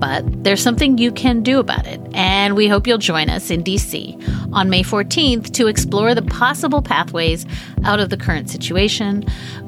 But 0.00 0.24
there's 0.44 0.62
something 0.62 0.96
you 0.96 1.12
can 1.12 1.42
do 1.42 1.60
about 1.60 1.86
it, 1.86 2.00
and 2.14 2.56
we 2.56 2.68
hope 2.68 2.86
you'll 2.86 2.96
join 2.96 3.28
us 3.28 3.50
in 3.50 3.62
DC 3.62 4.16
on 4.52 4.70
May 4.70 4.82
14th 4.82 5.52
to 5.52 5.66
explore 5.66 6.14
the 6.14 6.22
possible 6.22 6.80
pathways 6.80 7.44
out 7.84 8.00
of 8.00 8.08
the 8.08 8.16
current 8.16 8.48
situation. 8.48 9.26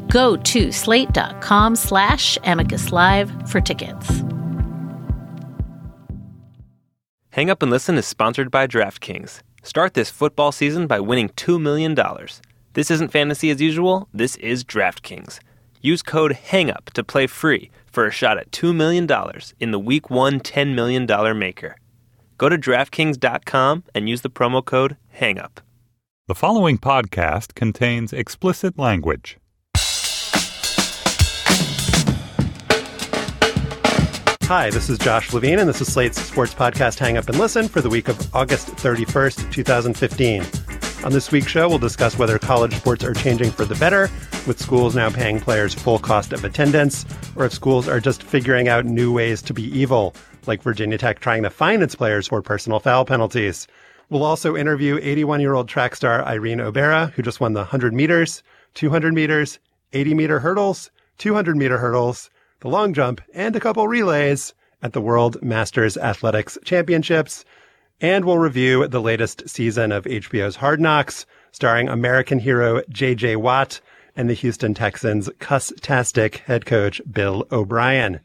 Go 0.09 0.37
to 0.39 0.73
slate.com 0.73 1.77
slash 1.77 2.39
amicus 2.45 2.93
live 2.93 3.31
for 3.51 3.61
tickets. 3.61 4.23
Hang 7.31 7.51
Up 7.51 7.63
and 7.63 7.71
Listen 7.71 7.97
is 7.99 8.07
sponsored 8.07 8.51
by 8.51 8.67
DraftKings. 8.67 9.43
Start 9.63 9.95
this 9.95 10.11
football 10.11 10.51
season 10.51 10.87
by 10.87 11.01
winning 11.01 11.29
$2 11.31 11.61
million. 11.61 11.95
This 12.73 12.91
isn't 12.91 13.13
fantasy 13.13 13.51
as 13.51 13.61
usual, 13.61 14.09
this 14.15 14.37
is 14.37 14.65
DraftKings. 14.65 15.41
Use 15.83 16.03
code 16.03 16.33
HANGUP 16.33 16.91
to 16.91 17.05
play 17.05 17.27
free 17.27 17.71
for 17.93 18.07
a 18.07 18.11
shot 18.11 18.39
at 18.39 18.51
$2 18.51 18.75
million 18.75 19.09
in 19.61 19.71
the 19.71 19.79
Week 19.79 20.11
1 20.11 20.41
$10 20.41 20.75
million 20.75 21.39
Maker. 21.39 21.77
Go 22.39 22.49
to 22.49 22.59
DraftKings.com 22.59 23.85
and 23.95 24.09
use 24.09 24.23
the 24.23 24.31
promo 24.31 24.65
code 24.65 24.97
HANGUP. 25.21 25.59
The 26.27 26.35
following 26.35 26.79
podcast 26.79 27.55
contains 27.55 28.13
explicit 28.13 28.79
language. 28.79 29.39
Hi, 34.45 34.69
this 34.71 34.91
is 34.91 34.99
Josh 34.99 35.33
Levin, 35.33 35.61
and 35.61 35.69
this 35.69 35.81
is 35.81 35.93
Slate's 35.93 36.21
sports 36.21 36.53
podcast 36.53 36.99
Hang 36.99 37.17
Up 37.17 37.29
and 37.29 37.39
Listen 37.39 37.69
for 37.69 37.81
the 37.81 37.89
week 37.89 38.09
of 38.09 38.35
August 38.35 38.69
31st, 38.69 39.51
2015. 39.51 40.92
On 41.05 41.11
this 41.11 41.33
week's 41.33 41.49
show, 41.49 41.69
we'll 41.69 41.79
discuss 41.79 42.17
whether 42.17 42.39
college 42.39 42.77
sports 42.77 43.03
are 43.03 43.13
changing 43.13 43.51
for 43.51 43.65
the 43.65 43.75
better, 43.75 44.09
with 44.47 44.61
schools 44.61 44.95
now 44.95 45.11
paying 45.11 45.41
players 45.41 45.75
full 45.75 45.99
cost 45.99 46.33
of 46.33 46.45
attendance, 46.45 47.05
or 47.35 47.45
if 47.45 47.53
schools 47.53 47.89
are 47.89 47.99
just 47.99 48.23
figuring 48.23 48.69
out 48.69 48.85
new 48.85 49.13
ways 49.13 49.43
to 49.43 49.53
be 49.53 49.65
evil, 49.77 50.15
like 50.47 50.63
Virginia 50.63 50.97
Tech 50.97 51.19
trying 51.19 51.43
to 51.43 51.51
fine 51.51 51.83
its 51.83 51.97
players 51.97 52.29
for 52.29 52.41
personal 52.41 52.79
foul 52.79 53.05
penalties. 53.05 53.67
We'll 54.11 54.23
also 54.23 54.55
interview 54.55 55.01
81 55.03 55.41
year 55.41 55.55
old 55.55 55.69
track 55.69 55.97
star 55.97 56.25
Irene 56.25 56.59
Obera, 56.59 57.11
who 57.15 57.23
just 57.23 57.41
won 57.41 57.55
the 57.55 57.61
100 57.61 57.93
meters, 57.93 58.45
200 58.75 59.13
meters, 59.13 59.59
80 59.93 60.15
meter 60.15 60.39
hurdles, 60.39 60.93
200 61.19 61.57
meter 61.57 61.79
hurdles, 61.79 62.31
the 62.61 62.69
long 62.69 62.95
jump, 62.95 63.21
and 63.35 63.57
a 63.57 63.61
couple 63.61 63.89
relays 63.89 64.55
at 64.83 64.93
the 64.93 65.01
World 65.01 65.43
Masters 65.43 65.97
Athletics 65.97 66.59
Championships. 66.63 67.45
And 68.03 68.25
we'll 68.25 68.39
review 68.39 68.89
the 68.89 69.01
latest 69.01 69.49
season 69.49 69.93
of 69.93 70.07
HBO's 70.07 70.57
Hard 70.57 70.81
Knocks, 70.81 71.25
starring 71.53 71.89
American 71.89 72.41
hero 72.41 72.83
J.J. 72.89 73.37
Watt 73.37 73.81
and 74.17 74.29
the 74.29 74.35
Houston 74.35 74.75
Texans' 74.75 75.31
cuss-tastic 75.39 76.39
head 76.39 76.67
coach 76.67 77.01
Bill 77.09 77.47
O'Brien. 77.53 78.19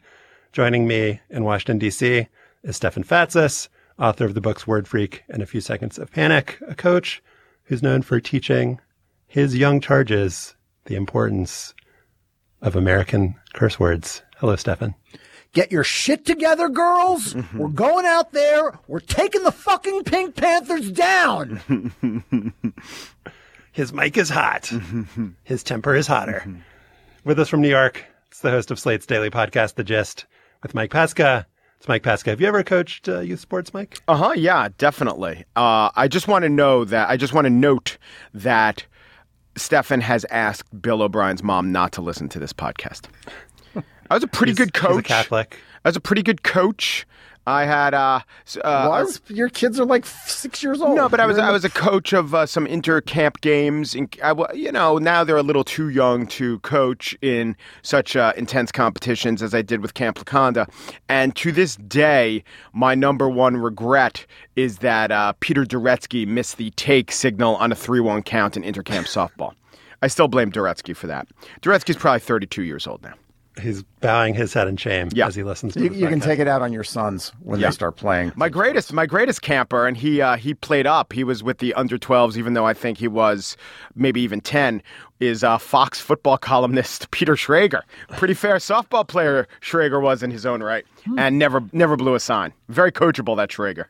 Joining 0.50 0.88
me 0.88 1.20
in 1.30 1.44
Washington, 1.44 1.78
D.C. 1.78 2.26
is 2.64 2.76
Stefan 2.76 3.04
Fatsis, 3.04 3.68
author 4.00 4.24
of 4.24 4.34
the 4.34 4.40
books 4.40 4.66
Word 4.66 4.88
Freak 4.88 5.22
and 5.28 5.42
A 5.42 5.46
Few 5.46 5.60
Seconds 5.60 5.96
of 5.96 6.10
Panic, 6.10 6.58
a 6.66 6.74
coach 6.74 7.22
who's 7.62 7.80
known 7.80 8.02
for 8.02 8.18
teaching 8.18 8.80
his 9.28 9.56
young 9.56 9.80
charges 9.80 10.56
the 10.86 10.96
importance 10.96 11.72
of 12.62 12.74
American 12.74 13.36
curse 13.54 13.78
words. 13.78 14.22
Hello, 14.38 14.56
Stefan. 14.56 14.96
Get 15.52 15.72
your 15.72 15.84
shit 15.84 16.24
together, 16.24 16.68
girls. 16.68 17.34
Mm-hmm. 17.34 17.58
We're 17.58 17.68
going 17.68 18.06
out 18.06 18.32
there. 18.32 18.78
We're 18.86 19.00
taking 19.00 19.42
the 19.42 19.52
fucking 19.52 20.04
Pink 20.04 20.36
Panthers 20.36 20.90
down. 20.92 21.92
His 23.72 23.92
mic 23.92 24.16
is 24.16 24.28
hot. 24.28 24.70
His 25.44 25.62
temper 25.62 25.94
is 25.94 26.06
hotter. 26.06 26.46
With 27.24 27.38
us 27.38 27.48
from 27.48 27.60
New 27.62 27.68
York, 27.68 28.04
it's 28.28 28.40
the 28.40 28.50
host 28.50 28.70
of 28.70 28.78
Slate's 28.78 29.06
daily 29.06 29.30
podcast, 29.30 29.74
The 29.76 29.84
Gist, 29.84 30.26
with 30.62 30.74
Mike 30.74 30.90
Pesca. 30.90 31.46
It's 31.78 31.88
Mike 31.88 32.02
Pesca. 32.02 32.30
Have 32.30 32.40
you 32.40 32.46
ever 32.48 32.62
coached 32.64 33.08
uh, 33.08 33.20
youth 33.20 33.40
sports, 33.40 33.72
Mike? 33.72 33.98
Uh 34.08 34.16
huh. 34.16 34.32
Yeah, 34.36 34.68
definitely. 34.78 35.44
Uh, 35.54 35.90
I 35.94 36.08
just 36.08 36.26
want 36.26 36.42
to 36.42 36.48
know 36.48 36.84
that. 36.84 37.08
I 37.08 37.16
just 37.16 37.32
want 37.32 37.44
to 37.44 37.50
note 37.50 37.98
that 38.34 38.84
Stefan 39.56 40.00
has 40.00 40.24
asked 40.30 40.82
Bill 40.82 41.02
O'Brien's 41.02 41.42
mom 41.42 41.70
not 41.70 41.92
to 41.92 42.02
listen 42.02 42.28
to 42.30 42.38
this 42.38 42.52
podcast. 42.52 43.06
I 44.10 44.14
was 44.14 44.22
a 44.24 44.28
pretty 44.28 44.52
He's- 44.52 44.58
good 44.58 44.76
he's 44.76 44.84
a 44.84 44.94
coach. 44.94 45.04
Catholic. 45.04 45.56
I 45.84 45.88
was 45.88 45.96
a 45.96 46.00
pretty 46.00 46.22
good 46.22 46.42
coach. 46.42 47.06
I 47.46 47.64
had 47.64 47.94
uh, 47.94 48.20
uh 48.62 48.88
Was 48.90 49.22
your 49.28 49.48
kids 49.48 49.80
are 49.80 49.86
like 49.86 50.04
six 50.04 50.62
years 50.62 50.82
old? 50.82 50.96
no, 50.96 51.08
but 51.08 51.18
I 51.18 51.24
was 51.24 51.38
I 51.38 51.50
was 51.50 51.64
a 51.64 51.70
coach 51.70 52.12
of 52.12 52.34
uh, 52.34 52.44
some 52.44 52.66
inter 52.66 53.00
camp 53.00 53.40
games. 53.40 53.94
In, 53.94 54.10
I, 54.22 54.34
you 54.52 54.70
know, 54.70 54.98
now 54.98 55.24
they're 55.24 55.38
a 55.38 55.42
little 55.42 55.64
too 55.64 55.88
young 55.88 56.26
to 56.26 56.58
coach 56.58 57.16
in 57.22 57.56
such 57.80 58.16
uh, 58.16 58.34
intense 58.36 58.70
competitions 58.70 59.42
as 59.42 59.54
I 59.54 59.62
did 59.62 59.80
with 59.80 59.94
Camp 59.94 60.18
Laconda. 60.18 60.68
And 61.08 61.34
to 61.36 61.50
this 61.50 61.76
day, 61.76 62.44
my 62.74 62.94
number 62.94 63.30
one 63.30 63.56
regret 63.56 64.26
is 64.54 64.78
that 64.78 65.10
uh, 65.10 65.32
Peter 65.40 65.64
Duretsky 65.64 66.26
missed 66.26 66.58
the 66.58 66.68
take 66.72 67.10
signal 67.10 67.56
on 67.56 67.72
a 67.72 67.74
three-one 67.74 68.24
count 68.24 68.58
in 68.58 68.62
intercamp 68.62 69.06
softball. 69.06 69.54
I 70.02 70.08
still 70.08 70.28
blame 70.28 70.52
Duretsky 70.52 70.94
for 70.94 71.06
that. 71.06 71.26
Duretsky's 71.62 71.96
probably 71.96 72.20
32 72.20 72.62
years 72.62 72.86
old 72.86 73.02
now. 73.02 73.14
He's 73.58 73.82
bowing 74.00 74.34
his 74.34 74.52
head 74.52 74.68
in 74.68 74.76
shame 74.76 75.08
Yeah. 75.12 75.26
as 75.26 75.34
he 75.34 75.42
listens 75.42 75.74
to 75.74 75.80
You, 75.82 75.88
this 75.88 75.98
you 75.98 76.06
can 76.08 76.20
take 76.20 76.38
it 76.38 76.46
out 76.48 76.62
on 76.62 76.72
your 76.72 76.84
sons 76.84 77.32
when 77.42 77.58
Yeah. 77.60 77.68
they 77.68 77.72
start 77.72 77.96
playing. 77.96 78.32
My 78.36 78.48
greatest, 78.48 78.92
my 78.92 79.06
greatest 79.06 79.42
camper, 79.42 79.86
and 79.86 79.96
he 79.96 80.20
uh, 80.20 80.36
he 80.36 80.54
played 80.54 80.86
up. 80.86 81.12
He 81.12 81.24
was 81.24 81.42
with 81.42 81.58
the 81.58 81.74
under 81.74 81.98
12s, 81.98 82.36
even 82.36 82.54
though 82.54 82.64
I 82.66 82.74
think 82.74 82.98
he 82.98 83.08
was 83.08 83.56
maybe 83.94 84.20
even 84.20 84.40
10. 84.40 84.82
Is 85.20 85.42
uh, 85.42 85.58
Fox 85.58 85.98
football 86.00 86.38
columnist 86.38 87.10
Peter 87.10 87.34
Schrager? 87.34 87.82
Pretty 88.16 88.34
fair 88.34 88.56
softball 88.56 89.06
player 89.06 89.48
Schrager 89.60 90.00
was 90.00 90.22
in 90.22 90.30
his 90.30 90.46
own 90.46 90.62
right, 90.62 90.84
and 91.16 91.38
never 91.38 91.62
never 91.72 91.96
blew 91.96 92.14
a 92.14 92.20
sign. 92.20 92.52
Very 92.68 92.92
coachable 92.92 93.36
that 93.36 93.48
Schrager. 93.50 93.86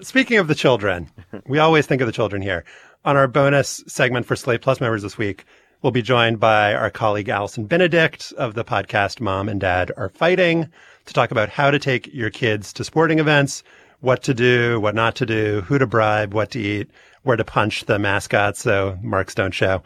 Speaking 0.00 0.38
of 0.38 0.48
the 0.48 0.54
children, 0.54 1.08
we 1.46 1.58
always 1.58 1.86
think 1.86 2.00
of 2.02 2.06
the 2.06 2.12
children 2.12 2.42
here. 2.42 2.64
On 3.04 3.16
our 3.16 3.28
bonus 3.28 3.82
segment 3.86 4.26
for 4.26 4.34
Slate 4.34 4.62
Plus 4.62 4.80
members 4.80 5.02
this 5.02 5.18
week, 5.18 5.44
we'll 5.84 5.90
be 5.90 6.00
joined 6.00 6.40
by 6.40 6.72
our 6.72 6.88
colleague 6.88 7.28
Allison 7.28 7.66
Benedikt 7.66 8.32
of 8.38 8.54
the 8.54 8.64
podcast 8.64 9.20
Mom 9.20 9.50
and 9.50 9.60
Dad 9.60 9.92
Are 9.98 10.08
Fighting 10.08 10.70
to 11.04 11.12
talk 11.12 11.30
about 11.30 11.50
how 11.50 11.70
to 11.70 11.78
take 11.78 12.08
your 12.14 12.30
kids 12.30 12.72
to 12.72 12.84
sporting 12.84 13.18
events, 13.18 13.62
what 14.00 14.22
to 14.22 14.32
do, 14.32 14.80
what 14.80 14.94
not 14.94 15.14
to 15.16 15.26
do, 15.26 15.60
who 15.60 15.76
to 15.78 15.86
bribe, 15.86 16.32
what 16.32 16.52
to 16.52 16.58
eat, 16.58 16.90
where 17.22 17.36
to 17.36 17.44
punch 17.44 17.84
the 17.84 17.98
mascot 17.98 18.56
so 18.56 18.98
marks 19.02 19.34
don't 19.34 19.52
show. 19.52 19.82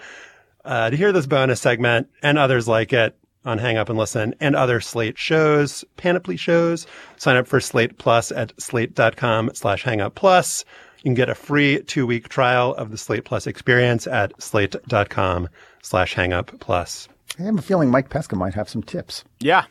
Uh, 0.64 0.88
to 0.88 0.96
hear 0.96 1.10
this 1.10 1.26
bonus 1.26 1.60
segment 1.60 2.08
and 2.22 2.38
others 2.38 2.68
like 2.68 2.92
it 2.92 3.18
on 3.44 3.58
Hang 3.58 3.76
Up 3.76 3.88
and 3.88 3.98
Listen 3.98 4.36
and 4.38 4.54
other 4.54 4.80
Slate 4.80 5.18
shows, 5.18 5.84
Panoply 5.96 6.36
shows, 6.36 6.86
sign 7.16 7.36
up 7.36 7.48
for 7.48 7.58
Slate 7.58 7.98
Plus 7.98 8.30
at 8.30 8.52
slate.com 8.60 9.50
slash 9.52 9.82
hangup 9.82 10.14
plus. 10.14 10.64
You 10.98 11.02
can 11.02 11.14
get 11.14 11.28
a 11.28 11.34
free 11.34 11.82
two 11.82 12.06
week 12.06 12.28
trial 12.28 12.72
of 12.76 12.92
the 12.92 12.98
Slate 12.98 13.24
Plus 13.24 13.48
experience 13.48 14.06
at 14.06 14.40
slate.com 14.40 15.48
slash 15.82 16.14
hangup 16.14 16.58
plus. 16.60 17.08
I 17.38 17.42
have 17.42 17.58
a 17.58 17.62
feeling 17.62 17.90
Mike 17.90 18.10
Pesca 18.10 18.36
might 18.36 18.54
have 18.54 18.68
some 18.68 18.82
tips. 18.82 19.24
Yeah. 19.40 19.64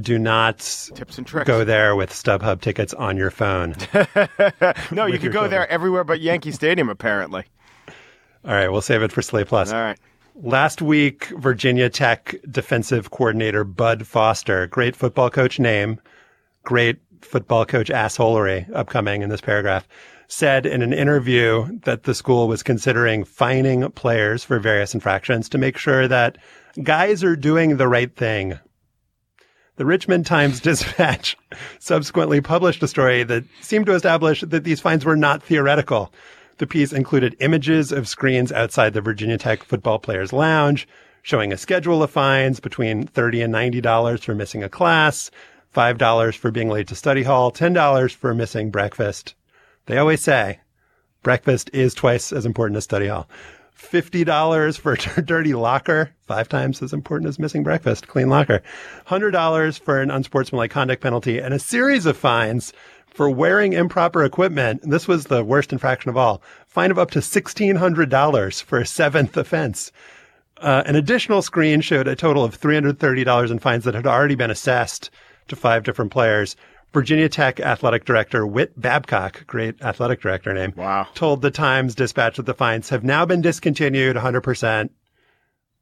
Do 0.00 0.18
not 0.18 0.58
Tips 0.94 1.18
and 1.18 1.26
tricks. 1.26 1.46
go 1.46 1.64
there 1.64 1.96
with 1.96 2.10
StubHub 2.10 2.60
tickets 2.60 2.94
on 2.94 3.16
your 3.16 3.30
phone. 3.30 3.74
No, 4.92 5.06
you 5.06 5.12
With 5.12 5.20
could 5.20 5.22
your 5.24 5.32
go 5.32 5.48
there 5.48 5.68
everywhere 5.70 6.04
but 6.04 6.20
Yankee 6.20 6.52
Stadium, 6.52 6.88
apparently. 6.88 7.44
All 8.44 8.52
right, 8.52 8.68
we'll 8.68 8.80
save 8.82 9.02
it 9.02 9.10
for 9.12 9.22
Slate 9.22 9.48
Plus. 9.48 9.72
All 9.72 9.80
right. 9.80 9.98
Last 10.36 10.80
week, 10.82 11.26
Virginia 11.38 11.88
Tech 11.90 12.36
defensive 12.50 13.10
coordinator 13.10 13.64
Bud 13.64 14.06
Foster, 14.06 14.66
great 14.68 14.94
football 14.94 15.30
coach 15.30 15.58
name, 15.58 16.00
great 16.62 16.98
football 17.22 17.64
coach 17.66 17.88
assholery 17.88 18.70
upcoming 18.74 19.22
in 19.22 19.30
this 19.30 19.40
paragraph, 19.40 19.88
said 20.28 20.66
in 20.66 20.82
an 20.82 20.92
interview 20.92 21.78
that 21.84 22.02
the 22.02 22.14
school 22.14 22.48
was 22.48 22.62
considering 22.62 23.24
fining 23.24 23.90
players 23.92 24.44
for 24.44 24.58
various 24.58 24.92
infractions 24.94 25.48
to 25.48 25.58
make 25.58 25.78
sure 25.78 26.06
that 26.06 26.36
guys 26.82 27.24
are 27.24 27.34
doing 27.34 27.76
the 27.76 27.88
right 27.88 28.14
thing. 28.14 28.58
The 29.76 29.86
Richmond 29.86 30.26
Times 30.26 30.60
Dispatch 30.60 31.36
subsequently 31.78 32.42
published 32.42 32.82
a 32.82 32.88
story 32.88 33.22
that 33.24 33.44
seemed 33.62 33.86
to 33.86 33.94
establish 33.94 34.42
that 34.42 34.64
these 34.64 34.80
fines 34.80 35.04
were 35.04 35.16
not 35.16 35.42
theoretical. 35.42 36.12
The 36.58 36.66
piece 36.66 36.92
included 36.92 37.36
images 37.40 37.90
of 37.90 38.06
screens 38.06 38.52
outside 38.52 38.92
the 38.92 39.00
Virginia 39.00 39.38
Tech 39.38 39.62
football 39.62 39.98
players 39.98 40.32
lounge, 40.32 40.86
showing 41.22 41.52
a 41.52 41.56
schedule 41.56 42.02
of 42.02 42.10
fines 42.10 42.60
between 42.60 43.06
30 43.06 43.42
and 43.42 43.54
$90 43.54 44.20
for 44.22 44.34
missing 44.34 44.62
a 44.62 44.68
class, 44.68 45.30
$5 45.74 46.36
for 46.36 46.50
being 46.50 46.68
late 46.68 46.88
to 46.88 46.94
study 46.94 47.22
hall, 47.22 47.50
$10 47.50 48.14
for 48.14 48.34
missing 48.34 48.70
breakfast. 48.70 49.34
They 49.88 49.96
always 49.96 50.20
say 50.20 50.60
breakfast 51.22 51.70
is 51.72 51.94
twice 51.94 52.30
as 52.30 52.44
important 52.44 52.76
as 52.76 52.84
study 52.84 53.08
hall. 53.08 53.26
$50 53.74 54.78
for 54.78 54.98
a 55.16 55.22
dirty 55.22 55.54
locker, 55.54 56.10
five 56.26 56.46
times 56.46 56.82
as 56.82 56.92
important 56.92 57.28
as 57.28 57.38
missing 57.38 57.62
breakfast, 57.62 58.06
clean 58.06 58.28
locker. 58.28 58.62
$100 59.06 59.80
for 59.80 60.02
an 60.02 60.10
unsportsmanlike 60.10 60.70
conduct 60.70 61.02
penalty 61.02 61.38
and 61.38 61.54
a 61.54 61.58
series 61.58 62.04
of 62.04 62.18
fines 62.18 62.74
for 63.06 63.30
wearing 63.30 63.72
improper 63.72 64.24
equipment. 64.24 64.82
This 64.82 65.08
was 65.08 65.24
the 65.24 65.42
worst 65.42 65.72
infraction 65.72 66.10
of 66.10 66.18
all. 66.18 66.42
Fine 66.66 66.90
of 66.90 66.98
up 66.98 67.10
to 67.12 67.20
$1,600 67.20 68.62
for 68.62 68.78
a 68.78 68.86
seventh 68.86 69.38
offense. 69.38 69.90
Uh, 70.58 70.82
an 70.84 70.96
additional 70.96 71.40
screen 71.40 71.80
showed 71.80 72.08
a 72.08 72.14
total 72.14 72.44
of 72.44 72.60
$330 72.60 73.50
in 73.50 73.58
fines 73.58 73.84
that 73.84 73.94
had 73.94 74.06
already 74.06 74.34
been 74.34 74.50
assessed 74.50 75.08
to 75.46 75.56
five 75.56 75.82
different 75.82 76.10
players. 76.10 76.56
Virginia 76.92 77.28
Tech 77.28 77.60
athletic 77.60 78.04
director 78.04 78.46
Whit 78.46 78.72
Babcock, 78.80 79.46
great 79.46 79.80
athletic 79.82 80.20
director 80.20 80.52
name, 80.54 80.72
Wow. 80.76 81.06
told 81.14 81.42
the 81.42 81.50
Times 81.50 81.94
Dispatch 81.94 82.36
that 82.36 82.46
the 82.46 82.54
fines 82.54 82.88
have 82.88 83.04
now 83.04 83.26
been 83.26 83.42
discontinued 83.42 84.16
100%. 84.16 84.90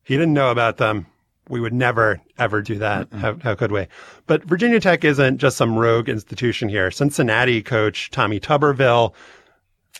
He 0.02 0.14
didn't 0.16 0.34
know 0.34 0.50
about 0.50 0.76
them. 0.78 1.06
We 1.48 1.60
would 1.60 1.72
never, 1.72 2.20
ever 2.38 2.60
do 2.60 2.78
that. 2.78 3.06
How, 3.12 3.36
how 3.40 3.54
could 3.54 3.70
we? 3.70 3.86
But 4.26 4.42
Virginia 4.44 4.80
Tech 4.80 5.04
isn't 5.04 5.38
just 5.38 5.56
some 5.56 5.78
rogue 5.78 6.08
institution 6.08 6.68
here. 6.68 6.90
Cincinnati 6.90 7.62
coach 7.62 8.10
Tommy 8.10 8.40
Tuberville. 8.40 9.14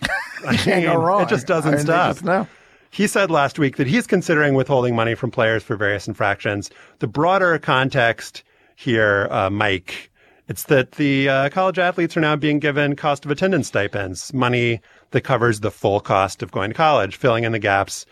I 0.47 0.57
Can't 0.57 0.85
go 0.85 0.97
wrong. 1.01 1.23
It 1.23 1.29
just 1.29 1.47
doesn't 1.47 1.79
stop. 1.79 2.17
just. 2.17 2.49
He 2.91 3.07
said 3.07 3.31
last 3.31 3.59
week 3.61 3.77
that 3.77 3.87
he's 3.87 4.07
considering 4.09 4.55
withholding 4.55 4.97
money 4.97 5.15
from 5.15 5.31
players 5.31 5.63
for 5.63 5.77
various 5.77 6.09
infractions. 6.09 6.71
The 6.99 7.07
broader 7.07 7.59
context 7.61 8.43
here, 8.75 9.29
uh, 9.31 9.49
Mike, 9.51 10.11
it's 10.49 10.65
that 10.65 10.93
the 10.93 11.29
uh, 11.29 11.49
college 11.49 11.79
athletes 11.79 12.17
are 12.17 12.21
now 12.21 12.37
being 12.37 12.59
given 12.59 12.95
cost 12.95 13.25
of 13.25 13.31
attendance 13.31 13.69
stipends, 13.69 14.33
money 14.33 14.81
that 15.11 15.23
covers 15.23 15.61
the 15.61 15.71
full 15.71 16.01
cost 16.01 16.43
of 16.43 16.53
going 16.53 16.71
to 16.71 16.77
college, 16.77 17.17
filling 17.17 17.45
in 17.45 17.53
the 17.53 17.59
gaps 17.59 18.07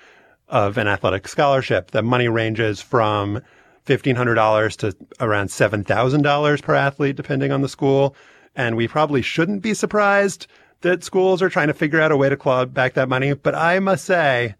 of 0.48 0.76
an 0.76 0.88
athletic 0.88 1.28
scholarship. 1.28 1.92
The 1.92 2.02
money 2.02 2.28
ranges 2.28 2.80
from 2.80 3.40
$1,500 3.86 4.76
to 4.78 4.96
around 5.20 5.48
$7,000 5.48 6.62
per 6.62 6.74
athlete, 6.74 7.16
depending 7.16 7.52
on 7.52 7.62
the 7.62 7.68
school. 7.68 8.16
And 8.56 8.76
we 8.76 8.88
probably 8.88 9.22
shouldn't 9.22 9.62
be 9.62 9.74
surprised 9.74 10.46
that 10.80 11.04
schools 11.04 11.42
are 11.42 11.48
trying 11.48 11.68
to 11.68 11.74
figure 11.74 12.00
out 12.00 12.12
a 12.12 12.16
way 12.16 12.28
to 12.28 12.36
claw 12.36 12.64
back 12.64 12.94
that 12.94 13.08
money. 13.08 13.34
But 13.34 13.54
I 13.54 13.78
must 13.78 14.04
say, 14.04 14.54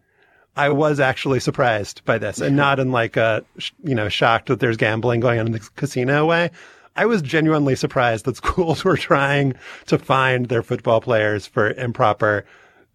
I 0.57 0.69
was 0.69 1.01
actually 1.01 1.41
surprised 1.41 2.05
by 2.05 2.19
this 2.19 2.41
and 2.41 2.57
not 2.57 2.79
in 2.79 2.93
like 2.93 3.17
a, 3.17 3.45
you 3.83 3.95
know, 3.95 4.09
shocked 4.09 4.49
that 4.49 4.61
there's 4.61 4.77
gambling 4.77 5.21
going 5.21 5.41
on 5.41 5.47
in 5.47 5.53
the 5.53 5.69
casino 5.77 6.27
way. 6.27 6.51
I 6.97 7.07
was 7.07 7.23
genuinely 7.23 7.75
surprised 7.77 8.25
that 8.27 8.37
schools 8.37 8.85
were 8.85 8.97
trying 8.97 9.55
to 9.87 9.99
find 9.99 10.47
their 10.47 10.63
football 10.63 11.01
players 11.01 11.47
for 11.47 11.71
improper 11.73 12.45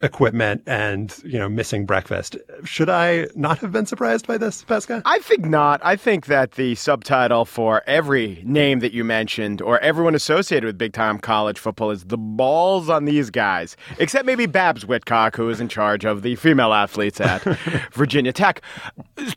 equipment 0.02 0.64
and, 0.66 1.14
you 1.26 1.38
know, 1.38 1.50
missing 1.50 1.86
breakfast. 1.86 2.38
Should 2.64 2.90
I 2.90 3.28
not 3.36 3.58
have 3.60 3.74
been 3.74 3.86
surprised 3.86 4.28
by 4.28 4.38
this, 4.38 4.64
Pesca? 4.64 5.02
I 5.04 5.20
think 5.20 5.46
not. 5.46 5.82
I 5.84 5.98
think 5.98 6.28
that 6.28 6.54
the 6.54 6.76
subtitle 6.76 7.44
for 7.44 7.84
every 7.86 8.42
name 8.46 8.80
that 8.80 8.94
you 8.94 9.04
mentioned 9.04 9.62
or 9.62 9.78
everyone 9.80 10.16
associated 10.16 10.66
with 10.66 10.78
big 10.78 10.94
time 10.94 11.20
college 11.20 11.60
football 11.60 11.92
is 11.92 12.06
the 12.06 12.18
balls 12.18 12.90
on 12.90 13.04
these 13.04 13.30
guys, 13.30 13.76
except 13.98 14.26
maybe 14.26 14.46
Babs 14.46 14.86
Whitcock, 14.86 15.36
who 15.36 15.50
is 15.50 15.60
in 15.60 15.68
charge 15.68 16.06
of 16.06 16.22
the 16.22 16.36
female 16.36 16.74
athletes 16.74 17.20
at 17.20 17.44
Virginia 17.92 18.32
Tech. 18.32 18.62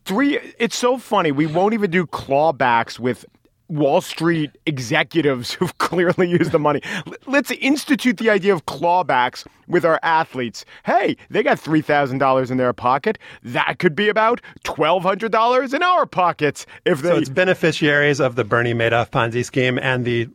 Three, 0.05 0.39
it's 0.59 0.77
so 0.77 0.97
funny. 0.97 1.33
We 1.33 1.47
won't 1.47 1.75
even 1.75 1.91
do 1.91 2.07
clawbacks 2.07 3.01
with 3.01 3.27
Wall 3.73 4.01
Street 4.01 4.51
executives 4.67 5.53
who've 5.55 5.77
clearly 5.79 6.29
used 6.29 6.53
the 6.53 6.59
money. 6.59 6.83
Let's 7.27 7.51
institute 7.51 8.19
the 8.19 8.31
idea 8.31 8.53
of 8.53 8.67
clawbacks 8.67 9.47
with 9.67 9.85
our 9.85 9.99
athletes. 10.03 10.65
Hey, 10.85 11.17
they 11.31 11.43
got 11.43 11.59
$3,000 11.59 12.51
in 12.51 12.57
their 12.59 12.73
pocket. 12.73 13.19
That 13.43 13.79
could 13.79 13.97
be 13.97 14.09
about 14.09 14.41
$1,200 14.65 15.75
in 15.75 15.83
our 15.83 16.07
pockets 16.07 16.67
if 16.85 17.01
they. 17.01 17.09
So 17.09 17.17
it's 17.17 17.29
beneficiaries 17.29 18.21
of 18.21 18.37
the 18.37 18.45
Bernie 18.45 18.75
Madoff 18.75 19.11
Ponzi 19.11 19.45
scheme 19.45 19.79
and 19.79 20.05
the 20.05 20.29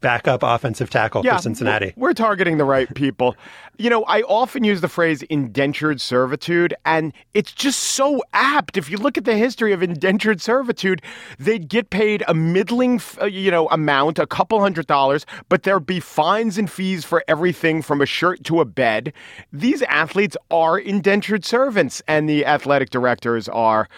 backup 0.00 0.42
offensive 0.42 0.90
tackle 0.90 1.22
for 1.22 1.38
Cincinnati. 1.38 1.92
We're 1.96 2.12
targeting 2.12 2.58
the 2.58 2.64
right 2.64 2.92
people. 2.94 3.36
You 3.78 3.88
know, 3.88 4.04
I 4.04 4.22
often 4.22 4.64
use 4.64 4.80
the 4.80 4.88
phrase 4.88 5.22
indentured 5.22 6.00
servitude, 6.00 6.74
and 6.84 7.12
it's 7.34 7.52
just 7.52 7.80
so 7.80 8.22
apt. 8.32 8.76
If 8.76 8.90
you 8.90 8.98
look 8.98 9.16
at 9.16 9.24
the 9.24 9.36
history 9.36 9.72
of 9.72 9.82
indentured 9.82 10.40
servitude, 10.40 11.02
they'd 11.38 11.68
get 11.68 11.90
paid 11.90 12.22
a 12.28 12.34
middling, 12.80 13.00
uh, 13.20 13.26
you 13.26 13.50
know, 13.50 13.68
amount, 13.68 14.18
a 14.18 14.26
couple 14.26 14.60
hundred 14.60 14.86
dollars, 14.86 15.26
but 15.48 15.62
there'd 15.62 15.86
be 15.86 16.00
fines 16.00 16.58
and 16.58 16.70
fees 16.70 17.04
for 17.04 17.22
everything 17.28 17.82
from 17.82 18.00
a 18.00 18.06
shirt 18.06 18.42
to 18.44 18.60
a 18.60 18.64
bed. 18.64 19.12
These 19.52 19.82
athletes 19.82 20.36
are 20.50 20.78
indentured 20.78 21.44
servants, 21.44 22.02
and 22.08 22.28
the 22.28 22.46
athletic 22.46 22.90
directors 22.90 23.48
are. 23.48 23.88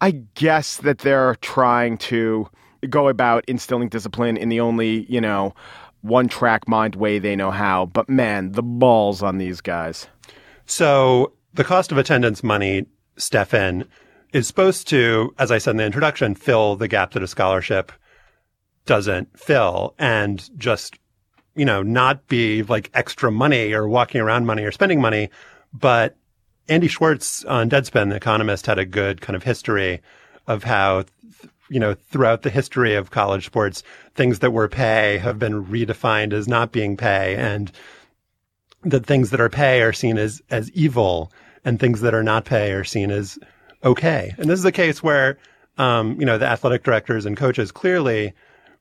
I 0.00 0.12
guess 0.34 0.76
that 0.78 0.98
they're 0.98 1.34
trying 1.36 1.98
to 1.98 2.48
go 2.88 3.08
about 3.08 3.44
instilling 3.48 3.88
discipline 3.88 4.36
in 4.36 4.48
the 4.48 4.60
only, 4.60 5.04
you 5.12 5.20
know, 5.20 5.54
one 6.02 6.28
track 6.28 6.68
mind 6.68 6.94
way 6.94 7.18
they 7.18 7.34
know 7.34 7.50
how. 7.50 7.86
But 7.86 8.08
man, 8.08 8.52
the 8.52 8.62
balls 8.62 9.22
on 9.22 9.38
these 9.38 9.60
guys. 9.60 10.06
So 10.66 11.32
the 11.54 11.64
cost 11.64 11.90
of 11.90 11.98
attendance 11.98 12.44
money, 12.44 12.86
Stefan, 13.16 13.84
is 14.32 14.46
supposed 14.46 14.86
to, 14.88 15.34
as 15.38 15.50
I 15.50 15.58
said 15.58 15.72
in 15.72 15.78
the 15.78 15.86
introduction, 15.86 16.36
fill 16.36 16.76
the 16.76 16.86
gap 16.86 17.12
that 17.12 17.22
a 17.22 17.26
scholarship 17.26 17.90
doesn't 18.88 19.38
fill 19.38 19.94
and 19.98 20.48
just, 20.58 20.98
you 21.54 21.66
know, 21.66 21.82
not 21.82 22.26
be 22.26 22.62
like 22.62 22.90
extra 22.94 23.30
money 23.30 23.74
or 23.74 23.86
walking 23.86 24.20
around 24.20 24.46
money 24.46 24.64
or 24.64 24.72
spending 24.72 24.98
money. 25.00 25.28
But 25.74 26.16
Andy 26.70 26.88
Schwarz 26.88 27.44
on 27.44 27.68
Deadspin, 27.68 28.08
the 28.08 28.16
economist, 28.16 28.64
had 28.64 28.78
a 28.78 28.86
good 28.86 29.20
kind 29.20 29.36
of 29.36 29.42
history 29.42 30.00
of 30.46 30.64
how, 30.64 31.04
you 31.68 31.78
know, 31.78 31.92
throughout 31.92 32.42
the 32.42 32.50
history 32.50 32.94
of 32.94 33.10
college 33.10 33.44
sports, 33.44 33.82
things 34.14 34.38
that 34.38 34.52
were 34.52 34.68
pay 34.68 35.18
have 35.18 35.38
been 35.38 35.66
redefined 35.66 36.32
as 36.32 36.48
not 36.48 36.72
being 36.72 36.96
pay 36.96 37.36
and 37.36 37.70
that 38.84 39.04
things 39.04 39.28
that 39.30 39.40
are 39.40 39.50
pay 39.50 39.82
are 39.82 39.92
seen 39.92 40.16
as, 40.16 40.40
as 40.48 40.70
evil 40.70 41.30
and 41.62 41.78
things 41.78 42.00
that 42.00 42.14
are 42.14 42.22
not 42.22 42.46
pay 42.46 42.72
are 42.72 42.84
seen 42.84 43.10
as 43.10 43.38
okay. 43.84 44.34
And 44.38 44.48
this 44.48 44.58
is 44.58 44.64
a 44.64 44.72
case 44.72 45.02
where, 45.02 45.36
um, 45.76 46.18
you 46.18 46.24
know, 46.24 46.38
the 46.38 46.46
athletic 46.46 46.84
directors 46.84 47.26
and 47.26 47.36
coaches 47.36 47.70
clearly 47.70 48.32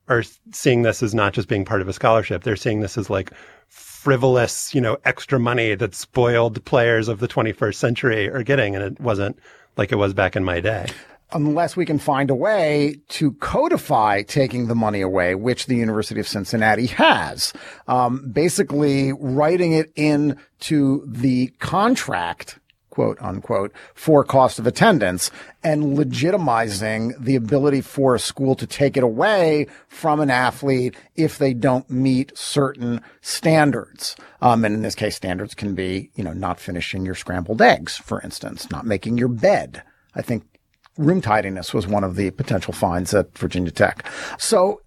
are 0.08 0.24
seeing 0.52 0.82
this 0.82 1.04
as 1.04 1.14
not 1.14 1.34
just 1.34 1.48
being 1.48 1.66
part 1.66 1.82
of 1.82 1.88
a 1.88 1.94
scholarship. 1.94 2.44
They're 2.44 2.56
seeing 2.56 2.82
this 2.82 2.98
as 2.98 3.10
like 3.10 3.32
frivolous, 3.68 4.74
you 4.74 4.82
know, 4.82 4.98
extra 5.06 5.40
money 5.40 5.76
that 5.76 5.94
spoiled 5.94 6.64
players 6.66 7.08
of 7.08 7.20
the 7.20 7.28
21st 7.28 7.76
century 7.76 8.30
are 8.30 8.44
getting. 8.44 8.76
And 8.76 8.84
it 8.84 9.00
wasn't 9.00 9.38
like 9.76 9.92
it 9.92 9.98
was 9.98 10.14
back 10.14 10.36
in 10.36 10.44
my 10.44 10.60
day 10.60 10.88
unless 11.34 11.76
we 11.76 11.86
can 11.86 12.00
find 12.00 12.30
a 12.30 12.36
way 12.36 12.96
to 13.10 13.34
codify 13.34 14.22
taking 14.22 14.68
the 14.68 14.76
money 14.76 15.02
away, 15.02 15.36
which 15.36 15.66
the 15.66 15.76
University 15.76 16.20
of 16.20 16.28
Cincinnati 16.28 16.86
has. 16.88 17.54
Um, 17.88 18.30
basically 18.32 19.14
writing 19.14 19.74
it 19.74 19.92
into 19.96 21.04
the 21.06 21.48
contract 21.60 22.60
quote 22.98 23.22
unquote, 23.22 23.72
for 23.94 24.24
cost 24.24 24.58
of 24.58 24.66
attendance 24.66 25.30
and 25.63 25.96
legitimizing 25.96 27.13
the 27.24 27.36
ability 27.36 27.80
for 27.80 28.16
a 28.16 28.20
school 28.20 28.56
to 28.56 28.66
take 28.66 28.98
it 28.98 29.04
away 29.04 29.68
from 29.88 30.20
an 30.20 30.32
athlete 30.32 30.96
if 31.16 31.38
they 31.38 31.54
don't 31.54 31.88
meet 31.92 32.36
certain 32.36 33.00
standards. 33.22 34.16
Um, 34.42 34.66
and 34.66 34.74
in 34.74 34.82
this 34.82 34.96
case, 34.96 35.16
standards 35.16 35.54
can 35.54 35.75
be, 35.75 36.10
you 36.16 36.24
know, 36.24 36.34
not 36.34 36.60
finishing 36.60 37.06
your 37.06 37.13
scrambled 37.13 37.62
eggs, 37.62 37.98
for 37.98 38.20
instance, 38.22 38.72
not 38.72 38.84
making 38.84 39.20
your 39.20 39.27
bed. 39.27 39.84
I 40.16 40.24
think 40.24 40.46
room 40.98 41.22
tidiness 41.22 41.74
was 41.74 41.88
one 41.88 42.04
of 42.04 42.16
the 42.16 42.32
potential 42.32 42.74
fines 42.74 43.13
at 43.13 43.38
Virginia 43.38 43.72
Tech. 43.72 44.06
So 44.39 44.82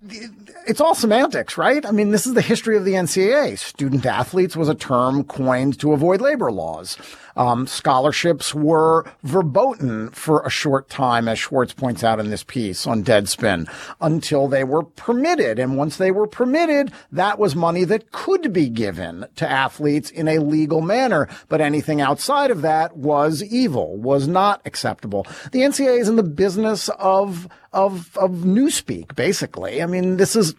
it's 0.67 0.81
all 0.81 0.95
semantics, 0.95 1.57
right? 1.57 1.85
I 1.87 1.93
mean, 1.93 2.11
this 2.11 2.27
is 2.27 2.35
the 2.35 2.43
history 2.43 2.77
of 2.77 2.85
the 2.85 2.93
NCAA. 2.95 3.59
Student 3.59 4.05
athletes 4.05 4.57
was 4.57 4.69
a 4.69 4.75
term 4.75 5.25
coined 5.25 5.79
to 5.81 5.93
avoid 5.93 6.21
labor 6.21 6.51
laws. 6.51 6.99
Um, 7.37 7.67
scholarships 7.67 8.55
were 8.55 9.05
verboten 9.23 10.11
for 10.11 10.43
a 10.43 10.51
short 10.51 10.89
time, 10.89 11.29
as 11.29 11.39
Schwarz 11.39 11.73
points 11.73 12.05
out 12.05 12.21
in 12.21 12.31
this 12.31 12.45
piece 12.45 12.87
on 12.87 13.05
Deadspin, 13.05 13.71
until 14.01 14.49
they 14.49 14.65
were 14.65 14.83
permitted. 14.83 15.59
And 15.59 15.77
once 15.77 15.97
they 15.97 16.11
were 16.11 16.27
permitted, 16.27 16.93
that 17.13 17.39
was 17.39 17.55
money 17.55 17.85
that 17.85 18.13
could 18.13 18.53
be 18.53 18.69
given 18.69 19.27
to 19.37 19.51
athletes 19.51 20.11
in 20.11 20.29
a 20.29 20.39
legal 20.39 20.81
manner. 20.81 21.29
But 21.49 21.61
anything 21.61 22.01
outside 22.01 22.51
of 22.51 22.63
that 22.63 22.97
was 22.97 23.43
evil, 23.43 23.97
was 23.97 24.27
not 24.27 24.61
acceptable. 24.65 25.27
The 25.53 25.61
NCAA 25.61 26.01
is 26.01 26.09
in 26.09 26.17
the 26.17 26.23
business 26.23 26.89
of 26.99 27.49
of 27.73 28.17
of 28.17 28.31
newspeak, 28.31 29.15
basically. 29.15 29.83
I 29.83 29.87
mean, 29.87 30.17
this 30.17 30.35
is 30.35 30.55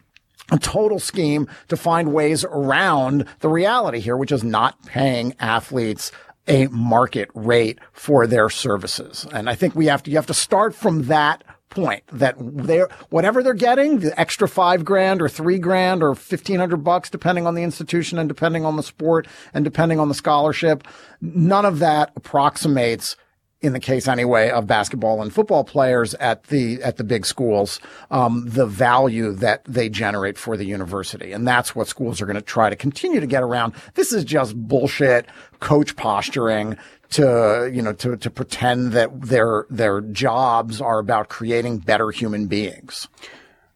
a 0.52 0.58
total 0.58 1.00
scheme 1.00 1.48
to 1.70 1.78
find 1.78 2.14
ways 2.14 2.44
around 2.44 3.26
the 3.40 3.50
reality 3.50 4.00
here, 4.00 4.18
which 4.18 4.32
is 4.32 4.44
not 4.44 4.86
paying 4.86 5.34
athletes 5.40 6.12
a 6.48 6.68
market 6.68 7.30
rate 7.34 7.80
for 7.94 8.28
their 8.28 8.50
services. 8.50 9.26
And 9.32 9.50
I 9.50 9.56
think 9.56 9.76
we 9.76 9.86
have 9.88 10.04
to, 10.04 10.12
you 10.12 10.18
have 10.18 10.26
to 10.28 10.34
start 10.34 10.76
from 10.76 11.04
that 11.04 11.44
point 11.70 12.04
that 12.12 12.36
they're, 12.38 12.90
whatever 13.10 13.42
they're 13.42 13.54
getting, 13.54 14.00
the 14.00 14.20
extra 14.20 14.48
five 14.48 14.84
grand 14.86 15.22
or 15.22 15.30
three 15.30 15.58
grand 15.58 16.04
or 16.04 16.10
1500 16.10 16.78
bucks, 16.78 17.10
depending 17.10 17.48
on 17.48 17.56
the 17.56 17.64
institution 17.64 18.20
and 18.20 18.28
depending 18.28 18.66
on 18.66 18.76
the 18.76 18.84
sport 18.84 19.28
and 19.54 19.64
depending 19.64 20.00
on 20.00 20.10
the 20.10 20.14
scholarship, 20.14 20.88
none 21.22 21.66
of 21.66 21.80
that 21.80 22.12
approximates 22.16 23.16
in 23.62 23.74
the 23.74 23.80
case 23.80 24.08
anyway 24.08 24.50
of 24.50 24.66
basketball 24.66 25.22
and 25.22 25.32
football 25.32 25.64
players 25.64 26.14
at 26.16 26.46
the 26.46 26.82
at 26.82 26.98
the 26.98 27.04
big 27.04 27.26
schools, 27.26 27.80
um, 28.10 28.44
the 28.48 28.66
value 28.66 29.32
that 29.34 29.64
they 29.66 29.88
generate 29.88 30.38
for 30.38 30.58
the 30.58 30.66
university, 30.66 31.32
and 31.32 31.48
that's 31.48 31.76
what 31.76 31.88
schools 31.88 32.22
are 32.22 32.26
going 32.26 32.36
to 32.36 32.42
try 32.42 32.70
to 32.70 32.76
continue 32.76 33.20
to 33.20 33.28
get 33.28 33.44
around. 33.44 33.74
This 33.94 34.12
is 34.12 34.24
just 34.24 34.56
bullshit, 34.56 35.28
coach 35.60 35.96
posturing 35.96 36.78
to 37.12 37.70
you 37.72 37.82
know 37.82 37.94
to 37.94 38.18
to 38.18 38.30
pretend 38.30 38.94
that 38.94 39.22
their 39.22 39.68
their 39.70 40.02
jobs 40.02 40.82
are 40.82 41.00
about 41.00 41.30
creating 41.30 41.78
better 41.80 42.10
human 42.10 42.48
beings. 42.48 43.08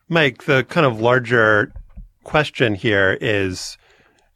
Mike, 0.10 0.44
the 0.46 0.64
kind 0.64 0.86
of 0.86 1.00
larger 1.00 1.72
question 2.24 2.76
here 2.76 3.18
is 3.22 3.78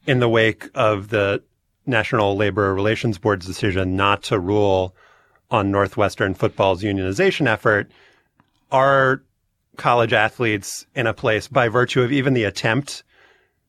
in 0.06 0.20
the 0.20 0.30
wake 0.30 0.70
of 0.76 1.10
the 1.10 1.42
National 1.86 2.36
Labor 2.36 2.74
Relations 2.74 3.18
Board's 3.18 3.46
decision 3.46 3.96
not 3.96 4.22
to 4.24 4.40
rule 4.40 4.96
on 5.52 5.72
Northwestern 5.72 6.34
football's 6.34 6.84
unionization 6.84 7.48
effort, 7.48 7.92
are 8.72 9.24
college 9.78 10.14
athletes 10.14 10.86
in 10.94 11.08
a 11.08 11.14
place 11.14 11.48
by 11.48 11.70
virtue 11.70 12.02
of 12.02 12.12
even 12.12 12.34
the 12.34 12.44
attempt 12.44 13.04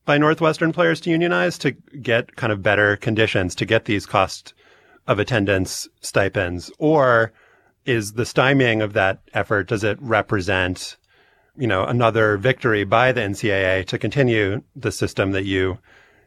by 0.05 0.17
Northwestern 0.17 0.73
players 0.73 0.99
to 1.01 1.09
unionize 1.09 1.57
to 1.59 1.71
get 1.71 2.35
kind 2.35 2.51
of 2.51 2.61
better 2.61 2.97
conditions 2.97 3.55
to 3.55 3.65
get 3.65 3.85
these 3.85 4.05
cost 4.05 4.53
of 5.07 5.19
attendance 5.19 5.87
stipends? 6.01 6.71
Or 6.77 7.31
is 7.85 8.13
the 8.13 8.23
stymieing 8.23 8.83
of 8.83 8.93
that 8.93 9.21
effort, 9.33 9.67
does 9.67 9.83
it 9.83 9.97
represent, 10.01 10.97
you 11.57 11.67
know, 11.67 11.85
another 11.85 12.37
victory 12.37 12.83
by 12.83 13.11
the 13.11 13.21
NCAA 13.21 13.85
to 13.87 13.97
continue 13.97 14.61
the 14.75 14.91
system 14.91 15.31
that 15.31 15.45
you 15.45 15.79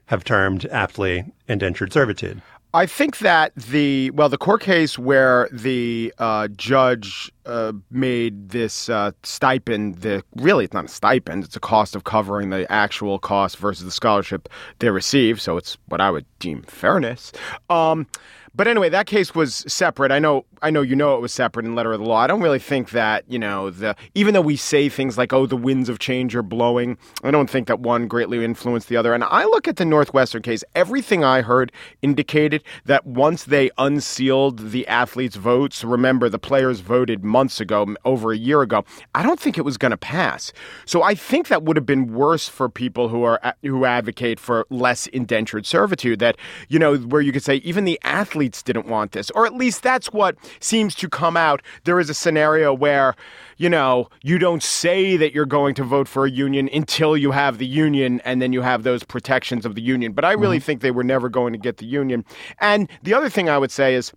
have 0.07 0.25
termed 0.25 0.67
aptly 0.67 1.33
indentured 1.49 1.93
servitude? 1.93 2.43
I 2.75 2.87
think 2.87 3.19
that 3.19 3.55
the 3.55 4.11
well, 4.11 4.29
the 4.29 4.37
court 4.37 4.61
case 4.61 4.99
where 4.99 5.49
the 5.53 6.13
uh, 6.19 6.49
judge 6.49 7.31
uh, 7.47 7.73
made 7.89 8.49
this 8.49 8.89
uh, 8.89 9.13
stipend, 9.23 9.99
the 9.99 10.25
really 10.35 10.65
it's 10.65 10.75
not 10.75 10.87
a 10.87 10.89
stipend; 10.89 11.45
it's 11.45 11.55
a 11.55 11.61
cost 11.61 11.95
of 11.95 12.03
covering 12.03 12.51
the 12.51 12.71
actual 12.73 13.21
cost 13.21 13.59
versus 13.59 13.85
the 13.85 13.93
scholarship 13.93 14.49
they 14.81 14.91
receive. 14.91 15.41
So 15.41 15.57
it's 15.57 15.79
what 15.87 16.01
I 16.01 16.11
would 16.11 16.27
deem 16.41 16.63
fairness. 16.63 17.31
Um, 17.71 18.09
but 18.55 18.69
anyway, 18.69 18.89
that 18.89 19.07
case 19.07 19.35
was 19.35 19.65
separate. 19.67 20.13
I 20.13 20.19
know, 20.19 20.45
I 20.63 20.71
know, 20.71 20.83
you 20.83 20.95
know, 20.95 21.17
it 21.17 21.21
was 21.21 21.33
separate 21.33 21.67
in 21.67 21.75
letter 21.75 21.93
of 21.93 22.01
the 22.01 22.07
law. 22.07 22.19
I 22.19 22.27
don't 22.27 22.41
really 22.41 22.59
think 22.59 22.91
that 22.91 23.25
you 23.29 23.39
know 23.39 23.71
the 23.71 23.97
even 24.15 24.35
though 24.35 24.41
we 24.41 24.57
say 24.57 24.89
things 24.89 25.19
like, 25.19 25.33
"Oh, 25.33 25.47
the 25.47 25.57
winds 25.57 25.89
of 25.89 25.99
change 25.99 26.37
are 26.37 26.43
blowing," 26.43 26.97
I 27.23 27.31
don't 27.31 27.51
think 27.51 27.67
that 27.67 27.81
one 27.81 28.07
greatly 28.07 28.45
influenced 28.45 28.89
the 28.89 28.97
other. 28.97 29.13
And 29.13 29.25
I 29.25 29.45
look 29.45 29.67
at 29.67 29.77
the 29.77 29.85
Northwestern 29.85 30.43
case. 30.43 30.63
Everything 30.75 31.25
I 31.25 31.43
heard 31.43 31.73
indicated 32.03 32.63
that 32.85 33.07
once 33.07 33.45
they 33.45 33.71
unsealed 33.79 34.71
the 34.71 34.87
athletes' 34.87 35.37
votes, 35.37 35.83
remember 35.83 36.29
the 36.29 36.39
players 36.39 36.81
voted 36.81 37.25
months 37.25 37.61
ago, 37.61 37.95
over 38.05 38.33
a 38.33 38.37
year 38.37 38.63
ago. 38.63 38.85
I 39.15 39.23
don't 39.23 39.41
think 39.41 39.59
it 39.59 39.65
was 39.65 39.77
going 39.77 39.91
to 39.91 39.97
pass. 39.97 40.53
So 40.87 41.03
I 41.03 41.15
think 41.15 41.49
that 41.49 41.65
would 41.65 41.77
have 41.77 41.87
been 41.87 42.15
worse 42.15 42.49
for 42.49 42.69
people 42.69 43.09
who 43.09 43.25
are 43.25 43.41
who 43.63 43.85
advocate 43.85 44.39
for 44.39 44.67
less 44.71 45.07
indentured 45.09 45.67
servitude. 45.67 46.21
That 46.21 46.37
you 46.69 46.79
know, 46.79 46.97
where 46.97 47.21
you 47.21 47.33
could 47.33 47.43
say 47.43 47.57
even 47.57 47.85
the 47.85 47.99
athletes 48.05 48.44
athletes 48.45 48.63
didn't 48.63 48.87
want 48.87 49.13
this, 49.13 49.31
or 49.31 49.47
at 49.47 49.55
least 49.55 49.83
that's 49.83 50.13
what 50.13 50.37
seems 50.61 50.95
to 50.97 51.09
come 51.09 51.37
out. 51.37 51.63
There 51.85 51.99
is 51.99 52.11
a 52.11 52.15
scenario 52.15 52.75
where, 52.75 53.15
you 53.57 53.71
know, 53.71 54.09
you 54.23 54.39
don't 54.39 54.63
say 54.63 55.17
that 55.17 55.33
you're 55.33 55.47
going 55.47 55.75
to 55.77 55.85
vote 55.85 56.09
for 56.09 56.27
a 56.27 56.31
union 56.31 56.69
until 56.73 57.17
you 57.17 57.33
have 57.33 57.57
the 57.57 57.67
union 57.67 58.21
and 58.25 58.43
then 58.43 58.53
you 58.53 58.61
have 58.63 58.83
those 58.83 59.03
protections 59.03 59.65
of 59.65 59.75
the 59.75 59.81
union. 59.83 60.13
But 60.13 60.27
I 60.27 60.33
really 60.33 60.59
mm-hmm. 60.59 60.65
think 60.65 60.81
they 60.83 60.91
were 60.91 61.05
never 61.05 61.31
going 61.31 61.55
to 61.55 61.59
get 61.59 61.79
the 61.79 61.87
union. 61.87 62.25
And 62.61 62.89
the 63.03 63.15
other 63.15 63.31
thing 63.31 63.49
I 63.49 63.57
would 63.57 63.71
say 63.71 63.95
is, 63.95 64.13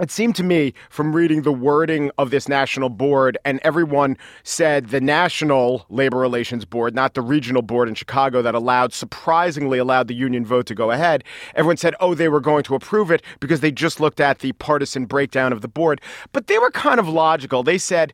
it 0.00 0.10
seemed 0.10 0.34
to 0.36 0.42
me 0.42 0.72
from 0.88 1.14
reading 1.14 1.42
the 1.42 1.52
wording 1.52 2.10
of 2.16 2.30
this 2.30 2.48
national 2.48 2.88
board, 2.88 3.36
and 3.44 3.60
everyone 3.62 4.16
said 4.42 4.88
the 4.88 5.00
National 5.00 5.84
Labor 5.90 6.18
Relations 6.18 6.64
Board, 6.64 6.94
not 6.94 7.14
the 7.14 7.20
regional 7.20 7.62
board 7.62 7.88
in 7.88 7.94
Chicago 7.94 8.40
that 8.42 8.54
allowed, 8.54 8.92
surprisingly 8.92 9.78
allowed 9.78 10.08
the 10.08 10.14
union 10.14 10.44
vote 10.44 10.66
to 10.66 10.74
go 10.74 10.90
ahead. 10.90 11.22
Everyone 11.54 11.76
said, 11.76 11.94
oh, 12.00 12.14
they 12.14 12.28
were 12.28 12.40
going 12.40 12.62
to 12.64 12.74
approve 12.74 13.10
it 13.10 13.22
because 13.40 13.60
they 13.60 13.70
just 13.70 14.00
looked 14.00 14.20
at 14.20 14.38
the 14.38 14.52
partisan 14.52 15.04
breakdown 15.04 15.52
of 15.52 15.60
the 15.60 15.68
board. 15.68 16.00
But 16.32 16.46
they 16.46 16.58
were 16.58 16.70
kind 16.70 16.98
of 16.98 17.08
logical. 17.08 17.62
They 17.62 17.78
said, 17.78 18.12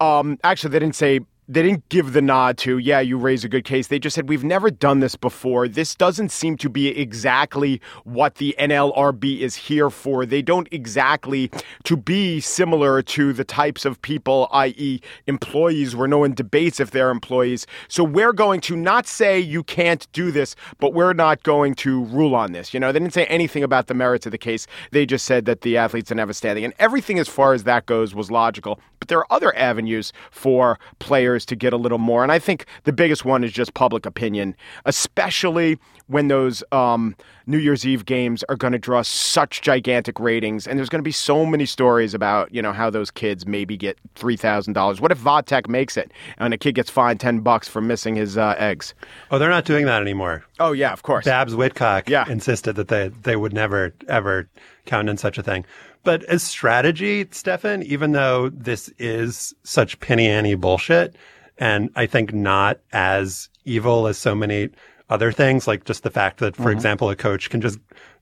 um, 0.00 0.38
actually, 0.44 0.70
they 0.70 0.78
didn't 0.78 0.96
say 0.96 1.20
they 1.46 1.62
didn't 1.62 1.86
give 1.90 2.12
the 2.14 2.22
nod 2.22 2.56
to, 2.58 2.78
yeah, 2.78 3.00
you 3.00 3.18
raise 3.18 3.44
a 3.44 3.48
good 3.48 3.64
case. 3.64 3.88
They 3.88 3.98
just 3.98 4.14
said, 4.14 4.28
we've 4.28 4.44
never 4.44 4.70
done 4.70 5.00
this 5.00 5.14
before. 5.14 5.68
This 5.68 5.94
doesn't 5.94 6.30
seem 6.30 6.56
to 6.58 6.70
be 6.70 6.88
exactly 6.88 7.80
what 8.04 8.36
the 8.36 8.54
NLRB 8.58 9.40
is 9.40 9.54
here 9.54 9.90
for. 9.90 10.24
They 10.24 10.40
don't 10.40 10.68
exactly 10.70 11.50
to 11.84 11.96
be 11.96 12.40
similar 12.40 13.02
to 13.02 13.32
the 13.34 13.44
types 13.44 13.84
of 13.84 14.00
people, 14.00 14.48
i.e., 14.52 15.00
employees, 15.26 15.94
where 15.94 16.08
no 16.08 16.18
one 16.18 16.32
debates 16.32 16.80
if 16.80 16.92
they're 16.92 17.10
employees. 17.10 17.66
So 17.88 18.04
we're 18.04 18.32
going 18.32 18.60
to 18.62 18.76
not 18.76 19.06
say 19.06 19.38
you 19.38 19.62
can't 19.62 20.10
do 20.12 20.30
this, 20.30 20.56
but 20.78 20.94
we're 20.94 21.12
not 21.12 21.42
going 21.42 21.74
to 21.76 22.04
rule 22.04 22.34
on 22.34 22.52
this. 22.52 22.72
You 22.72 22.80
know, 22.80 22.90
they 22.90 22.98
didn't 22.98 23.14
say 23.14 23.26
anything 23.26 23.62
about 23.62 23.88
the 23.88 23.94
merits 23.94 24.24
of 24.24 24.32
the 24.32 24.38
case. 24.38 24.66
They 24.92 25.04
just 25.04 25.26
said 25.26 25.44
that 25.44 25.60
the 25.60 25.76
athletes 25.76 26.08
didn't 26.08 26.20
have 26.20 26.30
a 26.30 26.34
standing. 26.34 26.64
And 26.64 26.72
everything 26.78 27.18
as 27.18 27.28
far 27.28 27.52
as 27.52 27.64
that 27.64 27.84
goes 27.84 28.14
was 28.14 28.30
logical. 28.30 28.80
But 28.98 29.08
there 29.08 29.18
are 29.18 29.26
other 29.30 29.54
avenues 29.56 30.12
for 30.30 30.78
players 30.98 31.33
players 31.34 31.44
to 31.46 31.56
get 31.56 31.72
a 31.72 31.76
little 31.76 31.98
more. 31.98 32.22
And 32.22 32.30
I 32.30 32.38
think 32.38 32.66
the 32.84 32.92
biggest 32.92 33.24
one 33.24 33.44
is 33.44 33.52
just 33.52 33.74
public 33.74 34.06
opinion, 34.06 34.54
especially 34.84 35.78
when 36.06 36.28
those 36.28 36.62
um, 36.70 37.16
New 37.46 37.58
Year's 37.58 37.84
Eve 37.84 38.04
games 38.04 38.44
are 38.48 38.56
going 38.56 38.72
to 38.72 38.78
draw 38.78 39.02
such 39.02 39.62
gigantic 39.62 40.20
ratings. 40.20 40.66
And 40.66 40.78
there's 40.78 40.88
going 40.88 41.00
to 41.00 41.08
be 41.08 41.12
so 41.12 41.44
many 41.44 41.66
stories 41.66 42.14
about, 42.14 42.54
you 42.54 42.62
know, 42.62 42.72
how 42.72 42.90
those 42.90 43.10
kids 43.10 43.46
maybe 43.46 43.76
get 43.76 43.98
$3,000. 44.14 45.00
What 45.00 45.10
if 45.10 45.18
Vodtech 45.18 45.68
makes 45.68 45.96
it 45.96 46.12
and 46.38 46.54
a 46.54 46.58
kid 46.58 46.74
gets 46.74 46.90
fined 46.90 47.20
10 47.20 47.40
bucks 47.40 47.68
for 47.68 47.80
missing 47.80 48.14
his 48.14 48.36
uh, 48.36 48.54
eggs? 48.58 48.94
Oh, 49.30 49.38
they're 49.38 49.50
not 49.50 49.64
doing 49.64 49.86
that 49.86 50.02
anymore. 50.02 50.44
Oh, 50.60 50.72
yeah, 50.72 50.92
of 50.92 51.02
course. 51.02 51.24
Babs 51.24 51.54
Whitcock 51.54 52.08
yeah. 52.08 52.28
insisted 52.28 52.76
that 52.76 52.88
they, 52.88 53.08
they 53.08 53.36
would 53.36 53.52
never, 53.52 53.92
ever 54.08 54.48
count 54.86 55.08
in 55.08 55.16
such 55.16 55.38
a 55.38 55.42
thing. 55.42 55.64
But 56.04 56.22
as 56.24 56.42
strategy, 56.42 57.26
Stefan, 57.30 57.82
even 57.82 58.12
though 58.12 58.50
this 58.50 58.90
is 58.98 59.54
such 59.62 59.98
penny 60.00 60.28
ante 60.28 60.54
bullshit, 60.54 61.16
and 61.58 61.90
I 61.96 62.06
think 62.06 62.32
not 62.32 62.80
as 62.92 63.48
evil 63.64 64.06
as 64.06 64.18
so 64.18 64.34
many 64.34 64.68
other 65.08 65.32
things, 65.32 65.66
like 65.66 65.84
just 65.84 66.02
the 66.02 66.10
fact 66.10 66.38
that, 66.38 66.56
for 66.56 66.64
mm-hmm. 66.64 66.72
example, 66.72 67.10
a 67.10 67.16
coach 67.16 67.50
can 67.50 67.60
just 67.60 67.78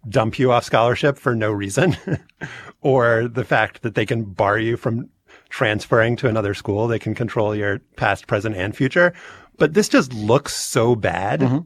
dump 0.08 0.38
you 0.38 0.52
off 0.52 0.64
scholarship 0.64 1.18
for 1.18 1.34
no 1.34 1.50
reason, 1.50 1.96
or 2.80 3.28
the 3.28 3.44
fact 3.44 3.82
that 3.82 3.94
they 3.94 4.06
can 4.06 4.24
bar 4.24 4.58
you 4.58 4.76
from 4.76 5.08
transferring 5.48 6.16
to 6.16 6.28
another 6.28 6.54
school. 6.54 6.88
They 6.88 6.98
can 6.98 7.14
control 7.14 7.54
your 7.54 7.78
past, 7.96 8.26
present, 8.26 8.56
and 8.56 8.74
future. 8.76 9.12
But 9.58 9.74
this 9.74 9.88
just 9.88 10.12
looks 10.12 10.56
so 10.56 10.96
bad 10.96 11.40
mm-hmm. 11.40 11.58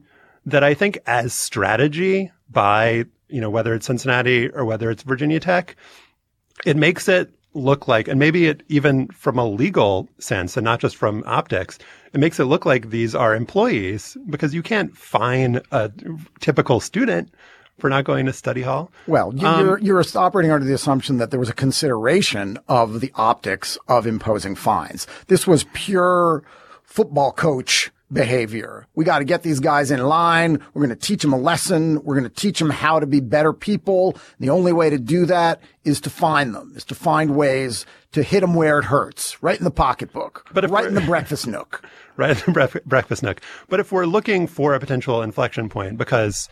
that 0.45 0.63
I 0.63 0.73
think 0.73 0.99
as 1.05 1.33
strategy 1.33 2.31
by, 2.49 3.05
you 3.29 3.41
know, 3.41 3.49
whether 3.49 3.73
it's 3.73 3.85
Cincinnati 3.85 4.49
or 4.49 4.65
whether 4.65 4.91
it's 4.91 5.03
Virginia 5.03 5.39
Tech, 5.39 5.75
it 6.65 6.77
makes 6.77 7.07
it 7.07 7.31
look 7.53 7.87
like, 7.87 8.07
and 8.07 8.19
maybe 8.19 8.47
it 8.47 8.61
even 8.67 9.07
from 9.09 9.39
a 9.39 9.45
legal 9.47 10.07
sense 10.19 10.57
and 10.57 10.63
not 10.63 10.79
just 10.79 10.95
from 10.95 11.23
optics, 11.25 11.79
it 12.13 12.19
makes 12.19 12.39
it 12.39 12.45
look 12.45 12.65
like 12.65 12.89
these 12.89 13.15
are 13.15 13.35
employees 13.35 14.15
because 14.29 14.53
you 14.53 14.61
can't 14.61 14.95
fine 14.95 15.59
a 15.71 15.91
typical 16.39 16.79
student 16.79 17.33
for 17.79 17.89
not 17.89 18.05
going 18.05 18.25
to 18.25 18.33
study 18.33 18.61
hall. 18.63 18.91
Well, 19.07 19.33
you- 19.35 19.47
Um, 19.47 19.65
you're, 19.65 19.77
you're 19.79 20.03
operating 20.15 20.51
under 20.51 20.65
the 20.65 20.73
assumption 20.73 21.17
that 21.17 21.31
there 21.31 21.39
was 21.39 21.49
a 21.49 21.53
consideration 21.53 22.57
of 22.67 23.01
the 23.01 23.11
optics 23.15 23.77
of 23.87 24.05
imposing 24.07 24.55
fines. 24.55 25.05
This 25.27 25.45
was 25.47 25.65
pure 25.73 26.43
football 26.83 27.31
coach 27.31 27.91
behavior. 28.11 28.87
We 28.95 29.05
got 29.05 29.19
to 29.19 29.25
get 29.25 29.43
these 29.43 29.59
guys 29.59 29.91
in 29.91 30.01
line. 30.01 30.63
We're 30.73 30.85
going 30.85 30.97
to 30.97 31.07
teach 31.07 31.21
them 31.21 31.33
a 31.33 31.37
lesson. 31.37 32.03
We're 32.03 32.17
going 32.19 32.29
to 32.29 32.41
teach 32.41 32.59
them 32.59 32.69
how 32.69 32.99
to 32.99 33.05
be 33.05 33.19
better 33.19 33.53
people. 33.53 34.17
The 34.39 34.49
only 34.49 34.73
way 34.73 34.89
to 34.89 34.97
do 34.97 35.25
that 35.25 35.61
is 35.83 35.99
to 36.01 36.09
find 36.09 36.55
them, 36.55 36.73
is 36.75 36.85
to 36.85 36.95
find 36.95 37.35
ways 37.35 37.85
to 38.13 38.23
hit 38.23 38.41
them 38.41 38.53
where 38.55 38.79
it 38.79 38.85
hurts, 38.85 39.41
right 39.43 39.57
in 39.57 39.63
the 39.63 39.71
pocketbook, 39.71 40.47
But 40.53 40.63
if 40.63 40.71
right 40.71 40.85
in 40.85 40.93
the 40.93 41.01
breakfast 41.01 41.47
nook. 41.47 41.85
right 42.17 42.31
in 42.31 42.43
the 42.45 42.51
bref- 42.51 42.83
breakfast 42.85 43.23
nook. 43.23 43.41
But 43.69 43.79
if 43.79 43.91
we're 43.91 44.05
looking 44.05 44.47
for 44.47 44.73
a 44.73 44.79
potential 44.79 45.21
inflection 45.21 45.69
point, 45.69 45.97
because 45.97 46.49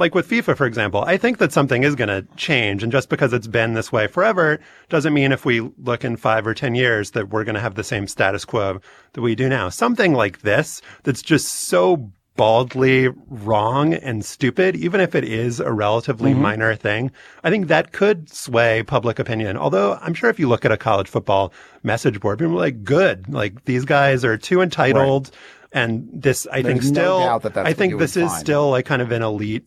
like 0.00 0.14
with 0.14 0.28
FIFA, 0.28 0.56
for 0.56 0.66
example, 0.66 1.04
I 1.06 1.16
think 1.16 1.38
that 1.38 1.52
something 1.52 1.84
is 1.84 1.94
going 1.94 2.08
to 2.08 2.26
change. 2.36 2.82
And 2.82 2.90
just 2.90 3.08
because 3.08 3.32
it's 3.32 3.46
been 3.46 3.74
this 3.74 3.92
way 3.92 4.06
forever 4.06 4.58
doesn't 4.88 5.14
mean 5.14 5.30
if 5.30 5.44
we 5.44 5.60
look 5.60 6.04
in 6.04 6.16
five 6.16 6.46
or 6.46 6.54
10 6.54 6.74
years 6.74 7.12
that 7.12 7.28
we're 7.28 7.44
going 7.44 7.54
to 7.54 7.60
have 7.60 7.74
the 7.74 7.84
same 7.84 8.08
status 8.08 8.44
quo 8.44 8.80
that 9.12 9.20
we 9.20 9.34
do 9.34 9.48
now. 9.48 9.68
Something 9.68 10.14
like 10.14 10.40
this 10.40 10.82
that's 11.04 11.22
just 11.22 11.66
so 11.68 12.10
baldly 12.36 13.08
wrong 13.28 13.92
and 13.92 14.24
stupid, 14.24 14.74
even 14.74 14.98
if 14.98 15.14
it 15.14 15.24
is 15.24 15.60
a 15.60 15.70
relatively 15.70 16.32
mm-hmm. 16.32 16.40
minor 16.40 16.74
thing, 16.74 17.10
I 17.44 17.50
think 17.50 17.68
that 17.68 17.92
could 17.92 18.30
sway 18.30 18.82
public 18.82 19.18
opinion. 19.18 19.58
Although 19.58 19.98
I'm 20.00 20.14
sure 20.14 20.30
if 20.30 20.40
you 20.40 20.48
look 20.48 20.64
at 20.64 20.72
a 20.72 20.78
college 20.78 21.08
football 21.08 21.52
message 21.82 22.18
board, 22.18 22.38
people 22.38 22.54
are 22.54 22.58
like, 22.58 22.82
good, 22.82 23.28
like 23.28 23.66
these 23.66 23.84
guys 23.84 24.24
are 24.24 24.38
too 24.38 24.62
entitled. 24.62 25.30
And 25.72 26.08
this, 26.12 26.46
I 26.46 26.62
think 26.62 26.80
There's 26.80 26.92
no 26.92 27.00
still, 27.00 27.20
doubt 27.20 27.42
that 27.42 27.58
I 27.58 27.74
think 27.74 27.98
this 27.98 28.16
is 28.16 28.30
find. 28.30 28.40
still 28.40 28.70
like 28.70 28.86
kind 28.86 29.02
of 29.02 29.12
an 29.12 29.22
elite 29.22 29.66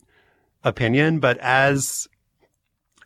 opinion, 0.64 1.20
but 1.20 1.38
as 1.38 2.08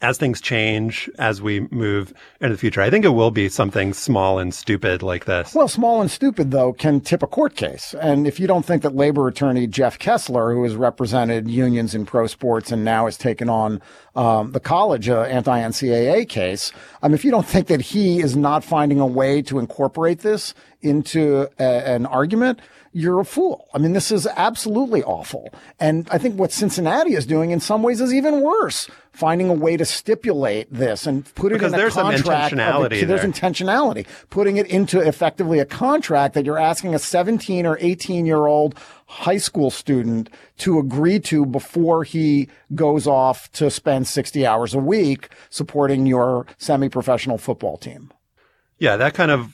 as 0.01 0.17
things 0.17 0.41
change, 0.41 1.11
as 1.19 1.43
we 1.43 1.61
move 1.71 2.13
into 2.41 2.55
the 2.55 2.59
future, 2.59 2.81
I 2.81 2.91
think 2.91 3.05
it 3.05 3.11
will 3.11 3.31
be 3.31 3.49
something 3.49 3.93
small 3.93 4.39
and 4.39 4.55
stupid 4.55 5.03
like 5.03 5.25
this. 5.25 5.55
Well, 5.55 5.69
small 5.69 6.01
and 6.01 6.11
stupid, 6.11 6.51
though, 6.51 6.73
can 6.73 7.01
tip 7.01 7.23
a 7.23 7.27
court 7.27 7.57
case. 7.57 7.95
And 8.01 8.27
if 8.27 8.39
you 8.39 8.47
don't 8.47 8.65
think 8.65 8.83
that 8.83 8.95
labor 8.95 9.27
attorney 9.27 9.67
Jeff 9.67 9.99
Kessler, 9.99 10.53
who 10.53 10.63
has 10.63 10.77
represented 10.77 11.51
unions 11.51 11.95
in 11.95 12.07
pro 12.07 12.27
sports 12.27 12.71
and 12.71 12.85
now 12.85 13.07
has 13.07 13.19
taken 13.19 13.49
on 13.49 13.83
um, 14.15 14.53
the 14.53 14.61
college 14.61 15.09
uh, 15.09 15.23
anti 15.23 15.59
NCAA 15.59 16.29
case, 16.29 16.73
um, 17.03 17.13
if 17.13 17.25
you 17.25 17.31
don't 17.31 17.47
think 17.47 17.67
that 17.67 17.81
he 17.81 18.21
is 18.21 18.37
not 18.37 18.63
finding 18.63 19.01
a 19.01 19.07
way 19.07 19.43
to 19.43 19.59
incorporate 19.59 20.21
this 20.21 20.55
into 20.81 21.49
a, 21.59 21.89
an 21.89 22.07
argument, 22.07 22.61
you're 22.93 23.21
a 23.21 23.25
fool. 23.25 23.69
I 23.75 23.79
mean, 23.79 23.93
this 23.93 24.11
is 24.11 24.27
absolutely 24.27 25.03
awful. 25.03 25.53
And 25.79 26.09
I 26.11 26.19
think 26.19 26.39
what 26.39 26.53
Cincinnati 26.53 27.15
is 27.15 27.27
doing 27.27 27.51
in 27.51 27.61
some 27.61 27.83
ways 27.83 28.01
is 28.01 28.13
even 28.15 28.41
worse, 28.41 28.89
finding 29.13 29.49
a 29.49 29.53
way 29.55 29.77
to 29.77 29.85
stipulate 29.85 30.73
this 30.73 31.07
and 31.07 31.25
put 31.35 31.53
it 31.53 31.57
Because 31.57 31.73
in 31.73 31.79
a 31.79 31.83
there's 31.83 31.95
contract. 31.95 32.55
intentionality 32.55 33.07
there's 33.07 33.23
there. 33.23 33.31
intentionality, 33.31 34.07
putting 34.31 34.57
it 34.57 34.67
into 34.67 35.01
effectively 35.01 35.59
a 35.59 35.65
contract 35.67 36.35
that 36.35 36.45
you're 36.45 36.59
asking 36.59 36.95
a 36.95 36.99
17 36.99 37.67
or 37.67 37.77
18 37.81 38.27
year 38.27 38.47
old 38.47 38.75
high 39.07 39.39
school 39.39 39.71
student 39.71 40.29
to 40.59 40.79
agree 40.79 41.19
to 41.21 41.47
before 41.47 42.05
he 42.05 42.49
goes 42.75 43.07
off 43.07 43.51
to 43.53 43.71
spend 43.71 44.07
60 44.07 44.47
hours 44.47 44.75
a 44.75 44.79
week 44.79 45.29
supporting 45.51 46.07
your 46.07 46.47
semi-professional 46.59 47.39
football 47.39 47.77
team. 47.79 48.13
Yeah, 48.79 48.97
that 48.97 49.15
kind 49.15 49.31
of 49.31 49.53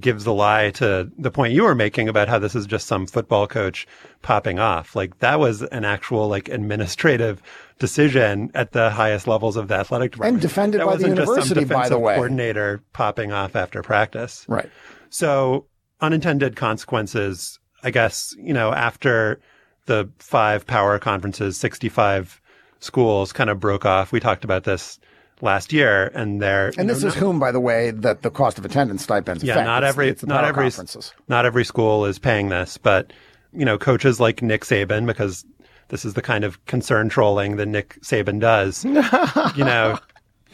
gives 0.00 0.24
the 0.24 0.34
lie 0.34 0.70
to 0.70 1.10
the 1.18 1.30
point 1.30 1.52
you 1.52 1.62
were 1.62 1.74
making 1.74 2.08
about 2.08 2.28
how 2.28 2.38
this 2.38 2.54
is 2.54 2.66
just 2.66 2.86
some 2.86 3.06
football 3.06 3.46
coach 3.46 3.86
popping 4.22 4.58
off. 4.58 4.96
Like 4.96 5.18
that 5.20 5.38
was 5.38 5.62
an 5.62 5.84
actual 5.84 6.28
like 6.28 6.48
administrative 6.48 7.42
decision 7.78 8.50
at 8.54 8.72
the 8.72 8.90
highest 8.90 9.26
levels 9.26 9.56
of 9.56 9.68
the 9.68 9.74
athletic 9.74 10.12
department. 10.12 10.34
And 10.34 10.42
defended 10.42 10.80
that 10.80 10.86
by 10.86 10.96
the 10.96 11.04
wasn't 11.04 11.16
just 11.16 11.28
some 11.28 11.36
university, 11.36 11.64
by 11.64 11.88
the 11.88 11.98
way. 11.98 12.14
Coordinator 12.14 12.82
popping 12.92 13.32
off 13.32 13.56
after 13.56 13.82
practice. 13.82 14.44
Right. 14.48 14.70
So 15.10 15.66
unintended 16.00 16.56
consequences, 16.56 17.58
I 17.82 17.90
guess, 17.90 18.34
you 18.38 18.52
know, 18.52 18.72
after 18.72 19.40
the 19.86 20.10
five 20.18 20.66
power 20.66 20.98
conferences, 20.98 21.56
65 21.56 22.40
schools 22.80 23.32
kind 23.32 23.50
of 23.50 23.60
broke 23.60 23.84
off. 23.84 24.12
We 24.12 24.20
talked 24.20 24.44
about 24.44 24.64
this 24.64 24.98
last 25.40 25.72
year 25.72 26.10
and 26.14 26.40
they're, 26.40 26.72
And 26.78 26.88
this 26.88 27.02
is 27.04 27.14
whom, 27.14 27.38
by 27.38 27.50
the 27.52 27.60
way, 27.60 27.90
that 27.90 28.22
the 28.22 28.30
cost 28.30 28.58
of 28.58 28.64
attendance 28.64 29.02
stipends 29.02 29.42
yeah, 29.42 29.54
affect. 29.54 29.66
not 29.66 29.82
It's- 29.82 29.88
every 29.94 30.08
it's 30.08 30.24
not 30.24 30.44
every 30.44 30.64
conferences. 30.64 31.12
not 31.28 31.44
every 31.46 31.64
school 31.64 32.04
is 32.06 32.18
paying 32.18 32.48
this, 32.48 32.78
but 32.78 33.12
you 33.52 33.64
know, 33.64 33.78
coaches 33.78 34.18
like 34.20 34.42
Nick 34.42 34.62
Saban 34.64 35.06
because 35.06 35.44
this 35.88 36.04
is 36.04 36.14
the 36.14 36.22
kind 36.22 36.44
of 36.44 36.64
concern 36.66 37.08
trolling 37.08 37.56
that 37.56 37.66
Nick 37.66 38.00
Saban 38.00 38.40
does. 38.40 38.84
you 39.56 39.64
know, 39.64 39.98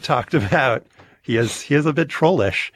talked 0.03 0.33
about 0.33 0.85
he 1.21 1.37
is 1.37 1.61
he 1.61 1.75
is 1.75 1.85
a 1.85 1.93
bit 1.93 2.09
trollish. 2.09 2.71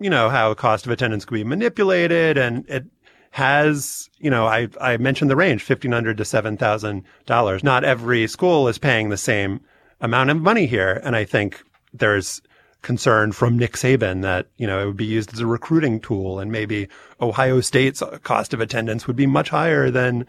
You 0.00 0.10
know 0.10 0.28
how 0.28 0.52
cost 0.54 0.86
of 0.86 0.92
attendance 0.92 1.24
can 1.24 1.34
be 1.36 1.44
manipulated, 1.44 2.36
and 2.36 2.68
it 2.68 2.84
has. 3.30 4.08
You 4.18 4.30
know, 4.30 4.46
I 4.46 4.68
I 4.80 4.96
mentioned 4.96 5.30
the 5.30 5.36
range 5.36 5.62
fifteen 5.62 5.92
hundred 5.92 6.16
to 6.18 6.24
seven 6.24 6.56
thousand 6.56 7.04
dollars. 7.26 7.62
Not 7.64 7.84
every 7.84 8.26
school 8.26 8.68
is 8.68 8.78
paying 8.78 9.08
the 9.08 9.16
same 9.16 9.60
amount 10.04 10.30
of 10.30 10.40
money 10.40 10.66
here, 10.66 11.00
and 11.02 11.16
I 11.16 11.24
think 11.24 11.62
there's 11.92 12.42
concern 12.82 13.32
from 13.32 13.58
Nick 13.58 13.72
Saban 13.72 14.20
that, 14.22 14.46
you 14.58 14.66
know, 14.66 14.80
it 14.80 14.86
would 14.86 14.96
be 14.96 15.06
used 15.06 15.32
as 15.32 15.40
a 15.40 15.46
recruiting 15.46 15.98
tool 15.98 16.38
and 16.38 16.52
maybe 16.52 16.86
Ohio 17.20 17.60
State's 17.62 18.02
cost 18.22 18.52
of 18.52 18.60
attendance 18.60 19.06
would 19.06 19.16
be 19.16 19.26
much 19.26 19.48
higher 19.48 19.90
than, 19.90 20.26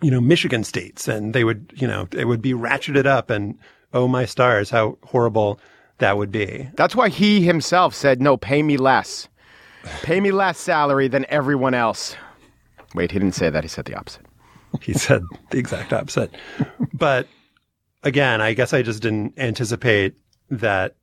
you 0.00 0.10
know, 0.10 0.22
Michigan 0.22 0.64
State's 0.64 1.06
and 1.06 1.34
they 1.34 1.44
would, 1.44 1.70
you 1.76 1.86
know, 1.86 2.08
it 2.12 2.24
would 2.24 2.40
be 2.40 2.54
ratcheted 2.54 3.04
up 3.04 3.28
and 3.28 3.58
oh 3.92 4.08
my 4.08 4.24
stars, 4.24 4.70
how 4.70 4.96
horrible 5.04 5.60
that 5.98 6.16
would 6.16 6.32
be. 6.32 6.66
That's 6.76 6.96
why 6.96 7.10
he 7.10 7.42
himself 7.42 7.94
said, 7.94 8.22
no, 8.22 8.38
pay 8.38 8.62
me 8.62 8.78
less. 8.78 9.28
Pay 10.02 10.20
me 10.20 10.32
less 10.32 10.58
salary 10.58 11.08
than 11.08 11.26
everyone 11.28 11.74
else. 11.74 12.16
Wait, 12.94 13.12
he 13.12 13.18
didn't 13.18 13.34
say 13.34 13.50
that. 13.50 13.64
He 13.64 13.68
said 13.68 13.84
the 13.84 13.94
opposite. 13.94 14.24
He 14.80 14.94
said 14.94 15.22
the 15.50 15.58
exact 15.58 15.92
opposite. 15.92 16.30
But 16.94 17.28
again, 18.02 18.40
I 18.40 18.54
guess 18.54 18.72
I 18.72 18.82
just 18.82 19.02
didn't 19.02 19.38
anticipate 19.38 20.14
that. 20.50 20.96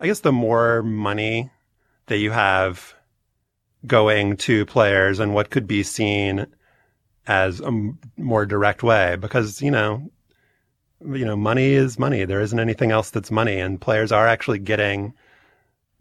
I 0.00 0.06
guess 0.06 0.20
the 0.20 0.32
more 0.32 0.82
money 0.82 1.50
that 2.06 2.18
you 2.18 2.30
have 2.30 2.94
going 3.86 4.36
to 4.38 4.66
players 4.66 5.20
and 5.20 5.34
what 5.34 5.50
could 5.50 5.66
be 5.66 5.82
seen 5.82 6.46
as 7.26 7.60
a 7.60 7.66
m- 7.66 7.98
more 8.16 8.46
direct 8.46 8.82
way, 8.82 9.16
because, 9.16 9.62
you 9.62 9.70
know, 9.70 10.10
you 11.00 11.24
know, 11.24 11.36
money 11.36 11.72
is 11.72 11.98
money. 11.98 12.24
There 12.24 12.40
isn't 12.40 12.58
anything 12.58 12.90
else 12.90 13.10
that's 13.10 13.30
money 13.30 13.58
and 13.58 13.80
players 13.80 14.12
are 14.12 14.26
actually 14.26 14.58
getting 14.58 15.14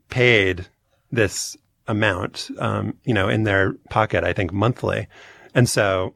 paid 0.09 0.67
this 1.11 1.57
amount, 1.87 2.49
um, 2.59 2.97
you 3.03 3.13
know, 3.13 3.27
in 3.27 3.43
their 3.43 3.73
pocket, 3.89 4.23
I 4.23 4.33
think 4.33 4.53
monthly. 4.53 5.07
And 5.53 5.67
so 5.67 6.13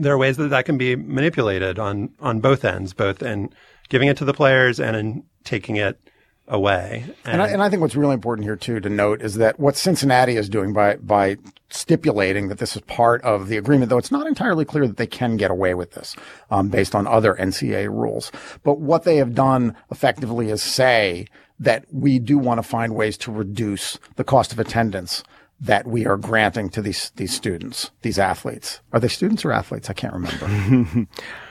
there 0.00 0.12
are 0.14 0.18
ways 0.18 0.36
that 0.38 0.48
that 0.48 0.64
can 0.64 0.78
be 0.78 0.96
manipulated 0.96 1.78
on 1.78 2.10
on 2.20 2.40
both 2.40 2.64
ends, 2.64 2.92
both 2.92 3.22
in 3.22 3.50
giving 3.88 4.08
it 4.08 4.16
to 4.16 4.24
the 4.24 4.34
players 4.34 4.80
and 4.80 4.96
in 4.96 5.24
taking 5.44 5.76
it 5.76 6.00
away. 6.48 7.04
And 7.24 7.40
I, 7.40 7.48
and 7.48 7.62
I 7.62 7.70
think 7.70 7.80
what's 7.80 7.94
really 7.94 8.14
important 8.14 8.44
here 8.44 8.56
too 8.56 8.80
to 8.80 8.88
note 8.88 9.22
is 9.22 9.36
that 9.36 9.60
what 9.60 9.76
Cincinnati 9.76 10.36
is 10.36 10.48
doing 10.48 10.72
by 10.72 10.96
by 10.96 11.36
stipulating 11.70 12.48
that 12.48 12.58
this 12.58 12.74
is 12.74 12.82
part 12.82 13.22
of 13.22 13.48
the 13.48 13.56
agreement, 13.56 13.88
though 13.88 13.98
it's 13.98 14.10
not 14.10 14.26
entirely 14.26 14.64
clear 14.64 14.86
that 14.86 14.96
they 14.96 15.06
can 15.06 15.36
get 15.36 15.50
away 15.50 15.74
with 15.74 15.92
this 15.92 16.16
um, 16.50 16.68
based 16.68 16.94
on 16.94 17.06
other 17.06 17.34
NCAA 17.34 17.88
rules. 17.88 18.32
But 18.64 18.80
what 18.80 19.04
they 19.04 19.16
have 19.16 19.34
done 19.34 19.76
effectively 19.90 20.50
is 20.50 20.62
say 20.62 21.26
that 21.60 21.84
we 21.92 22.18
do 22.18 22.38
want 22.38 22.58
to 22.58 22.62
find 22.62 22.96
ways 22.96 23.16
to 23.18 23.30
reduce 23.30 23.98
the 24.16 24.24
cost 24.24 24.52
of 24.52 24.58
attendance 24.58 25.22
that 25.60 25.86
we 25.86 26.06
are 26.06 26.16
granting 26.16 26.70
to 26.70 26.82
these 26.82 27.10
these 27.16 27.34
students, 27.34 27.90
these 28.02 28.18
athletes. 28.18 28.80
Are 28.92 29.00
they 29.00 29.08
students 29.08 29.44
or 29.44 29.52
athletes? 29.52 29.90
I 29.90 29.92
can't 29.92 30.14
remember. 30.14 31.06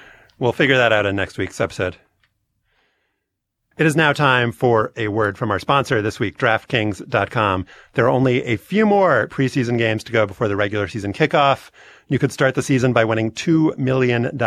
we'll 0.40 0.52
figure 0.52 0.78
that 0.78 0.92
out 0.92 1.06
in 1.06 1.16
next 1.16 1.38
week's 1.38 1.62
episode. 1.62 1.98
It 3.80 3.86
is 3.86 3.96
now 3.96 4.12
time 4.12 4.52
for 4.52 4.92
a 4.98 5.08
word 5.08 5.38
from 5.38 5.52
our 5.52 5.60
sponsor 5.60 6.02
this 6.02 6.20
week, 6.20 6.38
DraftKings.com. 6.38 7.66
There 7.94 8.06
are 8.06 8.10
only 8.10 8.44
a 8.44 8.58
few 8.58 8.86
more 8.86 9.30
preseason 9.30 9.78
games 9.78 10.04
to 10.04 10.12
go 10.12 10.26
before 10.26 10.50
the 10.50 10.58
regular 10.58 10.90
season 10.90 11.14
kickoff. 11.14 11.70
You 12.10 12.20
could 12.20 12.34
start 12.34 12.56
the 12.56 12.62
season 12.62 12.92
by 12.92 13.06
winning 13.06 13.32
$2 13.32 13.78
million 13.78 14.38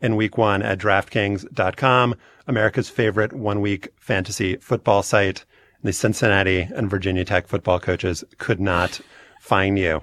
in 0.00 0.14
week 0.14 0.38
one 0.38 0.62
at 0.62 0.78
DraftKings.com, 0.78 2.14
America's 2.46 2.88
favorite 2.88 3.32
one 3.32 3.60
week 3.60 3.88
fantasy 3.96 4.54
football 4.58 5.02
site. 5.02 5.44
The 5.82 5.92
Cincinnati 5.92 6.68
and 6.74 6.90
Virginia 6.90 7.24
Tech 7.24 7.46
football 7.46 7.78
coaches 7.78 8.24
could 8.38 8.60
not 8.60 9.00
fine 9.40 9.76
you. 9.76 10.02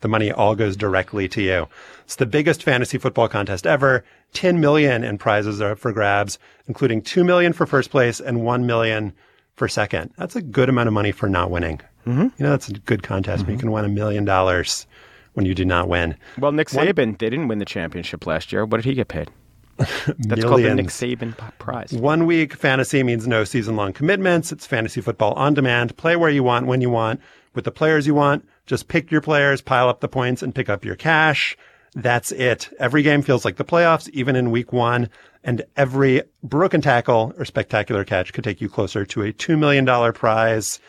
The 0.00 0.08
money 0.08 0.30
all 0.30 0.54
goes 0.54 0.76
directly 0.76 1.26
to 1.28 1.42
you. 1.42 1.68
It's 2.04 2.16
the 2.16 2.26
biggest 2.26 2.62
fantasy 2.62 2.98
football 2.98 3.28
contest 3.28 3.66
ever. 3.66 4.04
10 4.34 4.60
million 4.60 5.02
in 5.02 5.18
prizes 5.18 5.60
are 5.60 5.72
up 5.72 5.78
for 5.78 5.92
grabs, 5.92 6.38
including 6.68 7.02
2 7.02 7.24
million 7.24 7.52
for 7.52 7.66
first 7.66 7.90
place 7.90 8.20
and 8.20 8.44
1 8.44 8.66
million 8.66 9.12
for 9.54 9.66
second. 9.68 10.12
That's 10.16 10.36
a 10.36 10.42
good 10.42 10.68
amount 10.68 10.88
of 10.88 10.92
money 10.92 11.12
for 11.12 11.28
not 11.28 11.50
winning. 11.50 11.80
Mm-hmm. 12.06 12.22
You 12.22 12.30
know, 12.38 12.50
that's 12.50 12.68
a 12.68 12.74
good 12.74 13.02
contest. 13.02 13.44
Mm-hmm. 13.44 13.52
You 13.52 13.58
can 13.58 13.72
win 13.72 13.84
a 13.84 13.88
million 13.88 14.24
dollars 14.24 14.86
when 15.32 15.46
you 15.46 15.54
do 15.54 15.64
not 15.64 15.88
win. 15.88 16.16
Well, 16.38 16.52
Nick 16.52 16.68
Saban, 16.68 16.96
One, 16.96 17.16
they 17.18 17.30
didn't 17.30 17.48
win 17.48 17.58
the 17.58 17.64
championship 17.64 18.26
last 18.26 18.52
year. 18.52 18.64
What 18.64 18.76
did 18.78 18.84
he 18.84 18.94
get 18.94 19.08
paid? 19.08 19.30
That's 19.76 20.44
called 20.44 20.62
the 20.62 20.74
Nick 20.74 20.86
Saban 20.86 21.36
Prize. 21.58 21.92
One 21.92 22.26
week 22.26 22.54
fantasy 22.54 23.02
means 23.02 23.26
no 23.26 23.44
season 23.44 23.76
long 23.76 23.92
commitments. 23.92 24.52
It's 24.52 24.66
fantasy 24.66 25.00
football 25.00 25.32
on 25.34 25.54
demand. 25.54 25.96
Play 25.96 26.16
where 26.16 26.30
you 26.30 26.42
want, 26.42 26.66
when 26.66 26.80
you 26.80 26.90
want, 26.90 27.20
with 27.54 27.64
the 27.64 27.70
players 27.70 28.06
you 28.06 28.14
want. 28.14 28.46
Just 28.66 28.88
pick 28.88 29.10
your 29.10 29.20
players, 29.20 29.60
pile 29.60 29.88
up 29.88 30.00
the 30.00 30.08
points, 30.08 30.42
and 30.42 30.54
pick 30.54 30.68
up 30.68 30.84
your 30.84 30.96
cash. 30.96 31.56
That's 31.94 32.32
it. 32.32 32.68
Every 32.78 33.02
game 33.02 33.22
feels 33.22 33.44
like 33.44 33.56
the 33.56 33.64
playoffs, 33.64 34.08
even 34.10 34.36
in 34.36 34.50
week 34.50 34.72
one. 34.72 35.08
And 35.44 35.64
every 35.76 36.22
broken 36.42 36.80
tackle 36.80 37.32
or 37.38 37.44
spectacular 37.44 38.04
catch 38.04 38.32
could 38.32 38.44
take 38.44 38.60
you 38.60 38.68
closer 38.68 39.04
to 39.06 39.22
a 39.22 39.32
$2 39.32 39.58
million 39.58 40.12
prize. 40.12 40.80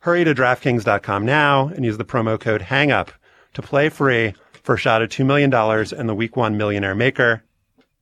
Hurry 0.00 0.24
to 0.24 0.34
DraftKings.com 0.34 1.24
now 1.24 1.68
and 1.68 1.84
use 1.84 1.96
the 1.96 2.04
promo 2.04 2.38
code 2.38 2.60
HANGUP 2.60 3.08
to 3.54 3.62
play 3.62 3.88
free 3.88 4.34
for 4.62 4.74
a 4.74 4.78
shot 4.78 5.00
at 5.00 5.10
$2 5.10 5.24
million 5.24 5.54
and 5.54 6.08
the 6.08 6.14
week 6.14 6.36
one 6.36 6.56
millionaire 6.56 6.94
maker. 6.94 7.42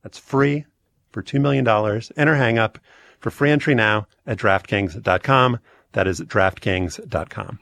That's 0.03 0.19
free 0.19 0.65
for 1.11 1.23
$2 1.23 1.41
million. 1.41 1.67
Enter 1.67 2.35
HANGUP 2.35 2.77
for 3.19 3.31
free 3.31 3.49
entry 3.49 3.73
now 3.73 4.07
at 4.27 4.37
DraftKings.com. 4.37 5.59
That 5.93 6.07
is 6.07 6.19
DraftKings.com. 6.21 7.59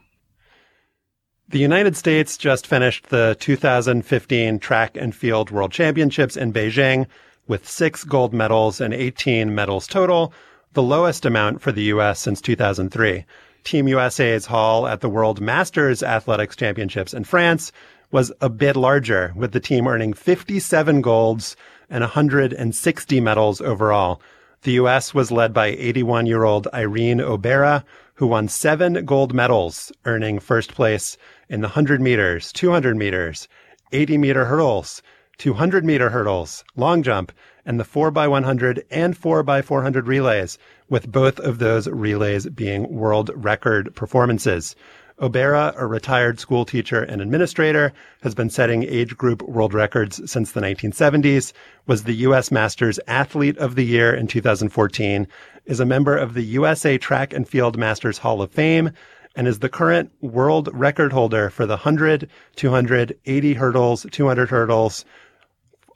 The 1.48 1.58
United 1.58 1.96
States 1.96 2.38
just 2.38 2.66
finished 2.66 3.10
the 3.10 3.36
2015 3.38 4.58
Track 4.58 4.96
and 4.96 5.14
Field 5.14 5.50
World 5.50 5.70
Championships 5.70 6.36
in 6.36 6.52
Beijing 6.52 7.06
with 7.46 7.68
six 7.68 8.04
gold 8.04 8.32
medals 8.32 8.80
and 8.80 8.94
18 8.94 9.54
medals 9.54 9.86
total, 9.86 10.32
the 10.72 10.82
lowest 10.82 11.26
amount 11.26 11.60
for 11.60 11.70
the 11.70 11.82
U.S. 11.84 12.20
since 12.20 12.40
2003. 12.40 13.26
Team 13.64 13.86
USA's 13.86 14.46
haul 14.46 14.86
at 14.86 15.00
the 15.00 15.10
World 15.10 15.40
Masters 15.40 16.02
Athletics 16.02 16.56
Championships 16.56 17.12
in 17.12 17.24
France 17.24 17.70
was 18.10 18.32
a 18.40 18.48
bit 18.48 18.76
larger, 18.76 19.32
with 19.36 19.52
the 19.52 19.60
team 19.60 19.86
earning 19.86 20.12
57 20.12 21.00
golds 21.00 21.56
and 21.92 22.00
160 22.00 23.20
medals 23.20 23.60
overall. 23.60 24.20
The 24.62 24.72
U.S. 24.72 25.12
was 25.12 25.30
led 25.30 25.52
by 25.52 25.66
81 25.66 26.24
year 26.24 26.42
old 26.42 26.66
Irene 26.72 27.18
Obera, 27.18 27.84
who 28.14 28.26
won 28.26 28.48
seven 28.48 29.04
gold 29.04 29.34
medals, 29.34 29.92
earning 30.06 30.38
first 30.38 30.74
place 30.74 31.18
in 31.50 31.60
the 31.60 31.68
100 31.68 32.00
meters, 32.00 32.50
200 32.52 32.96
meters, 32.96 33.46
80 33.92 34.16
meter 34.16 34.46
hurdles, 34.46 35.02
200 35.36 35.84
meter 35.84 36.08
hurdles, 36.08 36.64
long 36.76 37.02
jump, 37.02 37.30
and 37.66 37.78
the 37.78 37.84
4x100 37.84 38.82
and 38.90 39.14
4x400 39.14 40.06
relays, 40.06 40.58
with 40.88 41.12
both 41.12 41.38
of 41.40 41.58
those 41.58 41.88
relays 41.88 42.46
being 42.48 42.90
world 42.90 43.30
record 43.34 43.94
performances. 43.94 44.74
Obera, 45.22 45.72
a 45.76 45.86
retired 45.86 46.40
school 46.40 46.64
teacher 46.64 47.04
and 47.04 47.22
administrator, 47.22 47.92
has 48.22 48.34
been 48.34 48.50
setting 48.50 48.82
age 48.82 49.16
group 49.16 49.40
world 49.42 49.72
records 49.72 50.20
since 50.28 50.50
the 50.50 50.60
1970s, 50.60 51.52
was 51.86 52.02
the 52.02 52.14
U.S. 52.14 52.50
Masters 52.50 52.98
Athlete 53.06 53.56
of 53.58 53.76
the 53.76 53.84
Year 53.84 54.12
in 54.12 54.26
2014, 54.26 55.28
is 55.66 55.78
a 55.78 55.86
member 55.86 56.16
of 56.16 56.34
the 56.34 56.42
USA 56.42 56.98
Track 56.98 57.32
and 57.32 57.48
Field 57.48 57.78
Masters 57.78 58.18
Hall 58.18 58.42
of 58.42 58.50
Fame, 58.50 58.90
and 59.36 59.46
is 59.46 59.60
the 59.60 59.68
current 59.68 60.10
world 60.22 60.68
record 60.72 61.12
holder 61.12 61.50
for 61.50 61.66
the 61.66 61.74
100, 61.74 62.28
200, 62.56 63.16
80 63.24 63.54
hurdles, 63.54 64.04
200 64.10 64.50
hurdles, 64.50 65.04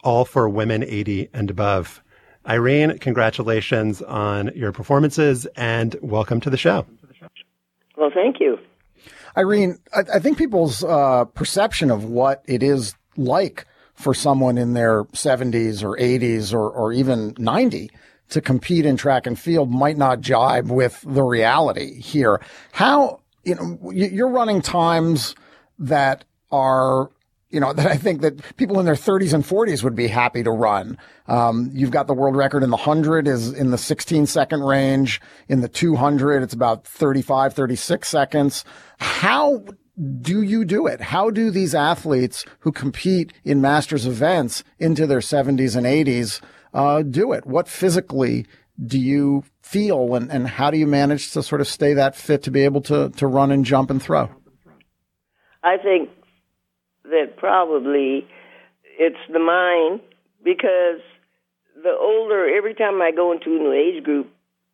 all 0.05 0.25
for 0.25 0.49
women 0.49 0.85
80 0.85 1.31
and 1.35 1.51
above. 1.51 2.01
Irene, 2.49 2.97
congratulations 3.01 4.03
on 4.03 4.53
your 4.55 4.71
performances 4.71 5.47
and 5.57 5.97
welcome 6.01 6.41
to 6.43 6.49
the 6.49 6.57
show. 6.57 6.87
Well, 7.97 8.11
thank 8.15 8.39
you. 8.39 8.57
Irene, 9.37 9.79
I, 9.94 10.05
I 10.14 10.18
think 10.18 10.38
people's 10.38 10.83
uh, 10.83 11.25
perception 11.27 11.90
of 11.90 12.05
what 12.05 12.42
it 12.46 12.62
is 12.62 12.94
like 13.16 13.66
for 13.94 14.14
someone 14.14 14.59
in 14.59 14.75
their 14.75 15.05
70s 15.05 15.83
or 15.83 15.96
80s 15.96 16.53
or, 16.53 16.70
or 16.70 16.92
even 16.92 17.35
90 17.38 17.90
to 18.29 18.40
compete 18.40 18.85
in 18.85 18.96
track 18.96 19.27
and 19.27 19.38
field 19.38 19.70
might 19.70 19.96
not 19.96 20.20
jibe 20.20 20.70
with 20.70 21.03
the 21.07 21.22
reality 21.22 22.01
here. 22.01 22.40
How, 22.72 23.20
you 23.44 23.55
know, 23.55 23.90
you're 23.92 24.29
running 24.29 24.61
times 24.61 25.35
that 25.79 26.25
are 26.51 27.11
you 27.51 27.61
know, 27.61 27.73
that 27.75 27.87
I 27.87 27.97
think 27.97 28.21
that 28.23 28.57
people 28.57 28.79
in 28.79 28.87
their 28.87 28.95
30s 28.95 29.33
and 29.33 29.45
40s 29.45 29.83
would 29.83 29.95
be 29.95 30.09
happy 30.09 30.43
to 30.43 30.51
run. 30.51 30.99
Um, 31.27 31.71
you've 31.73 31.91
got 31.91 32.07
the 32.07 32.15
world 32.15 32.37
record 32.37 32.63
in 32.63 32.71
the 32.71 32.77
100 32.77 33.27
is 33.27 33.53
in 33.53 33.71
the 33.71 33.79
16 33.79 34.27
second 34.27 34.63
range. 34.63 35.21
In 35.49 35.61
the 35.61 35.69
200, 35.69 36.43
it's 36.43 36.55
about 36.55 36.87
35, 36.87 37.55
36 37.55 38.09
seconds. 38.09 38.65
How 38.99 39.65
do 40.21 40.43
you 40.43 40.65
do 40.65 40.87
it? 40.87 41.01
How 41.01 41.31
do 41.31 41.51
these 41.51 41.75
athletes 41.75 42.45
who 42.61 42.73
compete 42.73 43.33
in 43.45 43.61
masters 43.61 44.07
events 44.07 44.63
into 44.79 45.07
their 45.07 45.21
70s 45.21 45.75
and 45.75 45.87
80s 45.87 46.41
uh, 46.75 47.03
do 47.03 47.33
it? 47.33 47.47
What 47.47 47.69
physically 47.69 48.47
do 48.85 48.99
you 48.99 49.43
feel 49.63 50.15
and, 50.15 50.31
and 50.31 50.47
how 50.47 50.71
do 50.71 50.77
you 50.77 50.87
manage 50.87 51.33
to 51.33 51.43
sort 51.43 51.63
of 51.63 51.67
stay 51.67 51.95
that 51.95 52.15
fit 52.15 52.43
to 52.43 52.51
be 52.51 52.63
able 52.63 52.83
to, 52.83 53.09
to 53.11 53.27
run 53.27 53.51
and 53.51 53.65
jump 53.65 53.91
and 53.91 54.03
throw? 54.03 54.29
I 55.65 55.79
think 55.79 56.11
that 57.11 57.37
probably 57.37 58.27
it's 58.99 59.16
the 59.33 59.38
mind 59.38 60.01
because 60.42 61.01
the 61.83 61.97
older 61.99 62.49
every 62.57 62.75
time 62.75 63.01
I 63.03 63.11
go 63.11 63.33
into 63.33 63.57
a 63.57 63.59
new 63.59 63.73
age 63.73 64.03
group, 64.03 64.31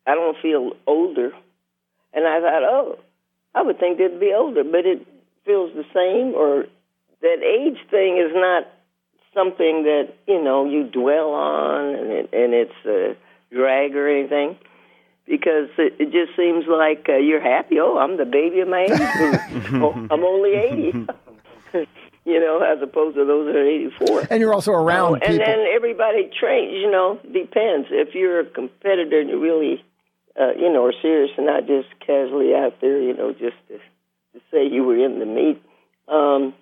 I 0.07 0.15
don't 0.15 0.37
feel 0.41 0.71
older. 0.87 1.31
And 2.13 2.27
I 2.27 2.39
thought, 2.39 2.63
oh, 2.63 2.99
I 3.55 3.63
would 3.63 3.79
think 3.79 3.97
they'd 3.97 4.19
be 4.19 4.33
older, 4.35 4.63
but 4.63 4.85
it 4.85 5.05
feels 5.45 5.73
the 5.73 5.85
same. 5.93 6.35
Or 6.35 6.65
that 7.21 7.43
age 7.43 7.79
thing 7.89 8.17
is 8.17 8.31
not 8.33 8.67
something 9.33 9.83
that 9.83 10.13
you 10.27 10.41
know 10.41 10.69
you 10.69 10.83
dwell 10.83 11.31
on, 11.31 11.95
and 11.95 12.11
it, 12.11 12.29
and 12.33 12.53
it's 12.53 12.85
a 12.85 13.15
drag 13.53 13.95
or 13.95 14.07
anything. 14.07 14.57
Because 15.25 15.69
it, 15.77 15.93
it 15.99 16.11
just 16.11 16.35
seems 16.35 16.65
like 16.67 17.05
uh, 17.07 17.13
you're 17.13 17.41
happy. 17.41 17.79
Oh, 17.79 17.97
I'm 17.97 18.17
the 18.17 18.25
baby 18.25 18.59
of 18.59 18.67
my 18.67 18.81
age 18.81 18.91
oh, 19.75 20.07
I'm 20.11 20.23
only 20.23 20.53
eighty. 20.53 21.07
you 22.25 22.39
know, 22.39 22.59
as 22.59 22.81
opposed 22.81 23.15
to 23.15 23.25
those 23.25 23.47
that 23.47 23.55
are 23.55 23.65
84. 23.65 24.27
And 24.29 24.39
you're 24.39 24.53
also 24.53 24.71
around 24.71 25.21
oh, 25.23 25.27
And 25.27 25.39
then 25.39 25.65
everybody 25.75 26.29
trains, 26.39 26.73
you 26.73 26.89
know, 26.89 27.19
depends. 27.23 27.87
If 27.91 28.15
you're 28.15 28.39
a 28.39 28.45
competitor 28.45 29.19
and 29.19 29.29
you 29.29 29.41
really, 29.41 29.83
uh, 30.39 30.53
you 30.57 30.71
know, 30.71 30.85
are 30.85 30.93
serious 31.01 31.31
and 31.37 31.45
not 31.45 31.67
just 31.67 31.87
casually 31.99 32.55
out 32.55 32.79
there, 32.79 33.01
you 33.01 33.13
know, 33.13 33.33
just 33.33 33.57
to, 33.67 33.77
to 33.77 34.45
say 34.51 34.67
you 34.67 34.83
were 34.83 35.03
in 35.03 35.19
the 35.19 35.25
meet, 35.25 35.61
um, 36.07 36.53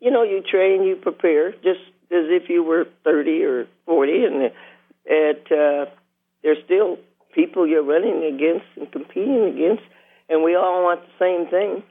you 0.00 0.10
know, 0.10 0.24
you 0.24 0.42
train, 0.42 0.82
you 0.82 0.96
prepare, 0.96 1.52
just 1.52 1.80
as 2.10 2.26
if 2.28 2.48
you 2.48 2.62
were 2.62 2.86
30 3.04 3.42
or 3.44 3.66
40, 3.86 4.24
and 4.24 4.42
at, 4.44 5.52
uh, 5.52 5.86
there's 6.42 6.58
still 6.64 6.98
people 7.32 7.66
you're 7.66 7.82
running 7.82 8.24
against 8.24 8.66
and 8.76 8.90
competing 8.90 9.44
against, 9.44 9.82
and 10.28 10.42
we 10.42 10.56
all 10.56 10.82
want 10.82 11.00
the 11.00 11.24
same 11.24 11.48
thing, 11.48 11.82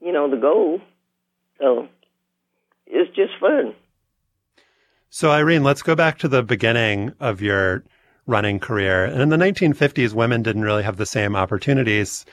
you 0.00 0.12
know, 0.12 0.30
the 0.30 0.36
goal. 0.36 0.80
So 1.58 1.88
it's 2.86 3.14
just 3.14 3.32
fun. 3.40 3.74
So, 5.10 5.30
Irene, 5.30 5.62
let's 5.62 5.82
go 5.82 5.94
back 5.94 6.18
to 6.18 6.28
the 6.28 6.42
beginning 6.42 7.12
of 7.20 7.40
your 7.40 7.84
running 8.26 8.58
career. 8.58 9.04
And 9.04 9.20
in 9.20 9.28
the 9.28 9.36
1950s, 9.36 10.12
women 10.12 10.42
didn't 10.42 10.62
really 10.62 10.82
have 10.82 10.96
the 10.96 11.06
same 11.06 11.36
opportunities 11.36 12.24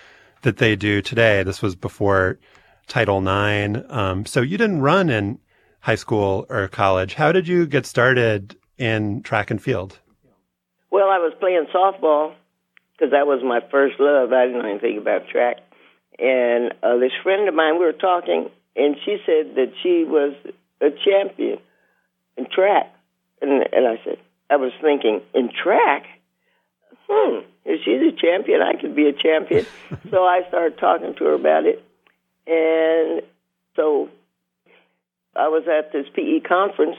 that 0.41 0.57
they 0.57 0.75
do 0.75 1.01
today. 1.01 1.43
This 1.43 1.61
was 1.61 1.75
before 1.75 2.39
Title 2.87 3.19
IX. 3.19 3.79
Um, 3.89 4.25
so 4.25 4.41
you 4.41 4.57
didn't 4.57 4.81
run 4.81 5.09
in 5.09 5.39
high 5.81 5.95
school 5.95 6.45
or 6.49 6.67
college. 6.67 7.13
How 7.13 7.31
did 7.31 7.47
you 7.47 7.65
get 7.65 7.85
started 7.85 8.55
in 8.77 9.21
track 9.21 9.51
and 9.51 9.61
field? 9.61 9.99
Well, 10.89 11.09
I 11.09 11.19
was 11.19 11.33
playing 11.39 11.67
softball 11.73 12.33
because 12.93 13.11
that 13.11 13.27
was 13.27 13.41
my 13.43 13.59
first 13.71 13.99
love. 13.99 14.33
I 14.33 14.45
didn't 14.45 14.61
know 14.61 14.69
anything 14.69 14.97
about 14.97 15.27
track. 15.27 15.57
And 16.19 16.73
uh, 16.83 16.97
this 16.97 17.11
friend 17.23 17.47
of 17.47 17.55
mine, 17.55 17.79
we 17.79 17.85
were 17.85 17.93
talking, 17.93 18.49
and 18.75 18.95
she 19.03 19.17
said 19.25 19.55
that 19.55 19.73
she 19.81 20.03
was 20.03 20.33
a 20.79 20.89
champion 20.89 21.59
in 22.37 22.47
track. 22.49 22.93
And, 23.41 23.51
and 23.73 23.87
I 23.87 23.99
said, 24.03 24.17
I 24.49 24.57
was 24.57 24.71
thinking, 24.81 25.21
in 25.33 25.49
track? 25.51 26.05
hmm, 27.11 27.39
if 27.65 27.81
she's 27.83 28.01
a 28.01 28.15
champion, 28.15 28.61
I 28.61 28.79
could 28.79 28.95
be 28.95 29.07
a 29.07 29.13
champion. 29.13 29.65
so 30.09 30.23
I 30.23 30.43
started 30.47 30.77
talking 30.77 31.13
to 31.15 31.23
her 31.25 31.33
about 31.33 31.65
it. 31.65 31.83
And 32.47 33.21
so 33.75 34.09
I 35.35 35.47
was 35.47 35.63
at 35.67 35.91
this 35.91 36.07
PE 36.13 36.41
conference, 36.41 36.97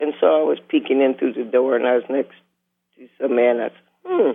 and 0.00 0.14
so 0.20 0.26
I 0.26 0.42
was 0.42 0.58
peeking 0.68 1.00
in 1.00 1.14
through 1.14 1.34
the 1.34 1.44
door, 1.44 1.76
and 1.76 1.86
I 1.86 1.94
was 1.94 2.04
next 2.08 2.34
to 2.96 3.08
some 3.20 3.36
man. 3.36 3.60
I 3.60 3.68
said, 3.68 3.72
hmm. 4.04 4.30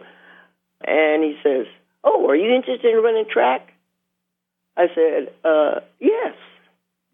And 0.81 1.23
he 1.23 1.37
says, 1.43 1.67
oh, 2.03 2.27
are 2.29 2.35
you 2.35 2.55
interested 2.55 2.93
in 2.93 3.03
running 3.03 3.25
track? 3.29 3.73
I 4.77 4.87
said, 4.95 5.33
uh, 5.43 5.81
yes. 5.99 6.35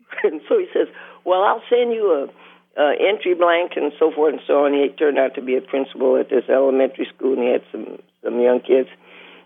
And 0.23 0.41
so 0.47 0.57
he 0.57 0.67
says, 0.73 0.87
well, 1.23 1.43
I'll 1.43 1.61
send 1.69 1.91
you 1.91 2.11
a 2.11 2.27
uh, 2.77 2.91
entry 2.99 3.33
blank 3.33 3.73
and 3.75 3.91
so 3.99 4.11
forth 4.11 4.33
and 4.33 4.41
so 4.47 4.65
on. 4.65 4.73
He 4.73 4.89
turned 4.89 5.17
out 5.17 5.35
to 5.35 5.41
be 5.41 5.55
a 5.55 5.61
principal 5.61 6.17
at 6.17 6.29
this 6.29 6.43
elementary 6.49 7.07
school, 7.15 7.33
and 7.33 7.43
he 7.43 7.51
had 7.51 7.63
some 7.71 7.99
some 8.23 8.39
young 8.39 8.59
kids. 8.59 8.89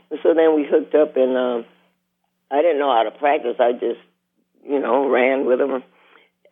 And 0.09 0.19
so 0.23 0.33
then 0.33 0.55
we 0.55 0.65
hooked 0.65 0.95
up, 0.95 1.15
and 1.15 1.37
um, 1.37 1.65
I 2.49 2.61
didn't 2.61 2.79
know 2.79 2.91
how 2.91 3.03
to 3.03 3.11
practice. 3.11 3.57
I 3.59 3.73
just, 3.73 4.01
you 4.65 4.79
know, 4.79 5.07
ran 5.09 5.45
with 5.45 5.61
him. 5.61 5.83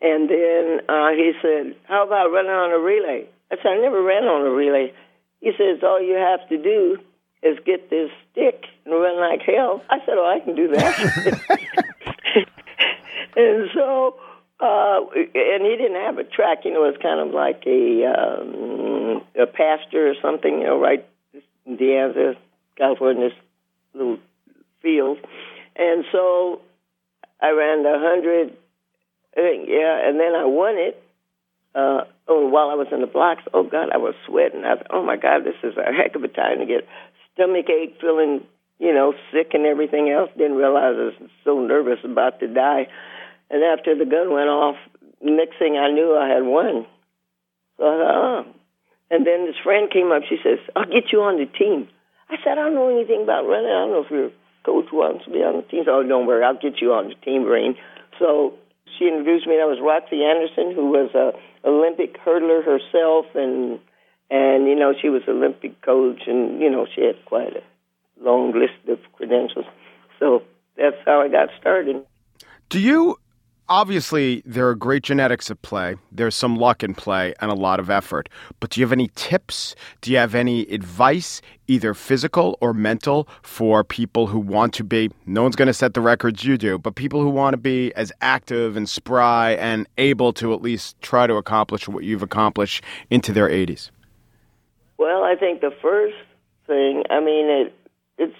And 0.00 0.30
then 0.30 0.80
uh, 0.88 1.10
he 1.10 1.32
said, 1.42 1.74
"How 1.84 2.06
about 2.06 2.30
running 2.30 2.52
on 2.52 2.70
a 2.70 2.78
relay?" 2.78 3.26
I 3.50 3.56
said, 3.56 3.66
"I 3.66 3.78
never 3.78 4.02
ran 4.02 4.24
on 4.24 4.46
a 4.46 4.50
relay." 4.50 4.94
He 5.40 5.50
says, 5.58 5.82
"All 5.82 6.00
you 6.00 6.14
have 6.14 6.48
to 6.48 6.62
do 6.62 6.98
is 7.42 7.58
get 7.66 7.90
this 7.90 8.10
stick 8.30 8.66
and 8.84 8.94
run 8.94 9.18
like 9.18 9.42
hell." 9.42 9.82
I 9.90 9.98
said, 10.06 10.14
"Oh, 10.14 10.30
I 10.30 10.38
can 10.44 10.54
do 10.54 10.68
that." 10.68 11.84
and 13.38 13.70
so 13.74 14.16
uh, 14.60 15.00
and 15.14 15.62
he 15.64 15.76
didn't 15.78 16.02
have 16.02 16.18
a 16.18 16.24
track. 16.24 16.64
You 16.64 16.72
know, 16.72 16.84
it 16.84 16.92
was 16.92 17.00
kind 17.02 17.20
of 17.20 17.32
like 17.32 17.62
a 17.66 18.04
um, 18.06 19.22
a 19.40 19.46
pasture 19.46 20.10
or 20.10 20.14
something. 20.20 20.58
You 20.58 20.66
know, 20.66 20.80
right 20.80 21.06
in 21.64 21.76
De 21.76 21.84
Anza, 21.84 22.34
California, 22.76 23.28
this 23.28 23.38
little 23.94 24.18
field. 24.82 25.18
And 25.76 26.04
so 26.10 26.60
I 27.40 27.50
ran 27.50 27.84
the 27.84 27.94
hundred. 27.98 28.56
Yeah, 29.36 30.08
and 30.08 30.18
then 30.18 30.34
I 30.34 30.44
won 30.46 30.74
it. 30.76 31.00
Uh, 31.74 32.04
oh, 32.26 32.48
while 32.48 32.70
I 32.70 32.74
was 32.74 32.88
in 32.90 33.00
the 33.00 33.06
blocks, 33.06 33.42
oh 33.54 33.62
God, 33.62 33.90
I 33.94 33.98
was 33.98 34.14
sweating. 34.26 34.64
I 34.64 34.76
thought, 34.76 34.90
oh 34.90 35.04
my 35.04 35.16
God, 35.16 35.44
this 35.44 35.54
is 35.62 35.76
a 35.76 35.92
heck 35.92 36.16
of 36.16 36.24
a 36.24 36.28
time 36.28 36.58
to 36.58 36.66
get 36.66 36.88
stomach 37.34 37.70
ache, 37.70 37.98
feeling, 38.00 38.42
you 38.80 38.92
know, 38.92 39.14
sick 39.30 39.50
and 39.54 39.64
everything 39.64 40.10
else. 40.10 40.30
Didn't 40.36 40.56
realize 40.56 40.96
I 40.98 41.14
was 41.14 41.30
so 41.44 41.60
nervous 41.60 42.00
about 42.02 42.40
to 42.40 42.48
die. 42.48 42.88
And 43.50 43.62
after 43.64 43.96
the 43.96 44.04
gun 44.04 44.32
went 44.32 44.48
off, 44.48 44.76
next 45.22 45.58
thing 45.58 45.76
I 45.76 45.90
knew, 45.90 46.16
I 46.16 46.28
had 46.28 46.44
won. 46.44 46.86
So 47.76 47.84
I 47.84 47.96
thought, 47.96 48.44
oh. 48.46 48.54
And 49.10 49.26
then 49.26 49.46
this 49.46 49.56
friend 49.64 49.90
came 49.90 50.12
up. 50.12 50.22
She 50.28 50.36
says, 50.42 50.58
I'll 50.76 50.84
get 50.84 51.12
you 51.12 51.22
on 51.22 51.38
the 51.38 51.46
team. 51.46 51.88
I 52.28 52.36
said, 52.44 52.58
I 52.58 52.68
don't 52.68 52.74
know 52.74 52.90
anything 52.90 53.22
about 53.22 53.48
running. 53.48 53.70
I 53.70 53.88
don't 53.88 53.92
know 53.92 54.04
if 54.04 54.10
your 54.10 54.30
coach 54.64 54.92
wants 54.92 55.24
to 55.24 55.30
be 55.30 55.38
on 55.38 55.56
the 55.56 55.62
team. 55.62 55.84
So, 55.86 55.92
oh, 55.96 56.02
don't 56.02 56.26
worry. 56.26 56.44
I'll 56.44 56.60
get 56.60 56.80
you 56.82 56.92
on 56.92 57.08
the 57.08 57.14
team, 57.14 57.44
Rain. 57.44 57.76
So 58.18 58.52
she 58.98 59.08
introduced 59.08 59.46
me. 59.46 59.56
That 59.56 59.66
was 59.66 59.80
Roxy 59.80 60.22
Anderson, 60.24 60.74
who 60.74 60.90
was 60.90 61.14
a 61.14 61.32
Olympic 61.66 62.20
hurdler 62.20 62.62
herself. 62.62 63.26
And, 63.34 63.80
and, 64.28 64.68
you 64.68 64.76
know, 64.76 64.92
she 65.00 65.08
was 65.08 65.22
Olympic 65.26 65.80
coach. 65.80 66.20
And, 66.26 66.60
you 66.60 66.68
know, 66.68 66.86
she 66.94 67.00
had 67.00 67.24
quite 67.24 67.56
a 67.56 67.62
long 68.22 68.52
list 68.52 68.76
of 68.88 68.98
credentials. 69.14 69.64
So 70.18 70.42
that's 70.76 70.96
how 71.06 71.22
I 71.22 71.28
got 71.28 71.48
started. 71.58 72.04
Do 72.68 72.78
you 72.78 73.16
obviously 73.68 74.42
there 74.44 74.68
are 74.68 74.74
great 74.74 75.02
genetics 75.02 75.50
at 75.50 75.60
play. 75.62 75.96
There's 76.10 76.34
some 76.34 76.56
luck 76.56 76.82
in 76.82 76.94
play 76.94 77.34
and 77.40 77.50
a 77.50 77.54
lot 77.54 77.80
of 77.80 77.90
effort. 77.90 78.28
But 78.60 78.70
do 78.70 78.80
you 78.80 78.86
have 78.86 78.92
any 78.92 79.10
tips? 79.14 79.74
Do 80.00 80.10
you 80.10 80.18
have 80.18 80.34
any 80.34 80.62
advice, 80.72 81.40
either 81.66 81.94
physical 81.94 82.58
or 82.60 82.72
mental, 82.72 83.28
for 83.42 83.84
people 83.84 84.26
who 84.26 84.38
want 84.38 84.72
to 84.74 84.84
be? 84.84 85.10
No 85.26 85.42
one's 85.42 85.56
going 85.56 85.66
to 85.66 85.74
set 85.74 85.94
the 85.94 86.00
records 86.00 86.44
you 86.44 86.56
do, 86.56 86.78
but 86.78 86.94
people 86.94 87.20
who 87.20 87.30
want 87.30 87.54
to 87.54 87.58
be 87.58 87.92
as 87.94 88.12
active 88.20 88.76
and 88.76 88.88
spry 88.88 89.52
and 89.52 89.86
able 89.98 90.32
to 90.34 90.52
at 90.52 90.62
least 90.62 91.00
try 91.02 91.26
to 91.26 91.34
accomplish 91.34 91.88
what 91.88 92.04
you've 92.04 92.22
accomplished 92.22 92.82
into 93.10 93.32
their 93.32 93.48
80s. 93.48 93.90
Well, 94.98 95.22
I 95.22 95.36
think 95.36 95.60
the 95.60 95.72
first 95.80 96.16
thing, 96.66 97.04
I 97.10 97.20
mean, 97.20 97.46
it, 97.48 97.74
it's 98.18 98.36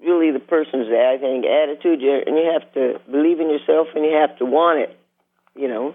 really 0.00 0.30
the 0.30 0.38
person's, 0.38 0.88
I 0.88 1.18
think, 1.18 1.44
attitude, 1.44 2.00
and 2.02 2.36
you 2.36 2.50
have 2.52 2.72
to 2.74 3.00
believe 3.10 3.40
in 3.40 3.50
yourself, 3.50 3.88
and 3.94 4.04
you 4.04 4.12
have 4.12 4.36
to 4.38 4.44
want 4.44 4.80
it, 4.80 4.98
you 5.54 5.68
know. 5.68 5.94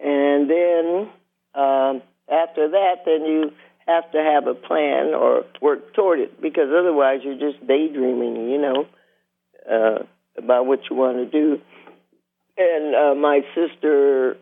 And 0.00 0.48
then 0.50 1.08
um, 1.54 2.02
after 2.30 2.68
that, 2.68 3.04
then 3.06 3.24
you 3.24 3.52
have 3.86 4.10
to 4.12 4.18
have 4.18 4.46
a 4.46 4.54
plan 4.54 5.14
or 5.14 5.44
work 5.62 5.94
toward 5.94 6.20
it, 6.20 6.40
because 6.40 6.68
otherwise 6.68 7.20
you're 7.24 7.38
just 7.38 7.66
daydreaming, 7.66 8.50
you 8.50 8.58
know, 8.58 8.86
uh, 9.70 10.04
about 10.36 10.66
what 10.66 10.80
you 10.90 10.96
want 10.96 11.16
to 11.16 11.26
do. 11.26 11.60
And 12.58 12.94
uh, 12.94 13.14
my 13.14 13.40
sister, 13.54 14.36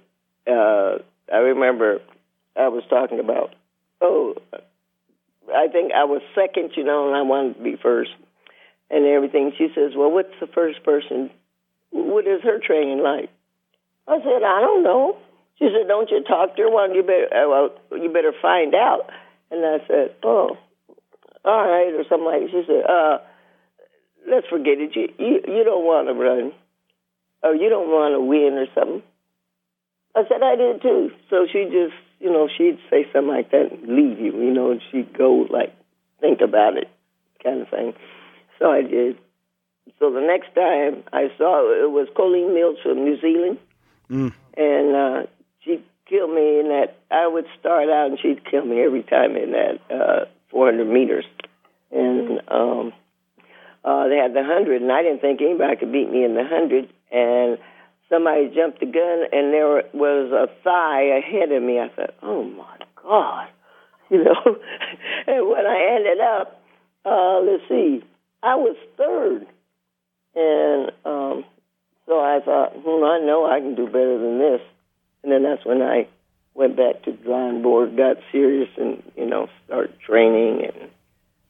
uh, 0.46 0.98
I 1.32 1.36
remember 1.36 2.00
I 2.56 2.68
was 2.68 2.82
talking 2.90 3.20
about, 3.20 3.54
oh, 4.00 4.34
I 5.54 5.68
think 5.68 5.92
I 5.92 6.04
was 6.04 6.22
second, 6.34 6.72
you 6.76 6.82
know, 6.82 7.06
and 7.06 7.16
I 7.16 7.22
wanted 7.22 7.58
to 7.58 7.62
be 7.62 7.76
first 7.76 8.10
and 8.90 9.04
everything. 9.04 9.52
She 9.56 9.68
says, 9.74 9.92
"Well, 9.96 10.10
what's 10.10 10.34
the 10.40 10.46
first 10.46 10.82
person? 10.84 11.30
What 11.90 12.26
is 12.26 12.42
her 12.42 12.58
training 12.58 13.00
like?" 13.02 13.30
I 14.08 14.18
said, 14.18 14.42
"I 14.42 14.60
don't 14.60 14.82
know." 14.82 15.16
She 15.58 15.66
said, 15.66 15.88
"Don't 15.88 16.10
you 16.10 16.22
talk 16.22 16.56
to 16.56 16.62
her? 16.62 16.70
Well, 16.70 16.94
you 16.94 17.02
better 17.02 17.28
uh, 17.32 17.48
well, 17.48 17.70
you 17.92 18.12
better 18.12 18.32
find 18.40 18.74
out." 18.74 19.10
And 19.50 19.64
I 19.64 19.86
said, 19.86 20.14
"Oh, 20.22 20.56
all 21.44 21.68
right," 21.68 21.92
or 21.94 22.04
something 22.08 22.26
like. 22.26 22.42
That. 22.42 22.50
She 22.50 22.64
said, 22.66 22.84
"Uh, 22.88 23.18
let's 24.28 24.46
forget 24.48 24.78
it. 24.78 24.94
You 24.94 25.08
you, 25.18 25.40
you 25.46 25.64
don't 25.64 25.84
want 25.84 26.08
to 26.08 26.14
run, 26.14 26.52
or 27.42 27.54
you 27.54 27.68
don't 27.68 27.88
want 27.88 28.14
to 28.14 28.20
win, 28.20 28.54
or 28.58 28.66
something." 28.74 29.02
I 30.14 30.22
said, 30.28 30.42
"I 30.42 30.56
did 30.56 30.82
too." 30.82 31.10
So 31.28 31.46
she 31.50 31.64
just, 31.64 31.94
you 32.20 32.30
know, 32.30 32.48
she'd 32.48 32.78
say 32.90 33.04
something 33.12 33.32
like 33.32 33.50
that 33.50 33.70
and 33.70 33.82
leave 33.86 34.18
you, 34.18 34.32
you 34.32 34.52
know, 34.52 34.70
and 34.70 34.80
she'd 34.90 35.16
go 35.16 35.46
like, 35.50 35.74
think 36.20 36.40
about 36.40 36.76
it, 36.76 36.88
kind 37.42 37.60
of 37.60 37.68
thing. 37.68 37.94
So 38.58 38.70
I 38.70 38.82
did. 38.82 39.18
So 39.98 40.10
the 40.10 40.20
next 40.20 40.54
time 40.54 41.04
I 41.12 41.28
saw 41.38 41.84
it 41.84 41.90
was 41.90 42.08
Colleen 42.16 42.54
Mills 42.54 42.78
from 42.82 43.04
New 43.04 43.20
Zealand, 43.20 43.58
mm. 44.10 44.32
and 44.56 44.96
uh, 44.96 45.26
she 45.60 45.82
killed 46.08 46.30
me 46.30 46.60
in 46.60 46.68
that. 46.68 46.98
I 47.10 47.26
would 47.26 47.46
start 47.58 47.88
out 47.88 48.10
and 48.10 48.18
she'd 48.20 48.44
kill 48.50 48.64
me 48.64 48.82
every 48.82 49.02
time 49.02 49.36
in 49.36 49.52
that 49.52 49.80
uh, 49.90 50.24
400 50.50 50.84
meters, 50.86 51.24
and 51.92 52.40
um, 52.48 52.92
uh, 53.84 54.08
they 54.08 54.16
had 54.16 54.34
the 54.34 54.42
hundred, 54.42 54.82
and 54.82 54.90
I 54.90 55.02
didn't 55.02 55.20
think 55.20 55.40
anybody 55.40 55.76
could 55.76 55.92
beat 55.92 56.10
me 56.10 56.24
in 56.24 56.34
the 56.34 56.44
hundred, 56.44 56.90
and 57.12 57.58
somebody 58.08 58.50
jumped 58.54 58.80
the 58.80 58.86
gun, 58.86 59.26
and 59.32 59.52
there 59.52 59.82
was 59.94 60.32
a 60.32 60.48
thigh 60.64 61.18
ahead 61.18 61.52
of 61.52 61.62
me. 61.62 61.78
I 61.78 61.88
thought, 61.94 62.14
oh 62.22 62.42
my 62.42 62.76
god, 63.00 63.48
you 64.10 64.24
know. 64.24 64.42
and 65.26 65.48
when 65.48 65.64
I 65.64 65.96
ended 65.96 66.20
up, 66.20 66.60
uh, 67.04 67.38
let's 67.40 67.62
see, 67.68 68.02
I 68.46 68.54
was 68.54 68.76
third. 68.96 69.44
And 70.36 70.92
um, 71.04 71.44
so 72.06 72.20
I 72.20 72.38
thought, 72.44 72.74
hmm, 72.74 73.04
I 73.04 73.18
know 73.18 73.44
I 73.44 73.58
can 73.58 73.74
do 73.74 73.86
better 73.86 74.18
than 74.18 74.38
this. 74.38 74.60
And 75.24 75.32
then 75.32 75.42
that's 75.42 75.66
when 75.66 75.82
I 75.82 76.06
went 76.54 76.76
back 76.76 77.02
to 77.02 77.10
the 77.10 77.16
drawing 77.16 77.62
board, 77.62 77.96
got 77.96 78.18
serious, 78.30 78.68
and 78.76 79.02
you 79.16 79.26
know, 79.26 79.48
started 79.66 79.98
training 79.98 80.64
and 80.64 80.90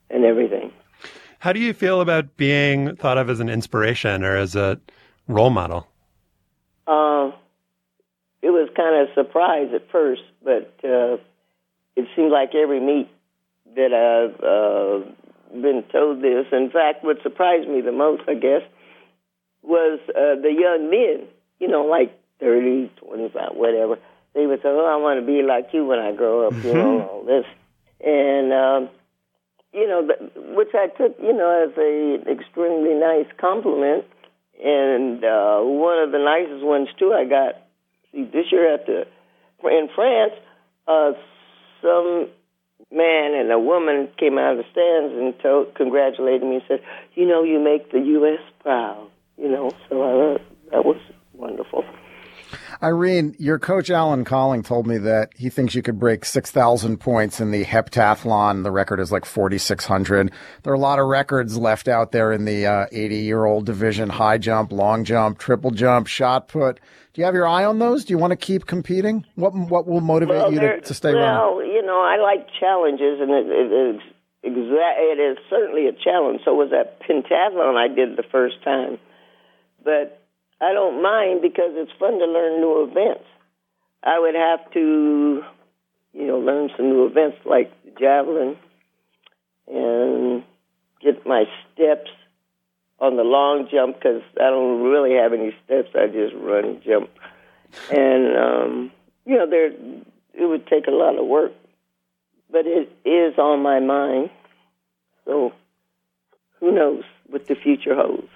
and 0.08 0.24
everything. 0.24 0.72
How 1.38 1.52
do 1.52 1.60
you 1.60 1.74
feel 1.74 2.00
about 2.00 2.36
being 2.38 2.96
thought 2.96 3.18
of 3.18 3.28
as 3.28 3.40
an 3.40 3.50
inspiration 3.50 4.24
or 4.24 4.36
as 4.36 4.56
a 4.56 4.80
role 5.28 5.50
model? 5.50 5.86
Uh, 6.86 7.32
it 8.40 8.50
was 8.50 8.70
kind 8.74 8.96
of 8.96 9.10
a 9.10 9.14
surprise 9.14 9.68
at 9.74 9.90
first, 9.90 10.22
but 10.42 10.72
uh, 10.82 11.18
it 11.94 12.08
seemed 12.16 12.32
like 12.32 12.54
every 12.54 12.80
meet 12.80 13.10
that 13.74 13.92
I've 13.92 14.40
uh, 14.40 15.25
been 15.52 15.84
told 15.92 16.22
this. 16.22 16.46
In 16.52 16.70
fact, 16.70 17.04
what 17.04 17.22
surprised 17.22 17.68
me 17.68 17.80
the 17.80 17.92
most, 17.92 18.22
I 18.28 18.34
guess, 18.34 18.62
was 19.62 19.98
uh, 20.10 20.40
the 20.40 20.52
young 20.52 20.90
men, 20.90 21.28
you 21.58 21.68
know, 21.68 21.84
like 21.84 22.18
30, 22.40 22.90
25, 22.98 23.50
whatever. 23.54 23.98
They 24.34 24.46
would 24.46 24.60
say, 24.60 24.68
oh, 24.68 24.86
I 24.86 24.96
want 24.96 25.20
to 25.20 25.26
be 25.26 25.42
like 25.42 25.68
you 25.72 25.86
when 25.86 25.98
I 25.98 26.12
grow 26.12 26.46
up, 26.46 26.52
you 26.62 26.74
know, 26.74 27.08
all 27.08 27.24
this. 27.24 27.46
And, 28.04 28.52
um, 28.52 28.90
you 29.72 29.86
know, 29.88 30.08
which 30.54 30.74
I 30.74 30.88
took, 30.88 31.16
you 31.20 31.32
know, 31.32 31.66
as 31.66 31.76
a 31.76 32.30
extremely 32.30 32.94
nice 32.94 33.26
compliment. 33.38 34.04
And 34.62 35.24
uh, 35.24 35.60
one 35.60 35.98
of 35.98 36.12
the 36.12 36.18
nicest 36.18 36.64
ones, 36.64 36.88
too, 36.98 37.12
I 37.12 37.24
got 37.24 37.54
see, 38.12 38.24
this 38.24 38.52
year 38.52 38.72
at 38.72 38.86
the, 38.86 39.06
in 39.64 39.88
France, 39.94 40.32
uh, 40.86 41.12
some 41.82 42.28
man 42.92 43.34
and 43.34 43.50
a 43.50 43.58
woman 43.58 44.08
came 44.18 44.38
out 44.38 44.58
of 44.58 44.58
the 44.58 44.64
stands 44.70 45.14
and 45.14 45.38
told, 45.40 45.74
congratulated 45.74 46.42
me 46.42 46.56
and 46.56 46.64
said, 46.68 46.80
"You 47.14 47.26
know, 47.26 47.42
you 47.42 47.58
make 47.58 47.92
the 47.92 48.00
U.S. 48.00 48.40
proud." 48.60 49.08
You 49.36 49.48
know, 49.48 49.70
so 49.88 50.02
I, 50.02 50.38
that 50.72 50.84
was 50.84 50.98
wonderful. 51.34 51.84
Irene, 52.82 53.34
your 53.38 53.58
coach 53.58 53.90
Alan 53.90 54.24
Colling 54.24 54.62
told 54.62 54.86
me 54.86 54.98
that 54.98 55.30
he 55.36 55.48
thinks 55.48 55.74
you 55.74 55.82
could 55.82 55.98
break 55.98 56.24
6,000 56.24 56.98
points 56.98 57.40
in 57.40 57.50
the 57.50 57.64
heptathlon. 57.64 58.62
The 58.62 58.70
record 58.70 59.00
is 59.00 59.10
like 59.10 59.24
4,600. 59.24 60.30
There 60.62 60.72
are 60.72 60.76
a 60.76 60.78
lot 60.78 60.98
of 60.98 61.06
records 61.06 61.56
left 61.56 61.88
out 61.88 62.12
there 62.12 62.32
in 62.32 62.44
the 62.44 62.88
80 62.92 63.16
uh, 63.16 63.18
year 63.18 63.44
old 63.44 63.66
division 63.66 64.10
high 64.10 64.38
jump, 64.38 64.72
long 64.72 65.04
jump, 65.04 65.38
triple 65.38 65.70
jump, 65.70 66.06
shot 66.06 66.48
put. 66.48 66.80
Do 67.14 67.22
you 67.22 67.24
have 67.24 67.34
your 67.34 67.48
eye 67.48 67.64
on 67.64 67.78
those? 67.78 68.04
Do 68.04 68.12
you 68.12 68.18
want 68.18 68.32
to 68.32 68.36
keep 68.36 68.66
competing? 68.66 69.24
What 69.36 69.54
what 69.54 69.86
will 69.86 70.02
motivate 70.02 70.36
well, 70.36 70.52
you 70.52 70.60
to, 70.60 70.80
to 70.82 70.92
stay 70.92 71.14
well, 71.14 71.64
you 71.64 71.80
know, 71.80 71.98
I 71.98 72.18
like 72.20 72.46
challenges, 72.60 73.20
and 73.22 73.30
it, 73.30 73.46
it, 73.46 73.72
it, 73.72 74.52
exa- 74.52 74.98
it 74.98 75.18
is 75.18 75.38
certainly 75.48 75.86
a 75.86 75.92
challenge. 75.92 76.42
So 76.44 76.52
was 76.52 76.72
that 76.72 77.00
pentathlon 77.00 77.74
I 77.74 77.88
did 77.88 78.18
the 78.18 78.22
first 78.30 78.62
time. 78.62 78.98
But 79.82 80.25
I 80.60 80.72
don't 80.72 81.02
mind 81.02 81.42
because 81.42 81.72
it's 81.74 81.92
fun 81.98 82.18
to 82.18 82.24
learn 82.24 82.60
new 82.60 82.88
events. 82.90 83.24
I 84.02 84.18
would 84.18 84.34
have 84.34 84.70
to, 84.72 85.42
you 86.12 86.26
know, 86.26 86.38
learn 86.38 86.70
some 86.76 86.88
new 86.88 87.06
events 87.06 87.38
like 87.44 87.72
javelin 87.98 88.56
and 89.66 90.44
get 91.02 91.26
my 91.26 91.44
steps 91.72 92.10
on 92.98 93.16
the 93.16 93.22
long 93.22 93.68
jump 93.70 93.96
because 93.96 94.22
I 94.36 94.50
don't 94.50 94.82
really 94.82 95.14
have 95.16 95.32
any 95.32 95.54
steps. 95.64 95.90
I 95.94 96.06
just 96.06 96.34
run 96.34 96.64
and 96.64 96.82
jump, 96.82 97.10
and 97.90 98.36
um, 98.36 98.92
you 99.24 99.36
know, 99.36 99.48
there 99.48 99.66
it 99.66 100.46
would 100.46 100.66
take 100.66 100.86
a 100.86 100.92
lot 100.92 101.18
of 101.18 101.26
work, 101.26 101.52
but 102.50 102.66
it 102.66 102.90
is 103.04 103.38
on 103.38 103.62
my 103.62 103.80
mind. 103.80 104.30
So, 105.24 105.52
who 106.60 106.72
knows 106.72 107.02
what 107.26 107.46
the 107.46 107.54
future 107.54 107.94
holds? 107.94 108.28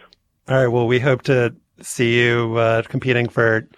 All 0.49 0.57
right. 0.57 0.67
Well, 0.67 0.87
we 0.87 0.99
hope 0.99 1.23
to 1.23 1.55
see 1.83 2.19
you 2.21 2.57
uh, 2.57 2.83
competing 2.83 3.29
for 3.29 3.69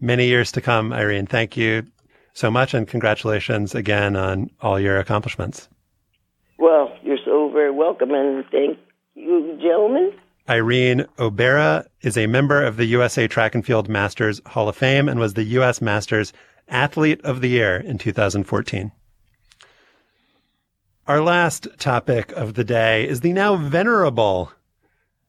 many 0.00 0.26
years 0.26 0.52
to 0.52 0.60
come, 0.60 0.92
Irene. 0.92 1.26
Thank 1.26 1.56
you 1.56 1.86
so 2.32 2.50
much, 2.50 2.74
and 2.74 2.86
congratulations 2.86 3.74
again 3.74 4.16
on 4.16 4.50
all 4.60 4.78
your 4.78 4.98
accomplishments. 4.98 5.68
Well, 6.58 6.94
you're 7.02 7.18
so 7.24 7.50
very 7.50 7.70
welcome, 7.70 8.12
and 8.12 8.44
thank 8.50 8.78
you, 9.14 9.58
gentlemen. 9.60 10.12
Irene 10.48 11.06
Obera 11.18 11.86
is 12.02 12.16
a 12.16 12.28
member 12.28 12.62
of 12.62 12.76
the 12.76 12.84
USA 12.84 13.26
Track 13.26 13.54
and 13.54 13.66
Field 13.66 13.88
Masters 13.88 14.40
Hall 14.46 14.68
of 14.68 14.76
Fame 14.76 15.08
and 15.08 15.18
was 15.18 15.34
the 15.34 15.42
U.S. 15.44 15.80
Masters 15.80 16.32
Athlete 16.68 17.20
of 17.24 17.40
the 17.40 17.48
Year 17.48 17.76
in 17.76 17.98
2014. 17.98 18.92
Our 21.08 21.20
last 21.20 21.68
topic 21.78 22.32
of 22.32 22.54
the 22.54 22.64
day 22.64 23.08
is 23.08 23.20
the 23.20 23.32
now 23.32 23.56
venerable 23.56 24.52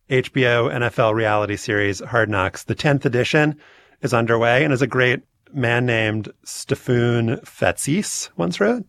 HBO 0.10 0.72
NFL 0.74 1.14
reality 1.14 1.58
series 1.58 2.00
Hard 2.00 2.30
Knocks. 2.30 2.64
The 2.64 2.76
10th 2.76 3.04
edition 3.04 3.58
is 4.02 4.14
underway 4.14 4.64
and 4.64 4.72
is 4.72 4.82
a 4.82 4.88
great 4.88 5.22
man 5.54 5.86
named 5.86 6.32
Stefan 6.46 7.38
Fatsis 7.38 8.30
once 8.38 8.62
wrote. 8.62 8.86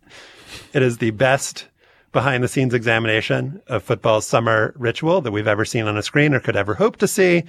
It 0.72 0.82
is 0.82 0.98
the 0.98 1.10
best 1.10 1.66
behind 2.12 2.44
the 2.44 2.48
scenes 2.48 2.72
examination 2.72 3.60
of 3.66 3.82
football's 3.82 4.28
summer 4.28 4.72
ritual 4.76 5.20
that 5.22 5.32
we've 5.32 5.48
ever 5.48 5.64
seen 5.64 5.88
on 5.88 5.96
a 5.96 6.02
screen 6.02 6.34
or 6.34 6.40
could 6.40 6.56
ever 6.56 6.74
hope 6.74 6.96
to 6.98 7.08
see. 7.08 7.42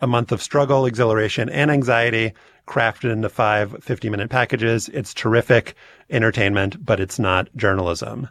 A 0.00 0.06
month 0.06 0.32
of 0.32 0.42
struggle, 0.42 0.86
exhilaration, 0.86 1.50
and 1.50 1.70
anxiety 1.70 2.32
crafted 2.66 3.12
into 3.12 3.28
five 3.28 3.84
50 3.84 4.08
minute 4.08 4.30
packages. 4.30 4.88
It's 4.88 5.12
terrific 5.12 5.74
entertainment, 6.08 6.82
but 6.82 7.00
it's 7.00 7.18
not 7.18 7.54
journalism. 7.54 8.30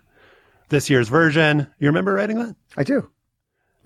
This 0.70 0.90
year's 0.90 1.10
version, 1.10 1.68
you 1.78 1.88
remember 1.88 2.14
writing 2.14 2.40
that? 2.40 2.56
I 2.76 2.84
do. 2.84 3.08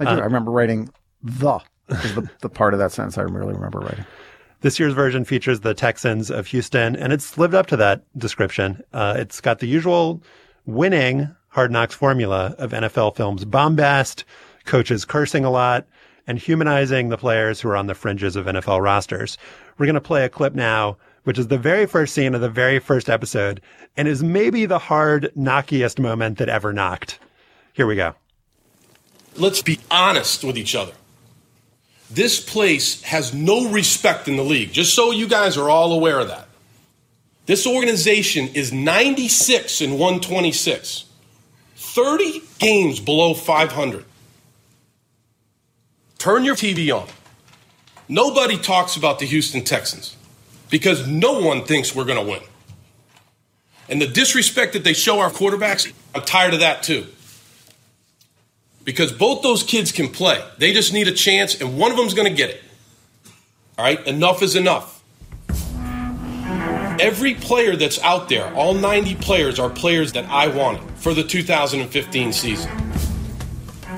I 0.08 0.16
do. 0.16 0.22
Uh, 0.22 0.24
I 0.24 0.26
remember 0.26 0.52
writing 0.52 0.90
the 1.22 1.60
is 1.90 2.16
the, 2.16 2.30
the 2.42 2.50
part 2.50 2.74
of 2.74 2.80
that 2.80 2.92
sentence 2.92 3.18
I 3.18 3.24
really 3.24 3.54
remember 3.54 3.80
writing. 3.80 4.06
This 4.62 4.80
year's 4.80 4.94
version 4.94 5.26
features 5.26 5.60
the 5.60 5.74
Texans 5.74 6.32
of 6.32 6.48
Houston, 6.48 6.96
and 6.96 7.12
it's 7.12 7.38
lived 7.38 7.54
up 7.54 7.68
to 7.68 7.78
that 7.78 8.04
description. 8.18 8.82
Uh, 8.94 9.16
it's 9.18 9.42
got 9.42 9.60
the 9.60 9.68
usual 9.68 10.24
winning 10.66 11.36
hard 11.50 11.72
knocks 11.72 11.94
formula 11.94 12.56
of 12.58 12.72
NFL 12.72 13.16
films 13.16 13.46
bombast, 13.46 14.24
coaches 14.66 15.06
cursing 15.06 15.44
a 15.44 15.52
lot, 15.52 15.86
and 16.26 16.40
humanizing 16.40 17.10
the 17.10 17.18
players 17.18 17.60
who 17.60 17.70
are 17.70 17.76
on 17.76 17.88
the 17.88 17.94
fringes 17.94 18.36
of 18.36 18.46
NFL 18.46 18.82
rosters. 18.82 19.38
We're 19.78 19.86
going 19.86 19.96
to 19.96 20.02
play 20.02 20.24
a 20.24 20.30
clip 20.30 20.56
now, 20.56 20.98
which 21.26 21.38
is 21.38 21.48
the 21.48 21.58
very 21.58 21.86
first 21.86 22.14
scene 22.14 22.34
of 22.34 22.42
the 22.42 22.50
very 22.50 22.80
first 22.80 23.10
episode, 23.10 23.62
and 23.98 24.08
is 24.08 24.24
maybe 24.24 24.66
the 24.66 24.80
hard 24.80 25.32
knockiest 25.36 26.00
moment 26.00 26.38
that 26.38 26.50
ever 26.50 26.72
knocked. 26.72 27.20
Here 27.74 27.86
we 27.86 27.96
go. 27.96 28.16
Let's 29.36 29.62
be 29.62 29.80
honest 29.90 30.44
with 30.44 30.58
each 30.58 30.76
other. 30.76 30.94
This 32.10 32.40
place 32.40 33.02
has 33.04 33.34
no 33.34 33.70
respect 33.72 34.28
in 34.28 34.36
the 34.36 34.44
league, 34.44 34.72
just 34.72 34.94
so 34.94 35.12
you 35.12 35.28
guys 35.28 35.58
are 35.58 35.70
all 35.70 35.94
aware 35.94 36.20
of 36.20 36.28
that. 36.28 36.48
This 37.46 37.66
organization 37.66 38.50
is 38.50 38.72
96 38.72 39.82
and 39.82 39.94
126, 39.94 41.06
30 41.76 42.42
games 42.60 43.00
below 43.00 43.34
500. 43.34 44.06
Turn 46.20 46.46
your 46.46 46.56
TV 46.56 46.96
on. 46.96 47.08
Nobody 48.08 48.58
talks 48.58 48.96
about 48.96 49.20
the 49.20 49.26
Houston 49.26 49.64
Texans 49.64 50.16
because 50.70 51.08
no 51.08 51.42
one 51.42 51.66
thinks 51.66 51.96
we're 51.96 52.06
going 52.06 52.24
to 52.24 52.32
win. 52.32 52.42
And 53.90 54.02
the 54.02 54.08
disrespect 54.08 54.74
that 54.74 54.84
they 54.84 54.94
show 54.94 55.20
our 55.20 55.30
quarterbacks, 55.30 55.92
I'm 56.16 56.22
tired 56.22 56.54
of 56.54 56.62
that 56.62 56.84
too 56.84 57.08
because 58.84 59.12
both 59.12 59.42
those 59.42 59.64
kids 59.64 59.92
can 59.92 60.10
play. 60.10 60.44
They 60.58 60.74
just 60.74 60.94
need 60.94 61.08
a 61.08 61.12
chance, 61.12 61.60
and 61.60 61.78
one 61.78 61.92
of 61.92 61.98
them's 61.98 62.14
going 62.14 62.30
to 62.30 62.36
get 62.36 62.50
it. 62.50 62.62
All 63.78 63.86
right, 63.86 64.06
enough 64.08 64.42
is 64.42 64.56
enough. 64.56 65.04
Every 67.00 67.34
player 67.34 67.76
that's 67.76 68.00
out 68.02 68.30
there, 68.30 68.54
all 68.54 68.74
90 68.74 69.16
players, 69.16 69.60
are 69.60 69.70
players 69.70 70.14
that 70.14 70.26
I 70.26 70.48
wanted 70.48 70.84
for 70.98 71.14
the 71.14 71.24
2015 71.24 72.34
season. 72.34 72.70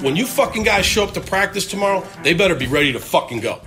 When 0.01 0.15
you 0.15 0.25
fucking 0.25 0.63
guys 0.63 0.85
show 0.85 1.03
up 1.03 1.13
to 1.13 1.21
practice 1.21 1.67
tomorrow, 1.67 2.05
they 2.23 2.33
better 2.33 2.55
be 2.55 2.67
ready 2.67 2.93
to 2.93 2.99
fucking 2.99 3.41
go. 3.41 3.61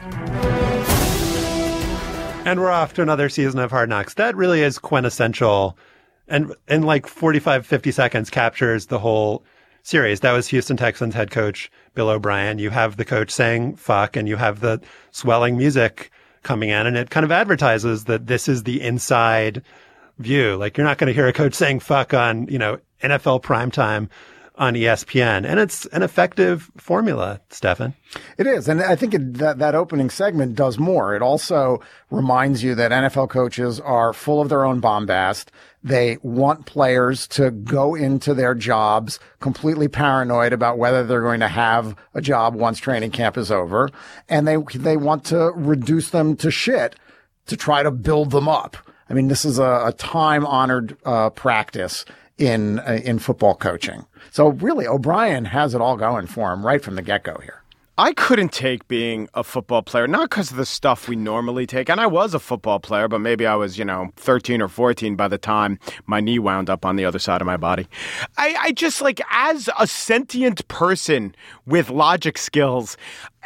And 2.45 2.61
we're 2.61 2.71
off 2.71 2.95
to 2.95 3.03
another 3.03 3.29
season 3.29 3.61
of 3.61 3.71
Hard 3.71 3.91
Knocks. 3.91 4.15
That 4.15 4.35
really 4.35 4.63
is 4.63 4.79
quintessential 4.79 5.77
and 6.29 6.55
in 6.69 6.83
like 6.83 7.07
45, 7.07 7.67
50 7.67 7.91
seconds 7.91 8.31
captures 8.31 8.87
the 8.87 8.99
whole 8.99 9.43
series. 9.83 10.21
That 10.21 10.33
was 10.33 10.49
Houston 10.49 10.77
Texans 10.77 11.15
head 11.15 11.31
coach 11.31 11.71
Bill 11.95 12.09
O'Brien. 12.09 12.59
You 12.59 12.71
have 12.71 12.97
the 12.97 13.05
coach 13.05 13.31
saying 13.31 13.77
fuck 13.77 14.17
and 14.17 14.29
you 14.29 14.37
have 14.37 14.61
the 14.61 14.81
swelling 15.11 15.57
music 15.57 16.11
coming 16.43 16.71
in 16.71 16.87
and 16.87 16.97
it 16.97 17.11
kind 17.11 17.25
of 17.25 17.33
advertises 17.33 18.05
that 18.05 18.27
this 18.27 18.49
is 18.49 18.63
the 18.63 18.81
inside 18.81 19.63
view. 20.19 20.57
Like 20.57 20.77
you're 20.77 20.87
not 20.87 20.99
going 20.99 21.09
to 21.09 21.15
hear 21.15 21.29
a 21.29 21.33
coach 21.33 21.55
saying 21.55 21.81
fuck 21.81 22.15
on, 22.15 22.49
you 22.49 22.59
know, 22.59 22.79
NFL 23.03 23.43
primetime 23.43 24.09
on 24.59 24.75
ESPN. 24.75 25.47
And 25.47 25.61
it's 25.61 25.87
an 25.87 26.03
effective 26.03 26.71
formula, 26.77 27.41
Stefan. 27.49 27.95
It 28.37 28.47
is. 28.47 28.69
And 28.69 28.83
I 28.83 28.97
think 28.97 29.15
it, 29.15 29.35
that, 29.35 29.59
that 29.59 29.75
opening 29.75 30.11
segment 30.11 30.57
does 30.57 30.79
more. 30.79 31.15
It 31.15 31.23
also 31.23 31.81
reminds 32.11 32.63
you 32.63 32.75
that 32.75 32.91
NFL 32.91 33.31
coaches 33.31 33.79
are 33.81 34.13
full 34.13 34.41
of 34.41 34.49
their 34.49 34.65
own 34.65 34.81
bombast. 34.81 35.53
They 35.85 36.19
want 36.23 36.67
players 36.67 37.29
to 37.29 37.53
go 37.53 37.95
into 37.95 38.35
their 38.35 38.55
jobs 38.55 39.21
completely 39.39 39.87
paranoid 39.87 40.53
about 40.53 40.77
whether 40.77 41.05
they're 41.05 41.23
going 41.23 41.41
to 41.41 41.49
have 41.49 41.95
a 42.15 42.21
job 42.21 42.55
once 42.55 42.79
training 42.79 43.13
camp 43.13 43.39
is 43.39 43.53
over. 43.53 43.89
And 44.29 44.47
they, 44.47 44.57
they 44.75 44.97
want 44.97 45.25
to 45.27 45.53
reduce 45.55 46.11
them 46.11 46.37
to 46.37 46.51
shit 46.51 46.97
to 47.47 47.57
try 47.57 47.83
to 47.83 47.93
build 47.93 48.33
them 48.33 48.49
up. 48.49 48.77
I 49.09 49.15
mean, 49.15 49.29
this 49.29 49.45
is 49.45 49.59
a, 49.59 49.83
a 49.87 49.93
time 49.93 50.45
honored 50.45 50.97
uh, 51.05 51.31
practice 51.31 52.05
in 52.39 52.79
uh, 52.81 53.01
in 53.05 53.19
football 53.19 53.55
coaching. 53.55 54.07
So 54.31 54.49
really, 54.49 54.87
O'Brien 54.87 55.47
has 55.47 55.75
it 55.75 55.81
all 55.81 55.97
going 55.97 56.27
for 56.27 56.53
him 56.53 56.65
right 56.65 56.83
from 56.83 56.95
the 56.95 57.03
get 57.03 57.25
go 57.25 57.39
here. 57.43 57.63
I 58.01 58.13
couldn't 58.13 58.53
take 58.53 58.87
being 58.87 59.29
a 59.35 59.43
football 59.43 59.83
player, 59.83 60.07
not 60.07 60.31
because 60.31 60.53
of 60.53 60.57
the 60.57 60.65
stuff 60.65 61.09
we 61.09 61.17
normally 61.17 61.67
take. 61.67 61.91
And 61.91 62.01
I 62.01 62.07
was 62.07 62.33
a 62.33 62.39
football 62.39 62.79
player, 62.79 63.09
but 63.09 63.19
maybe 63.19 63.45
I 63.45 63.57
was, 63.57 63.77
you 63.77 63.85
know, 63.85 64.13
13 64.15 64.63
or 64.63 64.69
14 64.69 65.17
by 65.17 65.27
the 65.27 65.37
time 65.37 65.81
my 66.07 66.21
knee 66.21 66.39
wound 66.39 66.71
up 66.71 66.87
on 66.87 66.95
the 66.95 67.05
other 67.05 67.19
side 67.19 67.41
of 67.41 67.47
my 67.47 67.57
body. 67.57 67.89
I, 68.37 68.55
I 68.61 68.71
just 68.71 69.03
like, 69.03 69.21
as 69.33 69.69
a 69.81 69.89
sentient 69.89 70.69
person 70.69 71.35
with 71.67 71.91
logic 71.91 72.39
skills, 72.39 72.97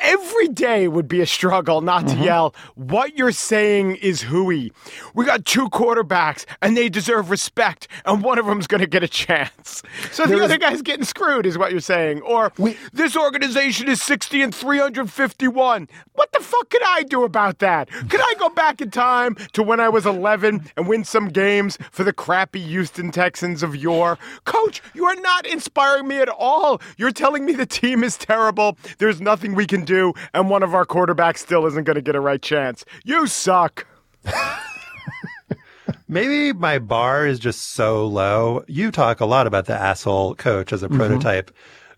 every 0.02 0.48
day 0.48 0.88
would 0.88 1.08
be 1.08 1.20
a 1.20 1.26
struggle 1.26 1.80
not 1.80 2.06
to 2.08 2.14
mm-hmm. 2.14 2.24
yell, 2.24 2.54
What 2.74 3.16
you're 3.16 3.32
saying 3.32 3.96
is 3.96 4.22
hooey. 4.22 4.72
We 5.14 5.24
got 5.24 5.44
two 5.44 5.68
quarterbacks 5.70 6.44
and 6.60 6.76
they 6.76 6.88
deserve 6.88 7.30
respect, 7.30 7.88
and 8.04 8.22
one 8.22 8.38
of 8.38 8.46
them's 8.46 8.66
going 8.66 8.80
to 8.80 8.86
get 8.86 9.02
a 9.02 9.08
chance. 9.08 9.82
So 10.10 10.26
there 10.26 10.38
the 10.38 10.44
other 10.44 10.58
guy's 10.58 10.82
getting 10.82 11.04
screwed, 11.04 11.46
is 11.46 11.56
what 11.56 11.70
you're 11.70 11.80
saying. 11.80 12.20
Or 12.22 12.52
we, 12.58 12.76
this 12.92 13.16
organization 13.16 13.88
is 13.88 14.02
60 14.02 14.42
and 14.42 14.54
351. 14.54 15.88
What 16.12 16.32
the 16.32 16.40
fuck 16.40 16.68
could 16.70 16.82
I 16.84 17.02
do 17.04 17.24
about 17.24 17.60
that? 17.60 17.88
Could 17.88 18.20
I 18.20 18.34
go 18.38 18.48
back 18.48 18.80
in 18.80 18.90
time 18.90 19.36
to 19.52 19.62
when 19.62 19.80
I 19.80 19.88
was 19.88 20.04
11 20.04 20.70
and 20.76 20.88
win 20.88 21.04
some 21.04 21.28
games 21.28 21.78
for 21.90 22.04
the 22.04 22.12
crappy 22.12 22.60
Houston 22.60 23.10
Texans 23.10 23.62
of 23.62 23.76
yore? 23.76 24.18
Coach, 24.44 24.82
you 24.94 25.04
are 25.06 25.16
not 25.16 25.46
inspiring 25.46 26.08
me 26.08 26.18
at 26.18 26.28
all. 26.28 26.80
You're 26.96 27.12
telling 27.12 27.44
me 27.44 27.52
the 27.52 27.66
team 27.66 28.02
is 28.02 28.16
terrible. 28.16 28.76
There's 28.98 29.20
nothing 29.20 29.54
we 29.54 29.66
can 29.66 29.84
do, 29.84 29.91
and 30.34 30.48
one 30.50 30.62
of 30.62 30.74
our 30.74 30.84
quarterbacks 30.84 31.38
still 31.38 31.66
isn't 31.66 31.84
going 31.84 31.96
to 31.96 32.02
get 32.02 32.14
a 32.14 32.20
right 32.20 32.40
chance. 32.42 32.84
You 33.04 33.26
suck. 33.26 33.86
Maybe 36.08 36.52
my 36.52 36.78
bar 36.78 37.26
is 37.26 37.38
just 37.38 37.72
so 37.72 38.06
low. 38.06 38.64
You 38.68 38.90
talk 38.90 39.20
a 39.20 39.26
lot 39.26 39.46
about 39.46 39.64
the 39.66 39.74
asshole 39.74 40.34
coach 40.34 40.72
as 40.72 40.82
a 40.82 40.88
Mhm. 40.88 40.96
prototype 40.96 41.50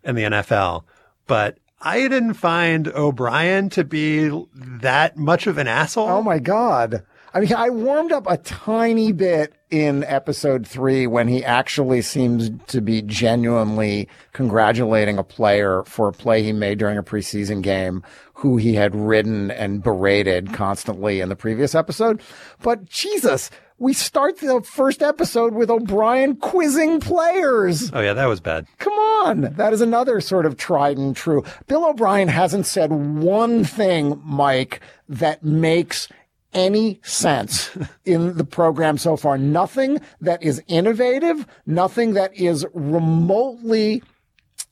in 0.05 0.15
the 0.15 0.23
NFL, 0.25 0.85
but 1.27 1.59
I 1.81 2.01
didn't 2.09 2.35
find 2.35 2.89
O'Brien 2.89 3.69
to 3.71 3.83
be 3.85 4.31
that 4.55 5.17
much 5.17 5.47
of 5.47 5.59
an 5.59 5.67
asshole. 5.67 6.09
Oh 6.09 6.23
my 6.23 6.39
God. 6.39 7.03
I 7.35 7.41
mean, 7.41 7.53
I 7.53 7.69
warmed 7.69 8.13
up 8.13 8.27
a 8.29 8.37
tiny 8.37 9.11
bit 9.11 9.55
in 9.69 10.05
episode 10.05 10.69
three 10.69 11.09
when 11.09 11.27
he 11.27 11.45
actually 11.45 12.01
seems 12.01 12.49
to 12.69 12.81
be 12.81 13.03
genuinely 13.03 14.09
congratulating 14.33 15.19
a 15.19 15.25
player 15.25 15.83
for 15.85 16.07
a 16.07 16.13
play 16.13 16.45
he 16.45 16.53
made 16.53 16.79
during 16.79 16.97
a 16.97 17.03
preseason 17.03 17.61
game 17.61 18.05
who 18.35 18.57
he 18.57 18.75
had 18.75 18.95
ridden 18.95 19.51
and 19.51 19.83
berated 19.83 20.53
constantly 20.53 21.21
in 21.21 21.29
the 21.29 21.35
previous 21.35 21.75
episode. 21.75 22.23
But 22.63 22.85
Jesus, 22.85 23.51
we 23.79 23.95
start 23.95 24.39
the 24.39 24.61
first 24.63 25.03
episode 25.03 25.55
with 25.55 25.71
O'Brien 25.71 26.37
quizzing 26.37 27.01
players. 27.01 27.91
Oh 27.93 28.01
yeah, 28.01 28.13
that 28.13 28.27
was 28.27 28.39
bad. 28.39 28.69
Come 28.79 28.93
on. 28.93 29.41
That 29.57 29.73
is 29.73 29.81
another 29.81 30.21
sort 30.21 30.47
of 30.47 30.57
tried 30.57 30.99
and 30.99 31.17
true. 31.17 31.43
Bill 31.67 31.85
O'Brien 31.85 32.29
hasn't 32.29 32.67
said 32.67 32.93
one 32.93 33.65
thing, 33.65 34.23
Mike, 34.25 34.81
that 35.09 35.43
makes 35.43 36.07
any 36.55 37.01
sense 37.03 37.77
in 38.05 38.37
the 38.37 38.45
program 38.45 38.97
so 38.99 39.17
far. 39.17 39.37
Nothing 39.37 40.01
that 40.21 40.43
is 40.43 40.63
innovative, 40.69 41.47
nothing 41.67 42.15
that 42.15 42.35
is 42.35 42.65
remotely 42.73 44.03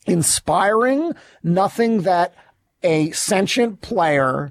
inspiring, 0.06 1.12
nothing 1.42 2.02
that 2.02 2.34
a 2.82 3.10
sentient 3.12 3.80
player, 3.80 4.50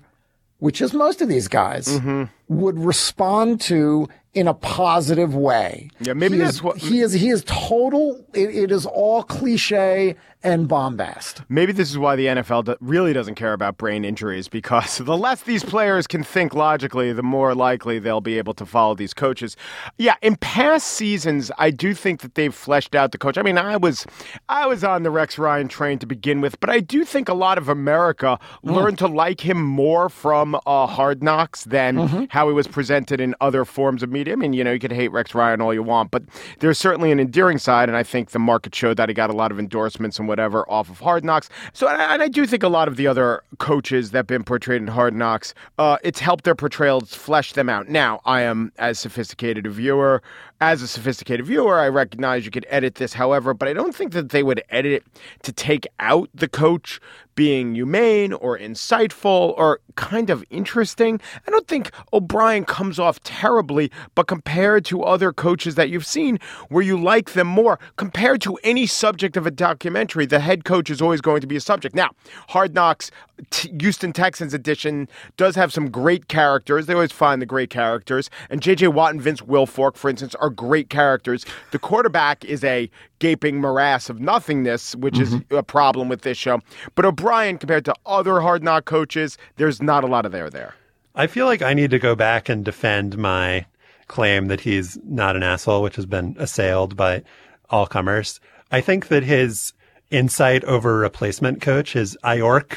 which 0.59 0.81
is 0.81 0.93
most 0.93 1.21
of 1.21 1.27
these 1.27 1.47
guys, 1.47 1.87
mm-hmm. 1.87 2.23
would 2.47 2.79
respond 2.79 3.59
to 3.61 4.07
in 4.33 4.47
a 4.47 4.53
positive 4.53 5.35
way. 5.35 5.89
Yeah, 5.99 6.13
maybe 6.13 6.35
He 6.35 6.39
that's 6.43 6.55
is- 6.55 6.63
what- 6.63 6.77
he 6.77 7.01
is. 7.01 7.11
He 7.13 7.29
is 7.29 7.43
total. 7.45 8.25
It, 8.33 8.55
it 8.55 8.71
is 8.71 8.85
all 8.85 9.23
cliche 9.23 10.15
and 10.43 10.67
bombast. 10.67 11.43
Maybe 11.49 11.71
this 11.71 11.91
is 11.91 11.97
why 11.97 12.15
the 12.15 12.25
NFL 12.27 12.75
really 12.81 13.13
doesn't 13.13 13.35
care 13.35 13.53
about 13.53 13.77
brain 13.77 14.03
injuries 14.03 14.47
because 14.47 14.97
the 14.99 15.17
less 15.17 15.43
these 15.43 15.63
players 15.63 16.07
can 16.07 16.23
think 16.23 16.53
logically, 16.53 17.13
the 17.13 17.23
more 17.23 17.53
likely 17.53 17.99
they'll 17.99 18.21
be 18.21 18.37
able 18.37 18.53
to 18.55 18.65
follow 18.65 18.95
these 18.95 19.13
coaches. 19.13 19.55
Yeah, 19.97 20.15
in 20.21 20.35
past 20.37 20.87
seasons, 20.87 21.51
I 21.57 21.71
do 21.71 21.93
think 21.93 22.21
that 22.21 22.35
they've 22.35 22.53
fleshed 22.53 22.95
out 22.95 23.11
the 23.11 23.17
coach. 23.17 23.37
I 23.37 23.43
mean, 23.43 23.57
I 23.57 23.77
was 23.77 24.05
I 24.49 24.67
was 24.67 24.83
on 24.83 25.03
the 25.03 25.11
Rex 25.11 25.37
Ryan 25.37 25.67
train 25.67 25.99
to 25.99 26.05
begin 26.05 26.41
with, 26.41 26.59
but 26.59 26.69
I 26.69 26.79
do 26.79 27.05
think 27.05 27.29
a 27.29 27.33
lot 27.33 27.57
of 27.57 27.69
America 27.69 28.39
learned 28.63 28.97
to 28.99 29.07
like 29.07 29.41
him 29.41 29.61
more 29.61 30.09
from 30.09 30.55
uh, 30.65 30.87
Hard 30.87 31.23
Knocks 31.23 31.63
than 31.65 32.27
how 32.29 32.47
he 32.47 32.53
was 32.53 32.67
presented 32.67 33.21
in 33.21 33.35
other 33.41 33.65
forms 33.65 34.03
of 34.03 34.09
media. 34.11 34.33
I 34.33 34.35
mean, 34.37 34.53
you 34.53 34.63
know, 34.63 34.71
you 34.71 34.79
could 34.79 34.91
hate 34.91 35.09
Rex 35.09 35.35
Ryan 35.35 35.61
all 35.61 35.73
you 35.73 35.83
want, 35.83 36.11
but 36.11 36.23
there's 36.59 36.77
certainly 36.77 37.11
an 37.11 37.19
endearing 37.19 37.57
side, 37.57 37.89
and 37.89 37.97
I 37.97 38.03
think 38.03 38.31
the 38.31 38.39
market 38.39 38.73
showed 38.73 38.97
that 38.97 39.09
he 39.09 39.13
got 39.13 39.29
a 39.29 39.33
lot 39.33 39.51
of 39.51 39.59
endorsements 39.59 40.19
and 40.19 40.27
whatever 40.31 40.69
off 40.71 40.89
of 40.89 40.99
Hard 40.99 41.25
Knocks. 41.25 41.49
So, 41.73 41.89
and 41.89 42.23
I, 42.23 42.29
do 42.29 42.45
think 42.45 42.63
a 42.63 42.69
lot 42.69 42.87
of 42.87 42.95
the 42.95 43.05
other 43.05 43.43
coaches 43.57 44.11
that 44.11 44.19
have 44.19 44.27
been 44.27 44.45
portrayed 44.45 44.81
in 44.81 44.87
Hard 44.87 45.13
Knocks, 45.13 45.53
uh, 45.77 45.97
it's 46.03 46.21
helped 46.21 46.45
their 46.45 46.55
portrayals 46.55 47.13
flesh 47.13 47.51
them 47.51 47.67
out. 47.67 47.89
Now, 47.89 48.21
I 48.23 48.41
am 48.41 48.71
as 48.77 48.97
sophisticated 48.97 49.65
a 49.65 49.69
viewer. 49.69 50.23
As 50.61 50.83
a 50.83 50.87
sophisticated 50.87 51.43
viewer, 51.47 51.79
I 51.79 51.87
recognize 51.87 52.45
you 52.45 52.51
could 52.51 52.67
edit 52.69 52.93
this, 52.95 53.13
however, 53.13 53.55
but 53.55 53.67
I 53.67 53.73
don't 53.73 53.95
think 53.95 54.13
that 54.13 54.29
they 54.29 54.43
would 54.43 54.61
edit 54.69 54.91
it 54.91 55.03
to 55.41 55.51
take 55.51 55.87
out 55.99 56.29
the 56.35 56.47
coach 56.47 56.99
being 57.33 57.73
humane 57.73 58.33
or 58.33 58.59
insightful 58.59 59.57
or 59.57 59.79
kind 59.95 60.29
of 60.29 60.43
interesting. 60.51 61.19
I 61.47 61.49
don't 61.49 61.67
think 61.67 61.89
O'Brien 62.13 62.65
comes 62.65 62.99
off 62.99 63.19
terribly, 63.23 63.91
but 64.13 64.27
compared 64.27 64.85
to 64.85 65.01
other 65.01 65.33
coaches 65.33 65.73
that 65.75 65.89
you've 65.89 66.05
seen 66.05 66.37
where 66.69 66.83
you 66.83 67.01
like 67.01 67.31
them 67.31 67.47
more, 67.47 67.79
compared 67.95 68.41
to 68.41 68.59
any 68.63 68.85
subject 68.85 69.37
of 69.37 69.47
a 69.47 69.51
documentary, 69.51 70.27
the 70.27 70.39
head 70.39 70.63
coach 70.65 70.91
is 70.91 71.01
always 71.01 71.21
going 71.21 71.41
to 71.41 71.47
be 71.47 71.55
a 71.55 71.61
subject. 71.61 71.95
Now, 71.95 72.11
Hard 72.49 72.75
Knocks, 72.75 73.09
T- 73.49 73.73
Houston 73.79 74.13
Texans 74.13 74.53
edition 74.53 75.09
does 75.35 75.55
have 75.55 75.73
some 75.73 75.89
great 75.89 76.27
characters. 76.27 76.85
They 76.85 76.93
always 76.93 77.11
find 77.11 77.41
the 77.41 77.47
great 77.47 77.71
characters. 77.71 78.29
And 78.51 78.61
J.J. 78.61 78.89
Watt 78.89 79.13
and 79.13 79.21
Vince 79.21 79.41
Wilfork, 79.41 79.95
for 79.95 80.09
instance, 80.09 80.35
are 80.35 80.50
great 80.51 80.89
characters. 80.89 81.45
The 81.71 81.79
quarterback 81.79 82.45
is 82.45 82.63
a 82.63 82.89
gaping 83.19 83.59
morass 83.59 84.09
of 84.09 84.19
nothingness, 84.19 84.95
which 84.95 85.19
is 85.19 85.33
mm-hmm. 85.33 85.55
a 85.55 85.63
problem 85.63 86.09
with 86.09 86.21
this 86.21 86.37
show. 86.37 86.59
But 86.95 87.05
O'Brien, 87.05 87.57
compared 87.57 87.85
to 87.85 87.95
other 88.05 88.41
hard 88.41 88.63
knock 88.63 88.85
coaches, 88.85 89.37
there's 89.57 89.81
not 89.81 90.03
a 90.03 90.07
lot 90.07 90.25
of 90.25 90.31
there 90.31 90.49
there. 90.49 90.75
I 91.15 91.27
feel 91.27 91.45
like 91.45 91.61
I 91.61 91.73
need 91.73 91.91
to 91.91 91.99
go 91.99 92.15
back 92.15 92.47
and 92.47 92.63
defend 92.63 93.17
my 93.17 93.65
claim 94.07 94.47
that 94.47 94.61
he's 94.61 94.97
not 95.03 95.35
an 95.35 95.43
asshole, 95.43 95.81
which 95.81 95.95
has 95.95 96.05
been 96.05 96.35
assailed 96.37 96.95
by 96.95 97.23
all 97.69 97.87
comers. 97.87 98.39
I 98.71 98.81
think 98.81 99.07
that 99.07 99.23
his 99.23 99.73
insight 100.09 100.63
over 100.65 100.97
replacement 100.97 101.61
coach, 101.61 101.93
his 101.93 102.17
IORC, 102.23 102.73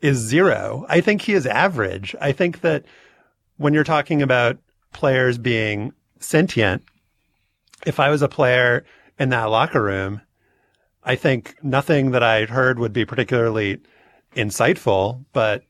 is 0.00 0.18
zero. 0.18 0.84
I 0.88 1.00
think 1.00 1.22
he 1.22 1.32
is 1.32 1.46
average. 1.46 2.14
I 2.20 2.32
think 2.32 2.60
that 2.60 2.84
when 3.56 3.72
you're 3.72 3.84
talking 3.84 4.22
about 4.22 4.58
players 4.92 5.38
being 5.38 5.92
sentient, 6.20 6.82
if 7.86 8.00
I 8.00 8.10
was 8.10 8.22
a 8.22 8.28
player 8.28 8.84
in 9.18 9.28
that 9.30 9.44
locker 9.44 9.82
room, 9.82 10.20
I 11.02 11.16
think 11.16 11.56
nothing 11.62 12.12
that 12.12 12.22
I 12.22 12.46
heard 12.46 12.78
would 12.78 12.92
be 12.92 13.04
particularly 13.04 13.80
insightful, 14.34 15.24
but 15.32 15.64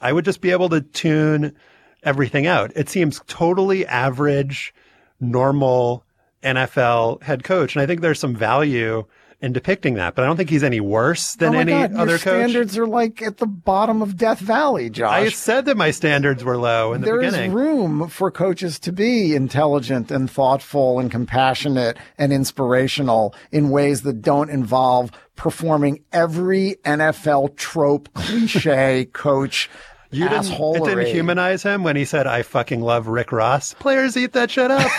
I 0.00 0.12
would 0.12 0.24
just 0.24 0.40
be 0.40 0.50
able 0.50 0.68
to 0.70 0.80
tune 0.80 1.54
everything 2.02 2.46
out. 2.46 2.72
It 2.76 2.88
seems 2.88 3.20
totally 3.26 3.86
average, 3.86 4.72
normal 5.20 6.04
NFL 6.42 7.22
head 7.22 7.42
coach. 7.42 7.74
And 7.74 7.82
I 7.82 7.86
think 7.86 8.00
there's 8.00 8.20
some 8.20 8.36
value 8.36 9.04
in 9.40 9.52
depicting 9.52 9.94
that, 9.94 10.14
but 10.14 10.22
I 10.22 10.26
don't 10.26 10.36
think 10.36 10.48
he's 10.48 10.62
any 10.62 10.80
worse 10.80 11.34
than 11.34 11.50
oh 11.50 11.52
my 11.52 11.60
any 11.60 11.72
God, 11.72 11.94
other 11.94 12.10
your 12.12 12.18
coach. 12.18 12.20
standards 12.20 12.78
are 12.78 12.86
like 12.86 13.20
at 13.20 13.36
the 13.36 13.46
bottom 13.46 14.00
of 14.00 14.16
Death 14.16 14.38
Valley, 14.38 14.88
Josh. 14.88 15.12
I 15.12 15.28
said 15.28 15.66
that 15.66 15.76
my 15.76 15.90
standards 15.90 16.42
were 16.42 16.56
low 16.56 16.94
in 16.94 17.02
the 17.02 17.06
There 17.06 17.20
is 17.20 17.34
beginning. 17.34 17.52
room 17.52 18.08
for 18.08 18.30
coaches 18.30 18.78
to 18.80 18.92
be 18.92 19.34
intelligent 19.34 20.10
and 20.10 20.30
thoughtful 20.30 20.98
and 20.98 21.10
compassionate 21.10 21.98
and 22.16 22.32
inspirational 22.32 23.34
in 23.52 23.68
ways 23.68 24.02
that 24.02 24.22
don't 24.22 24.48
involve 24.48 25.10
performing 25.36 26.02
every 26.12 26.76
NFL 26.84 27.56
trope, 27.56 28.08
cliche 28.14 29.04
coach 29.12 29.68
You 30.16 30.28
didn't, 30.28 30.50
it 30.50 30.84
didn't 30.84 31.06
humanize 31.06 31.62
him 31.62 31.82
when 31.82 31.94
he 31.94 32.04
said, 32.04 32.26
I 32.26 32.42
fucking 32.42 32.80
love 32.80 33.06
Rick 33.06 33.32
Ross. 33.32 33.74
Players 33.74 34.16
eat 34.16 34.32
that 34.32 34.50
shit 34.50 34.70
up. 34.70 34.90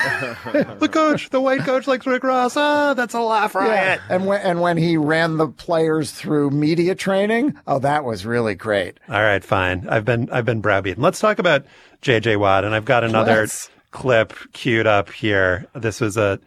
the 0.79 0.89
coach, 0.89 1.29
the 1.29 1.41
white 1.41 1.61
coach 1.61 1.87
likes 1.87 2.05
Rick 2.05 2.23
Ross. 2.23 2.55
Ah, 2.55 2.93
that's 2.93 3.13
a 3.13 3.21
laugh 3.21 3.55
riot. 3.55 3.99
Yeah. 4.09 4.15
And 4.15 4.27
when 4.27 4.41
and 4.41 4.61
when 4.61 4.77
he 4.77 4.95
ran 4.97 5.37
the 5.37 5.47
players 5.47 6.11
through 6.11 6.51
media 6.51 6.93
training, 6.95 7.57
oh, 7.65 7.79
that 7.79 8.03
was 8.03 8.25
really 8.25 8.55
great. 8.55 8.99
All 9.09 9.21
right, 9.21 9.43
fine. 9.43 9.87
I've 9.89 10.05
been 10.05 10.29
I've 10.29 10.45
been 10.45 10.61
browbeaten. 10.61 11.01
Let's 11.01 11.19
talk 11.19 11.39
about 11.39 11.65
JJ 12.01 12.37
Watt, 12.37 12.63
and 12.63 12.75
I've 12.75 12.85
got 12.85 13.03
another 13.03 13.41
Let's. 13.41 13.69
clip 13.91 14.33
queued 14.53 14.85
up 14.85 15.09
here. 15.11 15.65
This 15.73 15.99
was 15.99 16.17
a 16.17 16.39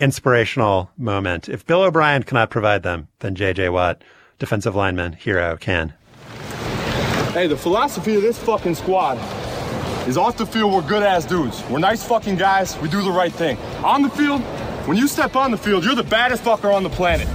inspirational 0.00 0.90
moment. 0.96 1.48
If 1.48 1.66
Bill 1.66 1.82
O'Brien 1.82 2.22
cannot 2.22 2.50
provide 2.50 2.82
them, 2.82 3.08
then 3.20 3.34
JJ 3.34 3.72
Watt, 3.72 4.02
defensive 4.38 4.74
lineman, 4.74 5.14
hero, 5.14 5.56
can. 5.56 5.94
Hey, 7.38 7.46
the 7.46 7.56
philosophy 7.56 8.16
of 8.16 8.22
this 8.22 8.36
fucking 8.36 8.74
squad 8.74 9.16
is 10.08 10.16
off 10.16 10.36
the 10.36 10.44
field, 10.44 10.74
we're 10.74 10.82
good 10.82 11.04
ass 11.04 11.24
dudes. 11.24 11.62
We're 11.70 11.78
nice 11.78 12.02
fucking 12.02 12.34
guys, 12.34 12.76
we 12.80 12.88
do 12.88 13.00
the 13.00 13.12
right 13.12 13.32
thing. 13.32 13.56
On 13.84 14.02
the 14.02 14.10
field, 14.10 14.40
when 14.88 14.96
you 14.96 15.06
step 15.06 15.36
on 15.36 15.52
the 15.52 15.56
field, 15.56 15.84
you're 15.84 15.94
the 15.94 16.02
baddest 16.02 16.42
fucker 16.42 16.74
on 16.74 16.82
the 16.82 16.90
planet. 16.90 17.28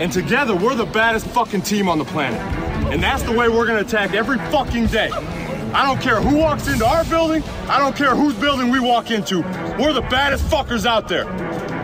And 0.00 0.10
together, 0.10 0.56
we're 0.56 0.74
the 0.74 0.86
baddest 0.86 1.28
fucking 1.28 1.62
team 1.62 1.88
on 1.88 1.98
the 1.98 2.04
planet. 2.04 2.40
And 2.92 3.00
that's 3.00 3.22
the 3.22 3.30
way 3.30 3.48
we're 3.48 3.64
gonna 3.64 3.82
attack 3.82 4.12
every 4.12 4.38
fucking 4.50 4.86
day. 4.86 5.10
I 5.12 5.86
don't 5.86 6.00
care 6.02 6.20
who 6.20 6.36
walks 6.36 6.66
into 6.66 6.84
our 6.84 7.04
building, 7.04 7.44
I 7.68 7.78
don't 7.78 7.94
care 7.94 8.16
whose 8.16 8.34
building 8.34 8.72
we 8.72 8.80
walk 8.80 9.12
into. 9.12 9.42
We're 9.78 9.92
the 9.92 10.04
baddest 10.10 10.44
fuckers 10.46 10.84
out 10.84 11.06
there. 11.06 11.26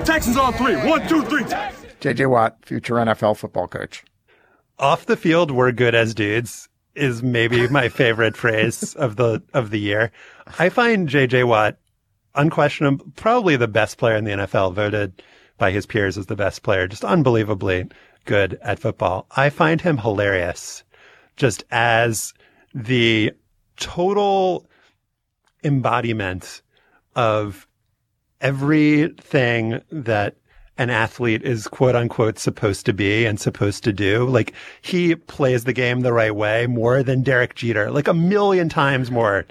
Texans 0.04 0.36
on 0.36 0.54
three. 0.54 0.74
One, 0.74 1.06
two, 1.06 1.22
three. 1.22 1.44
JJ 2.00 2.28
Watt, 2.28 2.56
future 2.62 2.94
NFL 2.94 3.36
football 3.36 3.68
coach. 3.68 4.02
Off 4.80 5.06
the 5.06 5.16
field, 5.16 5.52
we're 5.52 5.70
good 5.70 5.94
as 5.94 6.14
dudes 6.14 6.68
is 6.94 7.22
maybe 7.22 7.68
my 7.68 7.88
favorite 7.88 8.36
phrase 8.36 8.94
of 8.94 9.16
the 9.16 9.42
of 9.54 9.70
the 9.70 9.80
year. 9.80 10.12
I 10.58 10.68
find 10.68 11.08
JJ 11.08 11.46
Watt 11.46 11.78
unquestionably 12.34 13.06
probably 13.16 13.56
the 13.56 13.68
best 13.68 13.98
player 13.98 14.16
in 14.16 14.24
the 14.24 14.32
NFL, 14.32 14.74
voted 14.74 15.22
by 15.58 15.70
his 15.70 15.86
peers 15.86 16.16
as 16.16 16.26
the 16.26 16.36
best 16.36 16.62
player, 16.62 16.88
just 16.88 17.04
unbelievably 17.04 17.88
good 18.24 18.58
at 18.62 18.78
football. 18.78 19.26
I 19.36 19.50
find 19.50 19.80
him 19.80 19.98
hilarious 19.98 20.84
just 21.36 21.64
as 21.70 22.34
the 22.74 23.32
total 23.76 24.66
embodiment 25.64 26.62
of 27.16 27.66
everything 28.40 29.80
that 29.90 30.36
an 30.80 30.88
athlete 30.88 31.42
is 31.42 31.68
quote 31.68 31.94
unquote 31.94 32.38
supposed 32.38 32.86
to 32.86 32.94
be 32.94 33.26
and 33.26 33.38
supposed 33.38 33.84
to 33.84 33.92
do. 33.92 34.26
Like 34.26 34.54
he 34.80 35.14
plays 35.14 35.64
the 35.64 35.74
game 35.74 36.00
the 36.00 36.12
right 36.12 36.34
way 36.34 36.66
more 36.66 37.02
than 37.02 37.22
Derek 37.22 37.54
Jeter, 37.54 37.90
like 37.90 38.08
a 38.08 38.14
million 38.14 38.70
times 38.70 39.10
more 39.10 39.44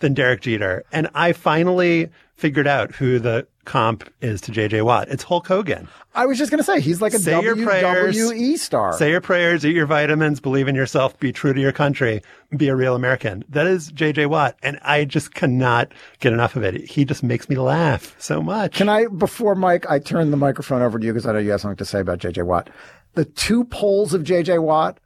than 0.00 0.12
Derek 0.12 0.42
Jeter. 0.42 0.84
And 0.92 1.08
I 1.14 1.32
finally 1.32 2.10
figured 2.34 2.66
out 2.66 2.94
who 2.94 3.18
the 3.18 3.46
comp 3.64 4.08
is 4.20 4.40
to 4.42 4.52
JJ 4.52 4.84
Watt. 4.84 5.08
It's 5.08 5.22
Hulk 5.22 5.46
Hogan. 5.46 5.88
I 6.14 6.26
was 6.26 6.38
just 6.38 6.50
going 6.50 6.58
to 6.58 6.64
say 6.64 6.80
he's 6.80 7.00
like 7.00 7.14
a 7.14 7.18
Say 7.18 7.40
your 7.42 7.56
prayers. 7.56 8.16
WWE 8.16 8.58
star. 8.58 8.92
Say 8.96 9.10
your 9.10 9.20
prayers, 9.20 9.64
eat 9.64 9.74
your 9.74 9.86
vitamins, 9.86 10.40
believe 10.40 10.68
in 10.68 10.74
yourself, 10.74 11.18
be 11.18 11.32
true 11.32 11.52
to 11.52 11.60
your 11.60 11.72
country, 11.72 12.22
be 12.56 12.68
a 12.68 12.76
real 12.76 12.94
American. 12.94 13.44
That 13.48 13.66
is 13.66 13.90
JJ 13.92 14.28
Watt. 14.28 14.56
And 14.62 14.78
I 14.82 15.04
just 15.04 15.34
cannot 15.34 15.92
get 16.20 16.32
enough 16.32 16.56
of 16.56 16.62
it. 16.62 16.88
He 16.88 17.04
just 17.04 17.22
makes 17.22 17.48
me 17.48 17.56
laugh 17.56 18.14
so 18.18 18.42
much. 18.42 18.74
Can 18.74 18.88
I, 18.88 19.06
before 19.06 19.54
Mike, 19.54 19.90
I 19.90 19.98
turn 19.98 20.30
the 20.30 20.36
microphone 20.36 20.82
over 20.82 20.98
to 20.98 21.06
you 21.06 21.12
because 21.12 21.26
I 21.26 21.32
know 21.32 21.38
you 21.38 21.50
have 21.50 21.60
something 21.60 21.76
to 21.76 21.84
say 21.84 22.00
about 22.00 22.18
JJ 22.18 22.44
Watt. 22.46 22.70
The 23.14 23.24
two 23.24 23.64
poles 23.64 24.14
of 24.14 24.22
JJ 24.22 24.62
Watt, 24.62 24.98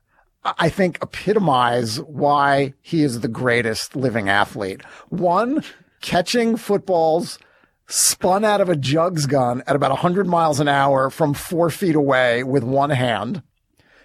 I 0.44 0.68
think 0.68 0.98
epitomize 1.02 2.00
why 2.00 2.74
he 2.80 3.02
is 3.02 3.20
the 3.20 3.28
greatest 3.28 3.96
living 3.96 4.28
athlete. 4.28 4.82
One, 5.08 5.62
catching 6.00 6.56
footballs 6.56 7.38
spun 7.88 8.44
out 8.44 8.60
of 8.60 8.68
a 8.68 8.76
jugs 8.76 9.26
gun 9.26 9.62
at 9.66 9.74
about 9.74 9.90
100 9.90 10.26
miles 10.26 10.60
an 10.60 10.68
hour 10.68 11.10
from 11.10 11.34
four 11.34 11.70
feet 11.70 11.94
away 11.96 12.42
with 12.44 12.62
one 12.62 12.90
hand. 12.90 13.42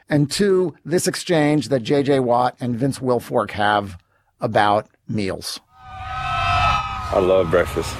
And 0.09 0.29
two, 0.31 0.75
this 0.85 1.07
exchange 1.07 1.69
that 1.69 1.83
JJ 1.83 2.23
Watt 2.23 2.55
and 2.59 2.75
Vince 2.75 2.99
Wilfork 2.99 3.51
have 3.51 3.97
about 4.39 4.87
meals. 5.07 5.59
I 5.75 7.19
love 7.19 7.49
breakfast. 7.51 7.93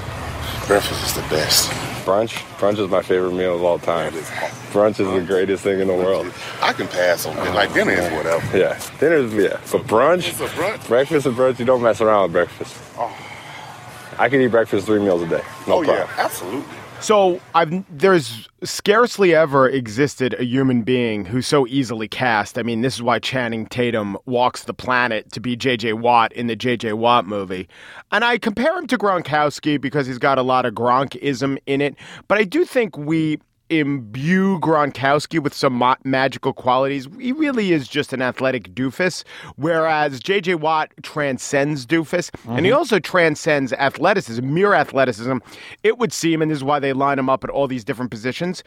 Breakfast 0.67 1.05
is 1.05 1.13
the 1.15 1.21
best. 1.29 1.69
Brunch? 2.05 2.31
Brunch 2.57 2.79
is 2.79 2.89
my 2.89 3.01
favorite 3.01 3.33
meal 3.33 3.55
of 3.55 3.63
all 3.63 3.79
time. 3.79 4.11
Brunch 4.73 4.99
is 4.99 5.07
the 5.09 5.21
greatest 5.25 5.63
thing 5.63 5.79
in 5.79 5.87
the 5.87 5.93
world. 5.93 6.31
I 6.61 6.73
can 6.73 6.87
pass 6.87 7.25
on 7.25 7.37
it. 7.37 7.51
Like 7.51 7.73
dinner 7.73 7.91
is 7.93 8.11
whatever. 8.11 8.57
Yeah, 8.57 8.81
dinner's 8.99 9.33
yeah, 9.33 9.59
but 9.71 9.83
brunch, 9.87 10.27
It's 10.29 10.39
a 10.41 10.47
brunch. 10.47 10.87
breakfast 10.87 11.25
and 11.25 11.35
brunch, 11.35 11.59
you 11.59 11.65
don't 11.65 11.81
mess 11.81 12.01
around 12.01 12.23
with 12.23 12.31
breakfast. 12.33 12.75
Oh. 12.97 13.15
I 14.17 14.29
can 14.29 14.41
eat 14.41 14.47
breakfast 14.47 14.85
three 14.85 14.99
meals 14.99 15.21
a 15.21 15.27
day. 15.27 15.43
No 15.67 15.75
oh 15.75 15.83
problem. 15.83 16.07
yeah, 16.07 16.15
absolutely. 16.17 16.77
So 17.03 17.41
I've 17.53 17.83
there's 17.89 18.47
scarcely 18.63 19.35
ever 19.35 19.67
existed 19.67 20.35
a 20.39 20.45
human 20.45 20.83
being 20.83 21.25
who's 21.25 21.45
so 21.45 21.67
easily 21.67 22.07
cast. 22.07 22.57
I 22.57 22.63
mean, 22.63 22.79
this 22.79 22.95
is 22.95 23.03
why 23.03 23.19
Channing 23.19 23.65
Tatum 23.65 24.17
walks 24.25 24.63
the 24.63 24.73
planet 24.73 25.29
to 25.33 25.41
be 25.41 25.57
J.J. 25.57 25.93
Watt 25.93 26.31
in 26.31 26.47
the 26.47 26.55
J.J. 26.55 26.93
Watt 26.93 27.25
movie, 27.25 27.67
and 28.13 28.23
I 28.23 28.37
compare 28.37 28.77
him 28.77 28.87
to 28.87 28.97
Gronkowski 28.97 29.81
because 29.81 30.07
he's 30.07 30.17
got 30.17 30.37
a 30.37 30.43
lot 30.43 30.65
of 30.65 30.75
Gronkism 30.75 31.57
in 31.65 31.81
it. 31.81 31.95
But 32.29 32.37
I 32.37 32.45
do 32.45 32.63
think 32.63 32.97
we 32.97 33.39
imbue 33.79 34.59
Gronkowski 34.59 35.39
with 35.41 35.53
some 35.53 35.73
ma- 35.73 35.95
magical 36.03 36.53
qualities. 36.53 37.07
He 37.19 37.31
really 37.31 37.71
is 37.71 37.87
just 37.87 38.13
an 38.13 38.21
athletic 38.21 38.73
doofus, 38.75 39.23
whereas 39.55 40.19
J.J. 40.19 40.55
Watt 40.55 40.91
transcends 41.01 41.85
doofus, 41.85 42.29
and 42.47 42.65
he 42.65 42.71
Mhm. 42.71 42.77
also 42.77 42.99
transcends 42.99 43.73
athleticism, 43.73 44.53
mere 44.53 44.73
athleticism. 44.73 45.37
It 45.83 45.97
would 45.97 46.13
seem, 46.13 46.41
and 46.41 46.51
this 46.51 46.57
is 46.57 46.63
why 46.63 46.79
they 46.79 46.93
line 46.93 47.19
him 47.19 47.29
up 47.29 47.43
at 47.43 47.49
all 47.49 47.67
these 47.67 47.83
different 47.83 48.11
positions. 48.11 48.63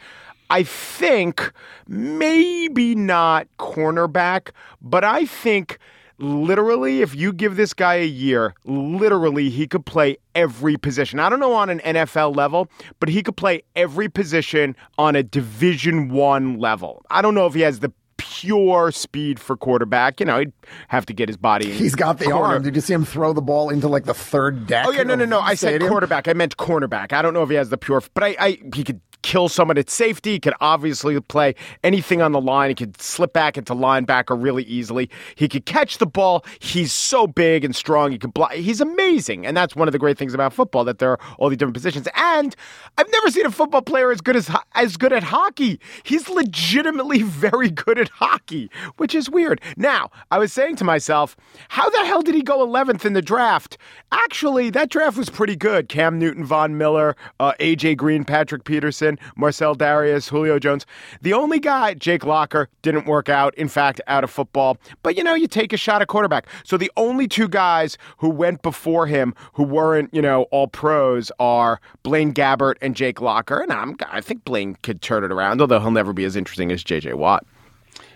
I 0.49 0.63
think 0.63 1.51
maybe 1.87 2.95
not 2.95 3.47
cornerback, 3.59 4.49
but 4.81 5.03
I 5.03 5.25
think 5.25 5.77
literally, 6.19 7.01
if 7.01 7.15
you 7.15 7.31
give 7.33 7.55
this 7.55 7.73
guy 7.73 7.95
a 7.95 8.05
year, 8.05 8.53
literally 8.65 9.49
he 9.49 9.67
could 9.67 9.85
play 9.85 10.17
every 10.35 10.77
position. 10.77 11.19
I 11.19 11.29
don't 11.29 11.39
know 11.39 11.53
on 11.53 11.69
an 11.69 11.79
NFL 11.79 12.35
level, 12.35 12.69
but 12.99 13.09
he 13.09 13.23
could 13.23 13.37
play 13.37 13.63
every 13.75 14.09
position 14.09 14.75
on 14.97 15.15
a 15.15 15.23
Division 15.23 16.09
One 16.09 16.59
level. 16.59 17.03
I 17.09 17.21
don't 17.21 17.35
know 17.35 17.45
if 17.45 17.53
he 17.53 17.61
has 17.61 17.79
the 17.79 17.91
pure 18.17 18.91
speed 18.91 19.39
for 19.39 19.55
quarterback. 19.55 20.19
You 20.19 20.25
know, 20.25 20.39
he'd 20.39 20.53
have 20.87 21.05
to 21.05 21.13
get 21.13 21.29
his 21.29 21.37
body. 21.37 21.69
in 21.71 21.77
He's 21.77 21.95
got 21.95 22.17
the 22.17 22.25
corner- 22.25 22.53
arm. 22.55 22.63
Did 22.63 22.75
you 22.75 22.81
see 22.81 22.93
him 22.93 23.05
throw 23.05 23.31
the 23.33 23.41
ball 23.41 23.69
into 23.69 23.87
like 23.87 24.05
the 24.05 24.13
third 24.13 24.65
deck? 24.67 24.85
Oh 24.87 24.91
yeah, 24.91 25.03
no, 25.03 25.15
no, 25.15 25.25
no. 25.25 25.39
I 25.39 25.53
said 25.53 25.81
quarterback. 25.81 26.27
I 26.27 26.33
meant 26.33 26.57
cornerback. 26.57 27.13
I 27.13 27.21
don't 27.21 27.33
know 27.33 27.43
if 27.43 27.49
he 27.49 27.55
has 27.55 27.69
the 27.69 27.77
pure, 27.77 28.01
but 28.13 28.23
I, 28.23 28.35
I 28.39 28.57
he 28.73 28.83
could 28.83 29.01
kill 29.21 29.49
someone 29.49 29.77
at 29.77 29.89
safety. 29.89 30.31
He 30.31 30.39
could 30.39 30.53
obviously 30.61 31.19
play 31.21 31.55
anything 31.83 32.21
on 32.21 32.31
the 32.31 32.41
line. 32.41 32.69
He 32.69 32.75
could 32.75 32.99
slip 33.01 33.33
back 33.33 33.57
into 33.57 33.73
linebacker 33.73 34.41
really 34.41 34.63
easily. 34.63 35.09
He 35.35 35.47
could 35.47 35.65
catch 35.65 35.97
the 35.97 36.05
ball. 36.05 36.45
He's 36.59 36.91
so 36.91 37.27
big 37.27 37.63
and 37.63 37.75
strong. 37.75 38.11
He 38.11 38.17
could 38.17 38.33
block. 38.33 38.53
He's 38.53 38.81
amazing, 38.81 39.45
and 39.45 39.55
that's 39.55 39.75
one 39.75 39.87
of 39.87 39.91
the 39.91 39.99
great 39.99 40.17
things 40.17 40.33
about 40.33 40.53
football 40.53 40.83
that 40.85 40.99
there 40.99 41.11
are 41.11 41.19
all 41.37 41.49
these 41.49 41.57
different 41.57 41.75
positions. 41.75 42.07
And 42.15 42.55
I've 42.97 43.11
never 43.11 43.29
seen 43.29 43.45
a 43.45 43.51
football 43.51 43.81
player 43.81 44.11
as 44.11 44.21
good 44.21 44.35
as 44.35 44.49
as 44.75 44.97
good 44.97 45.13
at 45.13 45.23
hockey. 45.23 45.79
He's 46.03 46.29
legitimately 46.29 47.21
very 47.23 47.69
good 47.69 47.99
at 47.99 48.09
hockey, 48.09 48.69
which 48.97 49.15
is 49.15 49.29
weird. 49.29 49.61
Now, 49.77 50.09
I 50.31 50.39
was 50.39 50.51
saying 50.51 50.77
to 50.77 50.83
myself, 50.83 51.35
how 51.69 51.89
the 51.89 52.05
hell 52.05 52.21
did 52.21 52.35
he 52.35 52.41
go 52.41 52.65
11th 52.65 53.05
in 53.05 53.13
the 53.13 53.21
draft? 53.21 53.77
Actually, 54.11 54.69
that 54.71 54.89
draft 54.89 55.17
was 55.17 55.29
pretty 55.29 55.55
good. 55.55 55.89
Cam 55.89 56.17
Newton, 56.19 56.45
Von 56.45 56.77
Miller, 56.77 57.15
uh, 57.39 57.53
AJ 57.59 57.97
Green, 57.97 58.23
Patrick 58.23 58.63
Peterson, 58.63 59.06
Marcell 59.35 59.75
Dareus, 59.75 60.27
Julio 60.29 60.59
Jones. 60.59 60.85
The 61.21 61.33
only 61.33 61.59
guy, 61.59 61.93
Jake 61.93 62.25
Locker, 62.25 62.67
didn't 62.81 63.05
work 63.05 63.29
out. 63.29 63.55
In 63.55 63.67
fact, 63.69 64.01
out 64.07 64.23
of 64.23 64.29
football. 64.29 64.77
But 65.03 65.15
you 65.15 65.23
know, 65.23 65.33
you 65.35 65.47
take 65.47 65.71
a 65.71 65.77
shot 65.77 66.01
at 66.01 66.07
quarterback. 66.09 66.47
So 66.65 66.75
the 66.77 66.91
only 66.97 67.27
two 67.27 67.47
guys 67.47 67.97
who 68.17 68.29
went 68.29 68.61
before 68.61 69.07
him 69.07 69.33
who 69.53 69.63
weren't, 69.63 70.13
you 70.13 70.21
know, 70.21 70.43
all 70.51 70.67
pros 70.67 71.31
are 71.39 71.79
Blaine 72.03 72.33
Gabbert 72.33 72.75
and 72.81 72.95
Jake 72.95 73.21
Locker. 73.21 73.59
And 73.61 73.71
I'm, 73.71 73.95
I 74.09 74.19
think 74.21 74.43
Blaine 74.43 74.75
could 74.83 75.01
turn 75.01 75.23
it 75.23 75.31
around, 75.31 75.61
although 75.61 75.79
he'll 75.79 75.91
never 75.91 76.11
be 76.13 76.25
as 76.25 76.35
interesting 76.35 76.71
as 76.71 76.83
JJ 76.83 77.13
Watt. 77.13 77.45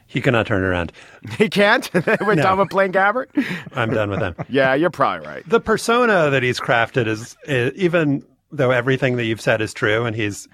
He 0.08 0.20
cannot 0.20 0.46
turn 0.46 0.64
around. 0.64 0.92
He 1.38 1.48
can't? 1.48 1.90
We're 2.22 2.36
No. 2.36 2.44
done 2.44 2.58
with 2.60 2.70
Blaine 2.70 2.92
Gabbert? 2.92 3.28
I'm 3.76 3.92
done 3.92 4.10
with 4.10 4.20
him. 4.20 4.36
yeah, 4.50 4.74
you're 4.74 4.90
probably 4.90 5.26
right. 5.26 5.48
The 5.48 5.60
persona 5.62 6.30
that 6.30 6.44
he's 6.44 6.60
crafted 6.60 7.08
is, 7.08 7.38
is 7.46 7.72
even 7.76 8.26
though 8.52 8.72
everything 8.72 9.16
that 9.16 9.24
you've 9.26 9.40
said 9.40 9.62
is 9.62 9.74
true, 9.74 10.04
and 10.04 10.14
he's 10.16 10.48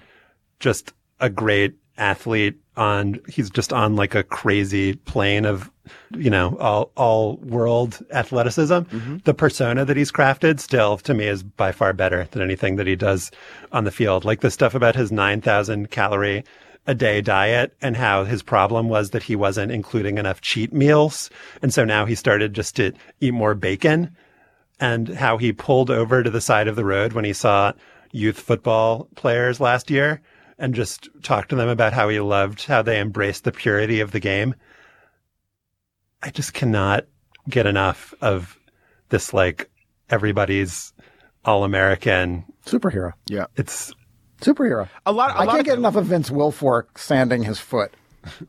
just 0.60 0.92
a 1.20 1.30
great 1.30 1.74
athlete 1.96 2.56
on 2.76 3.18
he's 3.28 3.50
just 3.50 3.72
on 3.72 3.96
like 3.96 4.14
a 4.14 4.22
crazy 4.22 4.94
plane 4.94 5.44
of 5.44 5.70
you 6.16 6.30
know 6.30 6.56
all 6.58 6.92
all 6.96 7.36
world 7.38 7.98
athleticism. 8.12 8.74
Mm-hmm. 8.74 9.16
The 9.24 9.34
persona 9.34 9.84
that 9.84 9.96
he's 9.96 10.12
crafted 10.12 10.60
still 10.60 10.96
to 10.98 11.12
me 11.12 11.26
is 11.26 11.42
by 11.42 11.72
far 11.72 11.92
better 11.92 12.28
than 12.30 12.42
anything 12.42 12.76
that 12.76 12.86
he 12.86 12.96
does 12.96 13.30
on 13.72 13.84
the 13.84 13.90
field. 13.90 14.24
Like 14.24 14.40
the 14.40 14.50
stuff 14.50 14.74
about 14.74 14.94
his 14.94 15.10
9000 15.10 15.90
calorie 15.90 16.44
a 16.86 16.94
day 16.94 17.20
diet 17.20 17.76
and 17.82 17.96
how 17.96 18.24
his 18.24 18.42
problem 18.42 18.88
was 18.88 19.10
that 19.10 19.24
he 19.24 19.36
wasn't 19.36 19.72
including 19.72 20.16
enough 20.16 20.40
cheat 20.40 20.72
meals. 20.72 21.28
And 21.60 21.74
so 21.74 21.84
now 21.84 22.06
he 22.06 22.14
started 22.14 22.54
just 22.54 22.76
to 22.76 22.92
eat 23.20 23.34
more 23.34 23.54
bacon 23.54 24.16
and 24.80 25.08
how 25.08 25.36
he 25.36 25.52
pulled 25.52 25.90
over 25.90 26.22
to 26.22 26.30
the 26.30 26.40
side 26.40 26.66
of 26.66 26.76
the 26.76 26.84
road 26.84 27.12
when 27.12 27.26
he 27.26 27.34
saw 27.34 27.72
youth 28.12 28.40
football 28.40 29.08
players 29.16 29.60
last 29.60 29.90
year 29.90 30.22
and 30.58 30.74
just 30.74 31.08
talk 31.22 31.48
to 31.48 31.56
them 31.56 31.68
about 31.68 31.92
how 31.92 32.08
he 32.08 32.20
loved 32.20 32.64
how 32.64 32.82
they 32.82 33.00
embraced 33.00 33.44
the 33.44 33.52
purity 33.52 34.00
of 34.00 34.10
the 34.12 34.20
game. 34.20 34.54
I 36.22 36.30
just 36.30 36.52
cannot 36.54 37.04
get 37.48 37.66
enough 37.66 38.12
of 38.20 38.58
this 39.08 39.32
like 39.32 39.70
everybody's 40.10 40.92
all 41.44 41.64
American 41.64 42.44
superhero. 42.66 43.12
Yeah. 43.28 43.46
It's 43.56 43.92
superhero. 44.40 44.88
A 45.06 45.12
lot. 45.12 45.36
I 45.36 45.46
can't 45.46 45.64
get 45.64 45.78
enough 45.78 45.96
of 45.96 46.06
Vince 46.06 46.30
Wilfork 46.30 46.98
sanding 46.98 47.42
his 47.44 47.58
foot. 47.60 47.92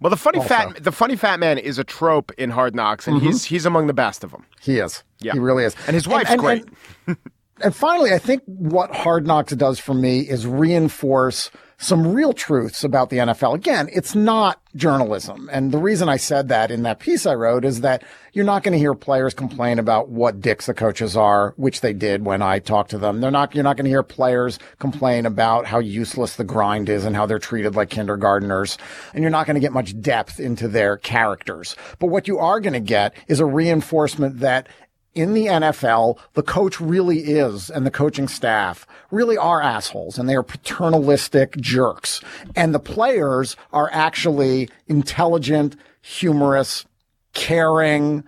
Well, 0.01 0.09
the 0.09 0.17
funny 0.17 0.39
Also. 0.39 0.49
fat 0.49 0.83
the 0.83 0.91
funny 0.91 1.15
fat 1.15 1.39
man 1.39 1.57
is 1.57 1.77
a 1.77 1.83
trope 1.83 2.31
in 2.37 2.49
Hard 2.49 2.75
Knocks, 2.75 3.07
and 3.07 3.17
Mhm. 3.21 3.25
he's 3.27 3.45
he's 3.45 3.65
among 3.65 3.87
the 3.87 3.93
best 3.93 4.23
of 4.23 4.31
them. 4.31 4.43
He 4.59 4.79
is. 4.79 5.03
Yeah. 5.19 5.33
He 5.33 5.39
really 5.39 5.63
is. 5.63 5.75
And 5.85 5.93
his 5.93 6.07
wife's 6.07 6.31
and, 6.31 6.39
great. 6.39 6.65
And, 7.07 7.17
and 7.61 7.75
finally, 7.75 8.11
I 8.13 8.17
think 8.17 8.41
what 8.45 8.93
Hard 8.93 9.27
Knocks 9.27 9.53
does 9.53 9.79
for 9.79 9.93
me 9.93 10.21
is 10.21 10.45
reinforce 10.47 11.51
some 11.81 12.13
real 12.13 12.33
truths 12.33 12.83
about 12.83 13.09
the 13.09 13.17
NFL. 13.17 13.55
Again, 13.55 13.89
it's 13.93 14.13
not 14.13 14.61
journalism. 14.75 15.49
And 15.51 15.71
the 15.71 15.77
reason 15.77 16.09
I 16.09 16.17
said 16.17 16.49
that 16.49 16.71
in 16.71 16.83
that 16.83 16.99
piece 16.99 17.25
I 17.25 17.33
wrote 17.33 17.63
is 17.63 17.81
that 17.81 18.03
you're 18.33 18.45
not 18.45 18.63
going 18.63 18.73
to 18.73 18.77
hear 18.77 18.93
players 18.93 19.33
complain 19.33 19.79
about 19.79 20.09
what 20.09 20.41
dicks 20.41 20.65
the 20.65 20.73
coaches 20.73 21.15
are, 21.15 21.53
which 21.55 21.79
they 21.79 21.93
did 21.93 22.25
when 22.25 22.41
I 22.41 22.59
talked 22.59 22.91
to 22.91 22.97
them. 22.97 23.21
They're 23.21 23.31
not, 23.31 23.55
you're 23.55 23.63
not 23.63 23.77
going 23.77 23.85
to 23.85 23.89
hear 23.89 24.03
players 24.03 24.59
complain 24.79 25.25
about 25.25 25.65
how 25.65 25.79
useless 25.79 26.35
the 26.35 26.43
grind 26.43 26.89
is 26.89 27.05
and 27.05 27.15
how 27.15 27.25
they're 27.25 27.39
treated 27.39 27.75
like 27.75 27.89
kindergarteners. 27.89 28.77
And 29.13 29.21
you're 29.21 29.31
not 29.31 29.47
going 29.47 29.55
to 29.55 29.61
get 29.61 29.71
much 29.71 29.99
depth 30.01 30.39
into 30.39 30.67
their 30.67 30.97
characters. 30.97 31.77
But 31.97 32.07
what 32.07 32.27
you 32.27 32.39
are 32.39 32.59
going 32.59 32.73
to 32.73 32.81
get 32.81 33.15
is 33.29 33.39
a 33.39 33.45
reinforcement 33.45 34.39
that 34.39 34.67
in 35.15 35.33
the 35.33 35.47
NFL, 35.47 36.17
the 36.33 36.43
coach 36.43 36.79
really 36.79 37.19
is, 37.19 37.69
and 37.69 37.85
the 37.85 37.91
coaching 37.91 38.27
staff 38.27 38.85
really 39.11 39.37
are 39.37 39.61
assholes 39.61 40.17
and 40.17 40.29
they 40.29 40.35
are 40.35 40.43
paternalistic 40.43 41.57
jerks. 41.57 42.21
And 42.55 42.73
the 42.73 42.79
players 42.79 43.55
are 43.73 43.89
actually 43.91 44.69
intelligent, 44.87 45.75
humorous, 46.01 46.85
caring, 47.33 48.23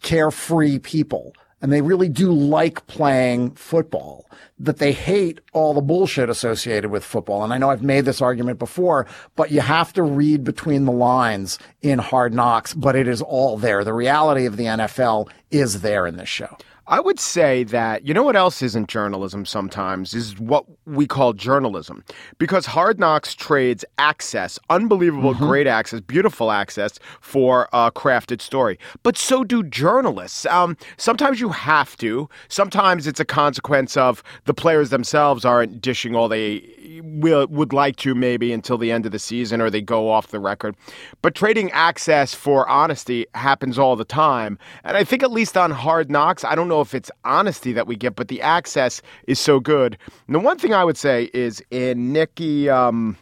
carefree 0.00 0.78
people. 0.78 1.34
And 1.64 1.72
they 1.72 1.80
really 1.80 2.10
do 2.10 2.30
like 2.30 2.86
playing 2.88 3.52
football, 3.52 4.28
that 4.58 4.76
they 4.76 4.92
hate 4.92 5.40
all 5.54 5.72
the 5.72 5.80
bullshit 5.80 6.28
associated 6.28 6.90
with 6.90 7.02
football. 7.02 7.42
And 7.42 7.54
I 7.54 7.56
know 7.56 7.70
I've 7.70 7.82
made 7.82 8.04
this 8.04 8.20
argument 8.20 8.58
before, 8.58 9.06
but 9.34 9.50
you 9.50 9.62
have 9.62 9.90
to 9.94 10.02
read 10.02 10.44
between 10.44 10.84
the 10.84 10.92
lines 10.92 11.58
in 11.80 12.00
hard 12.00 12.34
knocks, 12.34 12.74
but 12.74 12.94
it 12.94 13.08
is 13.08 13.22
all 13.22 13.56
there. 13.56 13.82
The 13.82 13.94
reality 13.94 14.44
of 14.44 14.58
the 14.58 14.64
NFL 14.64 15.30
is 15.50 15.80
there 15.80 16.06
in 16.06 16.18
this 16.18 16.28
show. 16.28 16.54
I 16.86 17.00
would 17.00 17.18
say 17.18 17.64
that, 17.64 18.06
you 18.06 18.12
know 18.12 18.22
what 18.22 18.36
else 18.36 18.60
isn't 18.60 18.88
journalism 18.88 19.46
sometimes 19.46 20.12
is 20.12 20.38
what 20.38 20.66
we 20.84 21.06
call 21.06 21.32
journalism. 21.32 22.04
Because 22.38 22.66
Hard 22.66 22.98
Knocks 22.98 23.34
trades 23.34 23.86
access, 23.96 24.58
unbelievable, 24.68 25.32
great 25.32 25.66
access, 25.66 26.00
beautiful 26.00 26.50
access 26.50 26.98
for 27.22 27.68
a 27.72 27.90
crafted 27.90 28.42
story. 28.42 28.78
But 29.02 29.16
so 29.16 29.44
do 29.44 29.62
journalists. 29.62 30.44
Um, 30.46 30.76
sometimes 30.98 31.40
you 31.40 31.48
have 31.48 31.96
to. 31.98 32.28
Sometimes 32.48 33.06
it's 33.06 33.20
a 33.20 33.24
consequence 33.24 33.96
of 33.96 34.22
the 34.44 34.54
players 34.54 34.90
themselves 34.90 35.46
aren't 35.46 35.80
dishing 35.80 36.14
all 36.14 36.28
they 36.28 36.73
will, 37.02 37.46
would 37.48 37.72
like 37.72 37.96
to, 37.96 38.14
maybe 38.14 38.52
until 38.52 38.78
the 38.78 38.92
end 38.92 39.06
of 39.06 39.12
the 39.12 39.18
season 39.18 39.60
or 39.60 39.70
they 39.70 39.80
go 39.80 40.10
off 40.10 40.28
the 40.28 40.40
record. 40.40 40.76
But 41.22 41.34
trading 41.34 41.70
access 41.72 42.34
for 42.34 42.68
honesty 42.68 43.26
happens 43.34 43.78
all 43.78 43.96
the 43.96 44.04
time. 44.04 44.58
And 44.84 44.96
I 44.96 45.04
think, 45.04 45.22
at 45.22 45.30
least 45.30 45.56
on 45.56 45.70
Hard 45.70 46.10
Knocks, 46.10 46.44
I 46.44 46.54
don't 46.54 46.68
know 46.68 46.80
if 46.80 46.94
it's 46.94 47.10
honesty 47.24 47.72
that 47.72 47.86
we 47.86 47.96
get, 47.96 48.16
but 48.16 48.28
the 48.28 48.40
access 48.42 49.02
is 49.26 49.38
so 49.38 49.60
good. 49.60 49.98
And 50.26 50.34
the 50.34 50.40
one 50.40 50.58
thing 50.58 50.74
I 50.74 50.84
would 50.84 50.96
say 50.96 51.30
is 51.34 51.62
in 51.70 52.12
Nikki 52.12 52.68
um, 52.68 53.16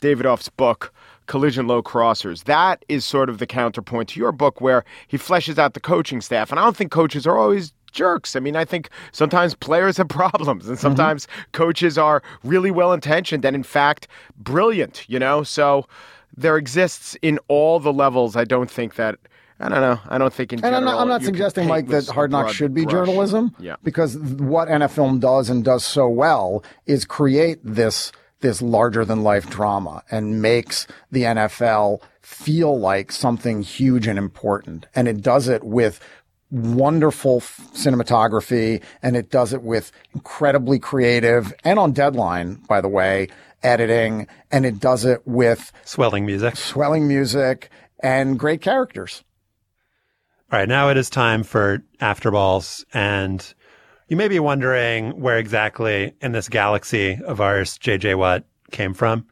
Dawidoff's 0.00 0.48
book, 0.48 0.92
Collision 1.26 1.66
Low 1.66 1.82
Crossers. 1.82 2.44
That 2.44 2.84
is 2.88 3.04
sort 3.04 3.30
of 3.30 3.38
the 3.38 3.46
counterpoint 3.46 4.08
to 4.10 4.20
your 4.20 4.32
book 4.32 4.60
where 4.60 4.84
he 5.06 5.16
fleshes 5.16 5.58
out 5.58 5.74
the 5.74 5.80
coaching 5.80 6.20
staff. 6.20 6.50
And 6.50 6.58
I 6.58 6.64
don't 6.64 6.76
think 6.76 6.90
coaches 6.90 7.26
are 7.26 7.38
always 7.38 7.72
jerks. 7.92 8.34
I 8.36 8.40
mean, 8.40 8.56
I 8.56 8.64
think 8.64 8.90
sometimes 9.12 9.54
players 9.54 9.96
have 9.98 10.08
problems 10.22 10.66
and 10.66 10.76
mm-hmm. 10.76 10.82
sometimes 10.82 11.28
coaches 11.52 11.98
are 11.98 12.22
really 12.42 12.70
well 12.70 12.92
intentioned 12.92 13.44
and, 13.44 13.54
in 13.54 13.62
fact, 13.62 14.08
brilliant, 14.36 15.08
you 15.08 15.18
know? 15.18 15.42
So 15.42 15.86
there 16.36 16.56
exists 16.56 17.16
in 17.22 17.38
all 17.48 17.78
the 17.80 17.92
levels. 17.92 18.36
I 18.36 18.44
don't 18.44 18.70
think 18.70 18.94
that. 18.96 19.18
I 19.60 19.68
don't 19.68 19.80
know. 19.80 20.00
I 20.08 20.18
don't 20.18 20.32
think 20.34 20.52
in 20.52 20.64
And. 20.64 20.74
I'm 20.74 20.84
not, 20.84 21.00
I'm 21.00 21.06
not 21.06 21.22
suggesting, 21.22 21.68
Mike, 21.68 21.86
that 21.88 22.08
Hard 22.08 22.32
Knocks 22.32 22.52
should 22.52 22.74
be 22.74 22.82
brush. 22.82 22.92
journalism. 22.92 23.54
Yeah. 23.60 23.76
Because 23.84 24.16
what 24.16 24.66
NFL 24.66 25.20
does 25.20 25.48
and 25.50 25.64
does 25.64 25.84
so 25.84 26.08
well 26.08 26.64
is 26.86 27.04
create 27.04 27.60
this 27.62 28.10
this 28.40 28.60
larger 28.60 29.04
than 29.04 29.22
life 29.22 29.48
drama 29.48 30.02
and 30.10 30.42
makes 30.42 30.88
the 31.12 31.22
NFL 31.22 32.02
feel 32.20 32.78
like 32.78 33.10
something 33.10 33.62
huge 33.62 34.06
and 34.06 34.18
important. 34.18 34.86
And 34.94 35.08
it 35.08 35.22
does 35.22 35.48
it 35.48 35.64
with 35.64 36.00
wonderful 36.52 37.38
f- 37.38 37.60
cinematography 37.72 38.82
and 39.02 39.16
it 39.16 39.30
does 39.30 39.52
it 39.52 39.62
with 39.62 39.90
incredibly 40.14 40.78
creative 40.78 41.52
and 41.64 41.78
on 41.78 41.92
deadline, 41.92 42.56
by 42.68 42.80
the 42.80 42.88
way, 42.88 43.28
editing. 43.62 44.28
And 44.52 44.64
it 44.64 44.78
does 44.78 45.04
it 45.04 45.22
with 45.26 45.72
swelling 45.84 46.26
music, 46.26 46.56
swelling 46.56 47.08
music 47.08 47.70
and 48.00 48.38
great 48.38 48.60
characters. 48.60 49.24
All 50.52 50.58
right, 50.58 50.68
now 50.68 50.90
it 50.90 50.98
is 50.98 51.08
time 51.08 51.42
for 51.42 51.82
afterballs. 52.00 52.84
And 52.92 53.54
you 54.08 54.16
may 54.16 54.28
be 54.28 54.38
wondering 54.38 55.18
where 55.18 55.38
exactly 55.38 56.12
in 56.20 56.32
this 56.32 56.50
galaxy 56.50 57.18
of 57.24 57.40
ours 57.40 57.78
JJ 57.78 58.18
Watt 58.18 58.44
came 58.70 58.92
from. 58.92 59.26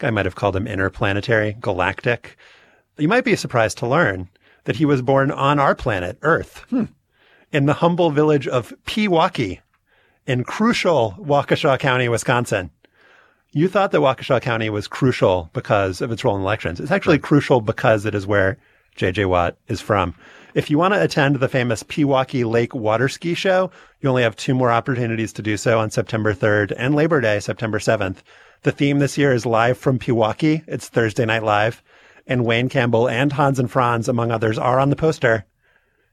I 0.00 0.10
might 0.10 0.24
have 0.24 0.34
called 0.34 0.56
him 0.56 0.66
interplanetary, 0.66 1.56
galactic. 1.60 2.36
You 2.96 3.08
might 3.08 3.24
be 3.24 3.36
surprised 3.36 3.78
to 3.78 3.86
learn 3.86 4.28
that 4.64 4.76
he 4.76 4.84
was 4.84 5.02
born 5.02 5.30
on 5.30 5.58
our 5.58 5.74
planet, 5.74 6.18
Earth, 6.22 6.64
hmm. 6.70 6.84
in 7.50 7.66
the 7.66 7.74
humble 7.74 8.10
village 8.10 8.46
of 8.46 8.72
Pewaukee 8.86 9.60
in 10.26 10.44
crucial 10.44 11.14
Waukesha 11.18 11.78
County, 11.78 12.08
Wisconsin. 12.08 12.70
You 13.52 13.68
thought 13.68 13.90
that 13.92 14.00
Waukesha 14.00 14.40
County 14.40 14.70
was 14.70 14.88
crucial 14.88 15.50
because 15.52 16.00
of 16.00 16.10
its 16.10 16.24
role 16.24 16.36
in 16.36 16.42
elections. 16.42 16.80
It's 16.80 16.90
actually 16.90 17.18
crucial 17.18 17.60
because 17.60 18.06
it 18.06 18.14
is 18.14 18.26
where 18.26 18.58
JJ 18.96 19.26
Watt 19.26 19.56
is 19.68 19.80
from. 19.80 20.14
If 20.54 20.70
you 20.70 20.78
want 20.78 20.94
to 20.94 21.02
attend 21.02 21.36
the 21.36 21.48
famous 21.48 21.82
Pewaukee 21.82 22.44
Lake 22.44 22.74
Water 22.74 23.08
Ski 23.08 23.34
Show, 23.34 23.70
you 24.00 24.08
only 24.08 24.22
have 24.22 24.36
two 24.36 24.54
more 24.54 24.70
opportunities 24.70 25.32
to 25.34 25.42
do 25.42 25.56
so 25.56 25.78
on 25.78 25.90
September 25.90 26.34
3rd 26.34 26.74
and 26.76 26.94
Labor 26.94 27.20
Day, 27.20 27.40
September 27.40 27.78
7th. 27.78 28.18
The 28.62 28.72
theme 28.72 28.98
this 28.98 29.18
year 29.18 29.32
is 29.32 29.46
live 29.46 29.78
from 29.78 29.98
Pewaukee. 29.98 30.62
It's 30.66 30.88
Thursday 30.88 31.24
Night 31.24 31.42
Live. 31.42 31.82
And 32.26 32.44
Wayne 32.44 32.68
Campbell 32.68 33.08
and 33.08 33.32
Hans 33.32 33.58
and 33.58 33.70
Franz, 33.70 34.08
among 34.08 34.30
others, 34.30 34.58
are 34.58 34.78
on 34.78 34.90
the 34.90 34.96
poster. 34.96 35.44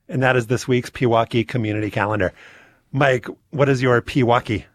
And 0.07 0.23
that 0.23 0.35
is 0.35 0.47
this 0.47 0.67
week's 0.67 0.89
Pewaukee 0.89 1.47
Community 1.47 1.91
Calendar. 1.91 2.33
Mike, 2.91 3.27
what 3.51 3.69
is 3.69 3.81
your 3.81 4.01
Pewaukee? 4.01 4.65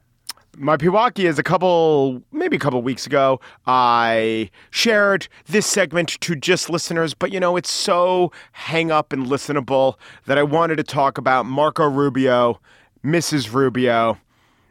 My 0.57 0.77
Pewaukee 0.77 1.25
is 1.25 1.39
a 1.39 1.43
couple, 1.43 2.23
maybe 2.31 2.55
a 2.55 2.61
couple 2.61 2.81
weeks 2.81 3.07
ago. 3.07 3.41
I 3.67 4.51
shared 4.71 5.27
this 5.47 5.67
segment 5.67 6.21
to 6.21 6.37
just 6.37 6.71
listeners, 6.71 7.13
but 7.13 7.33
you 7.33 7.41
know, 7.41 7.57
it's 7.57 7.73
so 7.73 8.31
hang 8.53 8.93
up 8.93 9.13
and 9.13 9.27
listenable 9.27 9.95
that 10.27 10.39
I 10.39 10.45
wanted 10.45 10.77
to 10.77 10.85
talk 10.85 11.19
about 11.19 11.47
Marco 11.47 11.89
Rubio, 11.89 12.61
Mrs. 13.05 13.53
Rubio, 13.53 14.19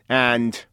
and 0.08 0.66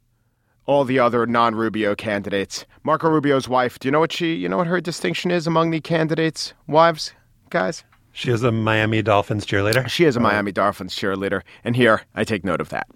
all 0.70 0.84
the 0.84 1.00
other 1.00 1.26
non-Rubio 1.26 1.96
candidates. 1.96 2.64
Marco 2.84 3.10
Rubio's 3.10 3.48
wife. 3.48 3.80
Do 3.80 3.88
you 3.88 3.92
know 3.92 3.98
what 3.98 4.12
she? 4.12 4.34
You 4.34 4.48
know 4.48 4.56
what 4.56 4.68
her 4.68 4.80
distinction 4.80 5.32
is 5.32 5.48
among 5.48 5.72
the 5.72 5.80
candidates' 5.80 6.54
wives, 6.68 7.12
guys? 7.50 7.82
She 8.12 8.30
is 8.30 8.44
a 8.44 8.52
Miami 8.52 9.02
Dolphins 9.02 9.44
cheerleader. 9.44 9.88
She 9.88 10.04
is 10.04 10.14
a 10.14 10.20
Miami 10.20 10.52
Dolphins 10.52 10.94
cheerleader, 10.94 11.42
and 11.64 11.74
here 11.74 12.02
I 12.14 12.22
take 12.22 12.44
note 12.44 12.60
of 12.60 12.68
that. 12.68 12.86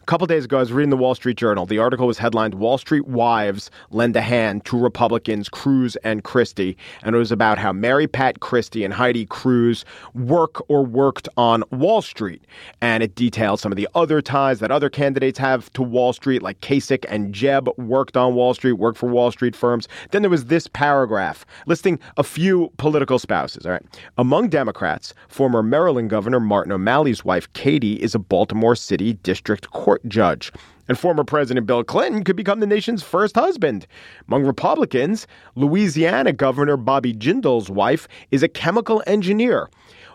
A 0.00 0.04
couple 0.06 0.26
days 0.26 0.44
ago, 0.44 0.58
I 0.58 0.60
was 0.60 0.72
reading 0.72 0.90
the 0.90 0.96
Wall 0.96 1.14
Street 1.14 1.36
Journal. 1.36 1.66
The 1.66 1.78
article 1.78 2.06
was 2.06 2.18
headlined 2.18 2.54
Wall 2.54 2.78
Street 2.78 3.06
Wives 3.06 3.70
Lend 3.90 4.16
a 4.16 4.20
Hand 4.20 4.64
to 4.66 4.78
Republicans 4.78 5.48
Cruz 5.48 5.96
and 5.96 6.24
Christie. 6.24 6.76
And 7.02 7.14
it 7.14 7.18
was 7.18 7.32
about 7.32 7.58
how 7.58 7.72
Mary 7.72 8.06
Pat 8.06 8.40
Christie 8.40 8.84
and 8.84 8.92
Heidi 8.94 9.26
Cruz 9.26 9.84
work 10.14 10.62
or 10.68 10.84
worked 10.84 11.28
on 11.36 11.64
Wall 11.70 12.02
Street. 12.02 12.44
And 12.80 13.02
it 13.02 13.14
details 13.14 13.60
some 13.60 13.72
of 13.72 13.76
the 13.76 13.88
other 13.94 14.20
ties 14.20 14.60
that 14.60 14.70
other 14.70 14.90
candidates 14.90 15.38
have 15.38 15.72
to 15.72 15.82
Wall 15.82 16.12
Street, 16.12 16.42
like 16.42 16.60
Kasich 16.60 17.04
and 17.08 17.32
Jeb 17.32 17.68
worked 17.76 18.16
on 18.16 18.34
Wall 18.34 18.54
Street, 18.54 18.72
worked 18.72 18.98
for 18.98 19.08
Wall 19.08 19.30
Street 19.30 19.56
firms. 19.56 19.88
Then 20.10 20.22
there 20.22 20.30
was 20.30 20.46
this 20.46 20.66
paragraph 20.66 21.46
listing 21.66 21.98
a 22.16 22.22
few 22.22 22.72
political 22.76 23.18
spouses. 23.18 23.66
All 23.66 23.72
right. 23.72 23.82
Among 24.18 24.48
Democrats, 24.48 25.14
former 25.28 25.62
Maryland 25.62 26.10
Governor 26.10 26.40
Martin 26.40 26.72
O'Malley's 26.72 27.24
wife, 27.24 27.52
Katie, 27.52 27.94
is 27.94 28.14
a 28.14 28.18
Baltimore 28.18 28.76
City 28.76 29.14
District 29.14 29.69
Court 29.70 30.06
judge. 30.08 30.52
And 30.88 30.98
former 30.98 31.22
President 31.22 31.66
Bill 31.66 31.84
Clinton 31.84 32.24
could 32.24 32.36
become 32.36 32.60
the 32.60 32.66
nation's 32.66 33.02
first 33.02 33.36
husband. 33.36 33.86
Among 34.26 34.44
Republicans, 34.44 35.26
Louisiana 35.54 36.32
Governor 36.32 36.76
Bobby 36.76 37.14
Jindal's 37.14 37.70
wife 37.70 38.08
is 38.30 38.42
a 38.42 38.48
chemical 38.48 39.02
engineer, 39.06 39.70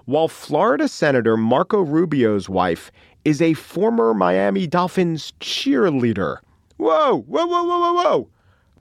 while 0.06 0.28
Florida 0.28 0.88
Senator 0.88 1.38
Marco 1.38 1.80
Rubio's 1.80 2.50
wife 2.50 2.92
is 3.24 3.42
a 3.42 3.54
former 3.54 4.14
Miami 4.14 4.68
Dolphins 4.68 5.34
cheerleader. 5.40 6.38
Whoa, 6.78 7.22
whoa, 7.22 7.46
whoa, 7.46 7.64
whoa, 7.64 7.80
whoa, 7.80 7.94
whoa. 7.94 8.30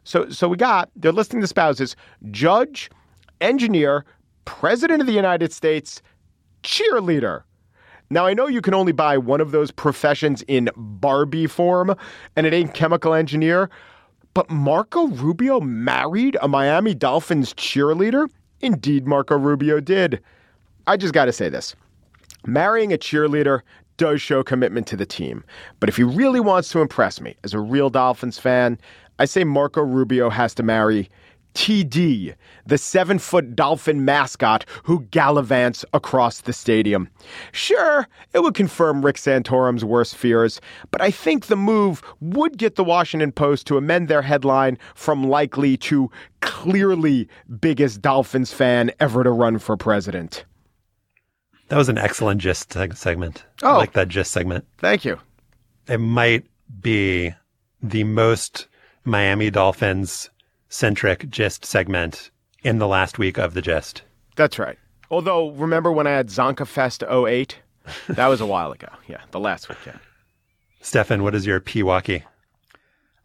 So, 0.02 0.28
so 0.28 0.48
we 0.48 0.56
got, 0.56 0.90
they're 0.96 1.12
listing 1.12 1.40
the 1.40 1.46
spouses 1.46 1.96
judge, 2.30 2.90
engineer, 3.40 4.04
president 4.44 5.00
of 5.00 5.06
the 5.06 5.12
United 5.12 5.52
States, 5.52 6.02
cheerleader. 6.62 7.42
Now, 8.10 8.26
I 8.26 8.34
know 8.34 8.46
you 8.46 8.60
can 8.60 8.74
only 8.74 8.92
buy 8.92 9.18
one 9.18 9.40
of 9.40 9.50
those 9.50 9.70
professions 9.70 10.42
in 10.46 10.70
Barbie 10.76 11.46
form, 11.46 11.96
and 12.36 12.46
it 12.46 12.52
ain't 12.52 12.74
chemical 12.74 13.14
engineer, 13.14 13.70
but 14.34 14.50
Marco 14.50 15.06
Rubio 15.06 15.60
married 15.60 16.36
a 16.42 16.48
Miami 16.48 16.94
Dolphins 16.94 17.54
cheerleader? 17.54 18.28
Indeed, 18.60 19.06
Marco 19.06 19.38
Rubio 19.38 19.80
did. 19.80 20.20
I 20.86 20.96
just 20.96 21.14
got 21.14 21.26
to 21.26 21.32
say 21.32 21.48
this 21.48 21.74
marrying 22.46 22.92
a 22.92 22.98
cheerleader 22.98 23.60
does 23.96 24.20
show 24.20 24.42
commitment 24.42 24.86
to 24.88 24.96
the 24.96 25.06
team. 25.06 25.44
But 25.80 25.88
if 25.88 25.96
he 25.96 26.02
really 26.02 26.40
wants 26.40 26.68
to 26.70 26.80
impress 26.80 27.20
me 27.20 27.36
as 27.44 27.54
a 27.54 27.60
real 27.60 27.90
Dolphins 27.90 28.38
fan, 28.38 28.78
I 29.18 29.24
say 29.24 29.44
Marco 29.44 29.82
Rubio 29.82 30.30
has 30.30 30.54
to 30.54 30.62
marry 30.62 31.08
TD, 31.54 32.34
the 32.66 32.78
seven 32.78 33.18
foot 33.18 33.56
dolphin 33.56 34.04
mascot 34.04 34.64
who 34.82 35.00
gallivants 35.06 35.84
across 35.92 36.42
the 36.42 36.52
stadium. 36.52 37.08
Sure, 37.52 38.08
it 38.32 38.40
would 38.40 38.54
confirm 38.54 39.04
Rick 39.04 39.16
Santorum's 39.16 39.84
worst 39.84 40.16
fears, 40.16 40.60
but 40.90 41.00
I 41.00 41.10
think 41.10 41.46
the 41.46 41.56
move 41.56 42.02
would 42.20 42.58
get 42.58 42.76
the 42.76 42.84
Washington 42.84 43.32
Post 43.32 43.66
to 43.68 43.76
amend 43.76 44.08
their 44.08 44.22
headline 44.22 44.78
from 44.94 45.24
likely 45.24 45.76
to 45.78 46.10
clearly 46.40 47.28
biggest 47.60 48.02
Dolphins 48.02 48.52
fan 48.52 48.90
ever 49.00 49.24
to 49.24 49.30
run 49.30 49.58
for 49.58 49.76
president. 49.76 50.44
That 51.68 51.78
was 51.78 51.88
an 51.88 51.98
excellent 51.98 52.40
gist 52.40 52.72
segment. 52.94 53.44
Oh. 53.62 53.70
I 53.70 53.76
like 53.76 53.92
that 53.92 54.08
gist 54.08 54.32
segment. 54.32 54.66
Thank 54.78 55.04
you. 55.04 55.18
It 55.88 55.98
might 55.98 56.44
be 56.80 57.32
the 57.82 58.04
most 58.04 58.68
Miami 59.04 59.50
Dolphins 59.50 60.30
centric 60.74 61.30
gist 61.30 61.64
segment 61.64 62.32
in 62.64 62.78
the 62.78 62.88
last 62.88 63.16
week 63.16 63.38
of 63.38 63.54
the 63.54 63.62
gist. 63.62 64.02
That's 64.34 64.58
right. 64.58 64.76
Although, 65.08 65.50
remember 65.50 65.92
when 65.92 66.08
I 66.08 66.10
had 66.10 66.28
Csonka 66.28 66.66
Fest 66.66 67.04
08? 67.04 67.60
That 68.08 68.26
was 68.26 68.40
a 68.40 68.46
while 68.46 68.72
ago. 68.72 68.88
Yeah, 69.06 69.20
the 69.30 69.38
last 69.38 69.68
weekend. 69.68 70.00
Stefan, 70.80 71.22
what 71.22 71.34
is 71.34 71.46
your 71.46 71.60
Pewaukee? 71.60 72.24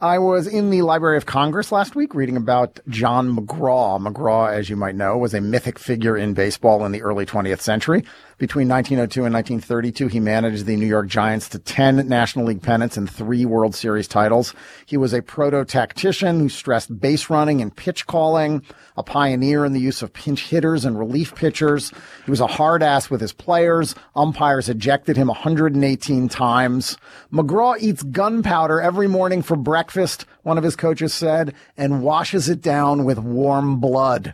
I 0.01 0.19
was 0.19 0.47
in 0.47 0.69
the 0.69 0.83
Library 0.83 1.17
of 1.17 1.25
Congress 1.25 1.71
last 1.71 1.95
week 1.95 2.13
reading 2.13 2.37
about 2.37 2.79
John 2.87 3.35
McGraw. 3.35 3.99
McGraw, 3.99 4.53
as 4.53 4.69
you 4.69 4.75
might 4.75 4.95
know, 4.95 5.17
was 5.17 5.33
a 5.33 5.41
mythic 5.41 5.79
figure 5.79 6.15
in 6.15 6.33
baseball 6.33 6.85
in 6.85 6.91
the 6.91 7.01
early 7.01 7.25
20th 7.25 7.61
century. 7.61 8.03
Between 8.39 8.69
1902 8.69 9.25
and 9.25 9.33
1932, 9.33 10.07
he 10.07 10.21
managed 10.21 10.65
the 10.65 10.77
New 10.77 10.85
York 10.85 11.07
Giants 11.07 11.49
to 11.49 11.59
10 11.59 12.07
National 12.07 12.45
League 12.45 12.61
pennants 12.61 12.95
and 12.95 13.09
three 13.09 13.43
World 13.43 13.75
Series 13.75 14.07
titles. 14.07 14.53
He 14.85 14.95
was 14.95 15.13
a 15.13 15.21
proto-tactician 15.21 16.39
who 16.39 16.47
stressed 16.47 17.01
base 17.01 17.29
running 17.29 17.61
and 17.61 17.75
pitch 17.75 18.07
calling, 18.07 18.63
a 18.95 19.03
pioneer 19.03 19.65
in 19.65 19.73
the 19.73 19.81
use 19.81 20.01
of 20.01 20.13
pinch 20.13 20.47
hitters 20.47 20.85
and 20.85 20.97
relief 20.97 21.35
pitchers. 21.35 21.91
He 22.23 22.31
was 22.31 22.39
a 22.39 22.47
hard 22.47 22.81
ass 22.81 23.09
with 23.09 23.19
his 23.19 23.33
players. 23.33 23.93
Umpires 24.15 24.69
ejected 24.69 25.17
him 25.17 25.27
118 25.27 26.29
times. 26.29 26.97
McGraw 27.33 27.77
eats 27.77 28.03
gunpowder 28.03 28.79
every 28.79 29.09
morning 29.09 29.41
for 29.41 29.57
breakfast, 29.57 30.25
one 30.43 30.57
of 30.57 30.63
his 30.63 30.77
coaches 30.77 31.13
said, 31.13 31.53
and 31.75 32.03
washes 32.03 32.47
it 32.47 32.61
down 32.61 33.03
with 33.03 33.19
warm 33.19 33.81
blood. 33.81 34.33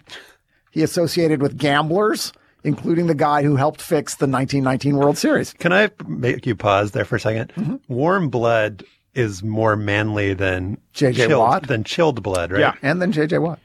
He 0.69 0.83
associated 0.83 1.41
with 1.41 1.57
gamblers, 1.57 2.33
including 2.65 3.07
the 3.07 3.15
guy 3.15 3.43
who 3.43 3.55
helped 3.55 3.81
fix 3.81 4.15
the 4.15 4.25
1919 4.27 4.97
World 4.97 5.17
Series. 5.17 5.53
Can 5.53 5.71
I 5.71 5.91
make 6.07 6.45
you 6.45 6.55
pause 6.55 6.91
there 6.91 7.05
for 7.05 7.15
a 7.15 7.19
2nd 7.19 7.51
Mm-hmm. 7.51 7.75
Warm 7.87 8.29
blood 8.29 8.83
is 9.13 9.43
more 9.43 9.75
manly 9.77 10.33
than 10.33 10.77
J.J. 10.93 11.27
chilled, 11.27 11.39
Watt? 11.39 11.67
than 11.67 11.83
chilled 11.85 12.21
blood, 12.21 12.51
right? 12.51 12.59
Yeah. 12.59 12.73
And 12.81 13.01
then 13.01 13.13
JJ 13.13 13.41
Watt. 13.41 13.59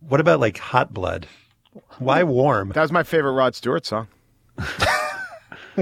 What 0.00 0.20
about 0.20 0.40
like 0.40 0.56
hot 0.58 0.94
blood? 0.94 1.26
Why 1.98 2.22
warm? 2.22 2.70
That 2.70 2.80
was 2.80 2.92
my 2.92 3.02
favorite 3.02 3.32
Rod 3.32 3.54
Stewart 3.54 3.84
song. 3.84 4.08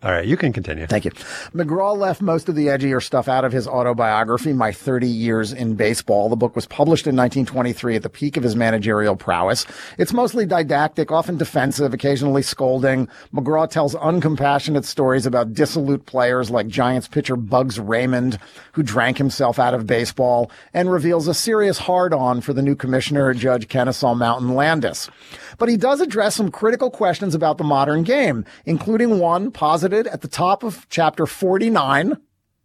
All 0.00 0.12
right, 0.12 0.24
you 0.24 0.36
can 0.36 0.52
continue. 0.52 0.86
Thank 0.86 1.06
you. 1.06 1.10
McGraw 1.52 1.96
left 1.96 2.22
most 2.22 2.48
of 2.48 2.54
the 2.54 2.68
edgier 2.68 3.02
stuff 3.02 3.26
out 3.26 3.44
of 3.44 3.50
his 3.50 3.66
autobiography, 3.66 4.52
My 4.52 4.70
30 4.70 5.08
Years 5.08 5.52
in 5.52 5.74
Baseball. 5.74 6.28
The 6.28 6.36
book 6.36 6.54
was 6.54 6.66
published 6.66 7.08
in 7.08 7.16
1923 7.16 7.96
at 7.96 8.04
the 8.04 8.08
peak 8.08 8.36
of 8.36 8.44
his 8.44 8.54
managerial 8.54 9.16
prowess. 9.16 9.66
It's 9.98 10.12
mostly 10.12 10.46
didactic, 10.46 11.10
often 11.10 11.36
defensive, 11.36 11.92
occasionally 11.92 12.42
scolding. 12.42 13.08
McGraw 13.34 13.68
tells 13.68 13.96
uncompassionate 13.96 14.84
stories 14.84 15.26
about 15.26 15.52
dissolute 15.52 16.06
players 16.06 16.48
like 16.48 16.68
Giants 16.68 17.08
pitcher 17.08 17.34
Bugs 17.34 17.80
Raymond, 17.80 18.38
who 18.74 18.84
drank 18.84 19.18
himself 19.18 19.58
out 19.58 19.74
of 19.74 19.88
baseball, 19.88 20.48
and 20.72 20.92
reveals 20.92 21.26
a 21.26 21.34
serious 21.34 21.78
hard-on 21.78 22.40
for 22.40 22.52
the 22.52 22.62
new 22.62 22.76
commissioner, 22.76 23.34
Judge 23.34 23.66
Kennesaw 23.66 24.14
Mountain 24.14 24.54
Landis. 24.54 25.10
But 25.58 25.68
he 25.68 25.76
does 25.76 26.00
address 26.00 26.36
some 26.36 26.50
critical 26.50 26.90
questions 26.90 27.34
about 27.34 27.58
the 27.58 27.64
modern 27.64 28.04
game, 28.04 28.44
including 28.64 29.18
one 29.18 29.50
posited 29.50 30.06
at 30.06 30.22
the 30.22 30.28
top 30.28 30.62
of 30.62 30.88
chapter 30.88 31.26
49. 31.26 32.16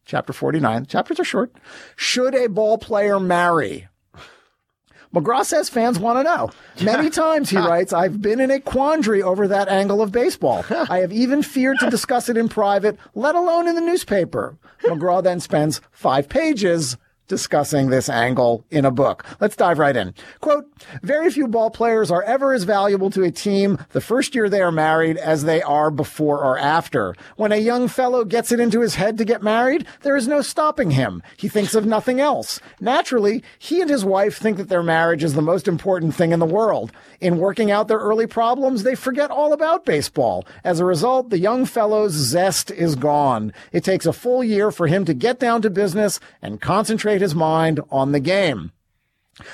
Chapter 0.06 0.34
49. 0.34 0.86
Chapters 0.86 1.20
are 1.20 1.24
short. 1.24 1.52
Should 1.96 2.36
a 2.36 2.48
ball 2.48 2.78
player 2.78 3.20
marry? 3.20 3.88
McGraw 5.14 5.46
says 5.46 5.70
fans 5.70 6.00
want 6.00 6.18
to 6.20 6.24
know. 6.24 6.50
Many 6.84 7.10
times, 7.10 7.50
he 7.50 7.58
writes, 7.58 7.94
I've 7.94 8.22
been 8.22 8.40
in 8.40 8.50
a 8.50 8.60
quandary 8.60 9.22
over 9.22 9.48
that 9.48 9.70
angle 9.70 10.02
of 10.02 10.12
baseball. 10.12 10.66
I 10.70 11.00
have 11.00 11.14
even 11.14 11.44
feared 11.44 11.78
to 11.80 11.90
discuss 11.90 12.30
it 12.30 12.38
in 12.38 12.50
private, 12.50 12.98
let 13.14 13.36
alone 13.36 13.68
in 13.68 13.76
the 13.76 13.82
newspaper. 13.82 14.58
McGraw 14.82 15.24
then 15.24 15.40
spends 15.40 15.82
five 15.92 16.30
pages 16.30 16.98
discussing 17.28 17.90
this 17.90 18.10
angle 18.10 18.66
in 18.70 18.86
a 18.86 18.92
book. 18.92 19.26
Let's 19.40 19.56
dive 19.56 19.80
right 19.80 19.96
in. 19.96 20.14
Quote, 20.42 20.66
very 21.02 21.32
few 21.32 21.48
ball 21.48 21.70
players 21.70 22.12
are 22.12 22.24
ever 22.24 22.54
as 22.54 22.64
valuable 22.64 23.10
to 23.12 23.24
a 23.24 23.32
team 23.32 23.78
the 23.92 24.02
first 24.02 24.36
year 24.36 24.50
they 24.50 24.62
are 24.62 24.72
married 24.72 25.18
as 25.18 25.44
they 25.44 25.62
are 25.62 25.90
before 25.90 26.44
or 26.44 26.58
after. 26.58 27.16
When 27.36 27.52
a 27.52 27.58
young 27.58 27.88
fellow 27.88 28.26
gets 28.26 28.52
it 28.52 28.60
into 28.60 28.82
his 28.82 28.96
head 28.96 29.18
to 29.18 29.26
get 29.26 29.42
married, 29.42 29.86
there 30.02 30.16
is 30.16 30.28
no 30.28 30.42
stopping 30.42 30.92
him. 30.92 31.24
He 31.38 31.48
thinks 31.48 31.76
of 31.76 31.86
nothing 31.86 32.20
else. 32.20 32.60
Naturally, 32.80 33.44
he 33.58 33.82
and 33.82 33.90
his 33.90 34.06
wife 34.06 34.38
think 34.38 34.58
that 34.58 34.70
their 34.70 34.84
marriage 34.84 35.24
is 35.24 35.34
the 35.34 35.42
most 35.42 35.68
important 35.68 36.16
thing 36.16 36.32
in 36.32 36.40
the 36.40 36.46
world. 36.46 36.92
In 37.22 37.38
working 37.38 37.72
out 37.72 37.88
their 37.88 38.00
early 38.00 38.28
problems, 38.28 38.84
they 38.84 38.96
forget 38.96 39.32
all 39.32 39.54
about 39.54 39.86
baseball. 39.86 40.46
As 40.64 40.80
a 40.80 40.86
result, 40.86 41.30
the 41.30 41.40
young 41.40 41.66
fellow's 41.66 42.12
zest 42.12 42.72
is 42.72 42.96
gone. 42.96 43.54
It 43.72 43.84
takes 43.84 44.06
a 44.06 44.14
full 44.14 44.44
year 44.44 44.72
for 44.72 44.88
him 44.88 45.06
to 45.06 45.14
get 45.14 45.40
down 45.40 45.62
to 45.62 45.70
business 45.70 46.20
and 46.42 46.60
concentrate 46.60 47.13
his 47.22 47.36
mind 47.36 47.80
on 47.90 48.12
the 48.12 48.20
game. 48.20 48.72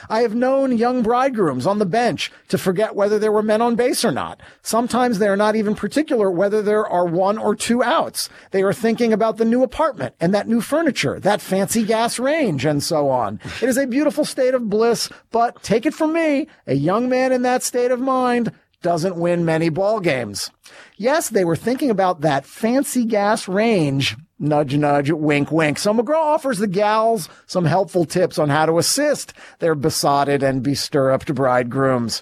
I 0.10 0.22
have 0.22 0.36
known 0.36 0.78
young 0.78 1.04
bridegrooms 1.04 1.66
on 1.66 1.80
the 1.80 1.86
bench 1.86 2.32
to 2.50 2.58
forget 2.58 2.96
whether 2.96 3.18
there 3.18 3.32
were 3.32 3.42
men 3.42 3.62
on 3.62 3.76
base 3.76 4.04
or 4.04 4.12
not. 4.12 4.42
Sometimes 4.62 5.20
they 5.20 5.28
are 5.28 5.38
not 5.38 5.56
even 5.56 5.74
particular 5.74 6.30
whether 6.30 6.62
there 6.62 6.86
are 6.86 7.06
one 7.06 7.38
or 7.38 7.56
two 7.56 7.82
outs. 7.82 8.30
They 8.52 8.62
are 8.62 8.74
thinking 8.74 9.14
about 9.14 9.38
the 9.38 9.46
new 9.46 9.64
apartment 9.64 10.16
and 10.20 10.34
that 10.34 10.50
new 10.50 10.60
furniture, 10.60 11.18
that 11.22 11.40
fancy 11.40 11.86
gas 11.86 12.20
range, 12.20 12.66
and 12.66 12.84
so 12.84 13.10
on. 13.10 13.40
It 13.62 13.70
is 13.70 13.78
a 13.78 13.88
beautiful 13.88 14.26
state 14.26 14.54
of 14.54 14.70
bliss, 14.70 15.10
but 15.32 15.64
take 15.64 15.86
it 15.86 15.94
from 15.94 16.12
me, 16.12 16.48
a 16.68 16.76
young 16.76 17.08
man 17.08 17.32
in 17.32 17.44
that 17.44 17.64
state 17.64 17.92
of 17.92 18.02
mind 18.02 18.52
doesn't 18.82 19.16
win 19.16 19.46
many 19.46 19.70
ball 19.70 20.00
games. 20.00 20.52
Yes, 20.98 21.30
they 21.30 21.44
were 21.44 21.56
thinking 21.56 21.90
about 21.90 22.22
that 22.22 22.46
fancy 22.46 23.06
gas 23.06 23.48
range. 23.48 24.16
Nudge, 24.42 24.78
nudge, 24.78 25.12
wink, 25.12 25.52
wink. 25.52 25.78
So 25.78 25.94
McGraw 25.94 26.36
offers 26.36 26.60
the 26.60 26.68
gals 26.68 27.28
some 27.46 27.66
helpful 27.66 28.06
tips 28.06 28.40
on 28.40 28.48
how 28.48 28.66
to 28.66 28.78
assist 28.78 29.34
their 29.60 29.76
besotted 29.76 30.44
and 30.44 30.64
bestirruped 30.64 31.36
bridegrooms. 31.36 32.22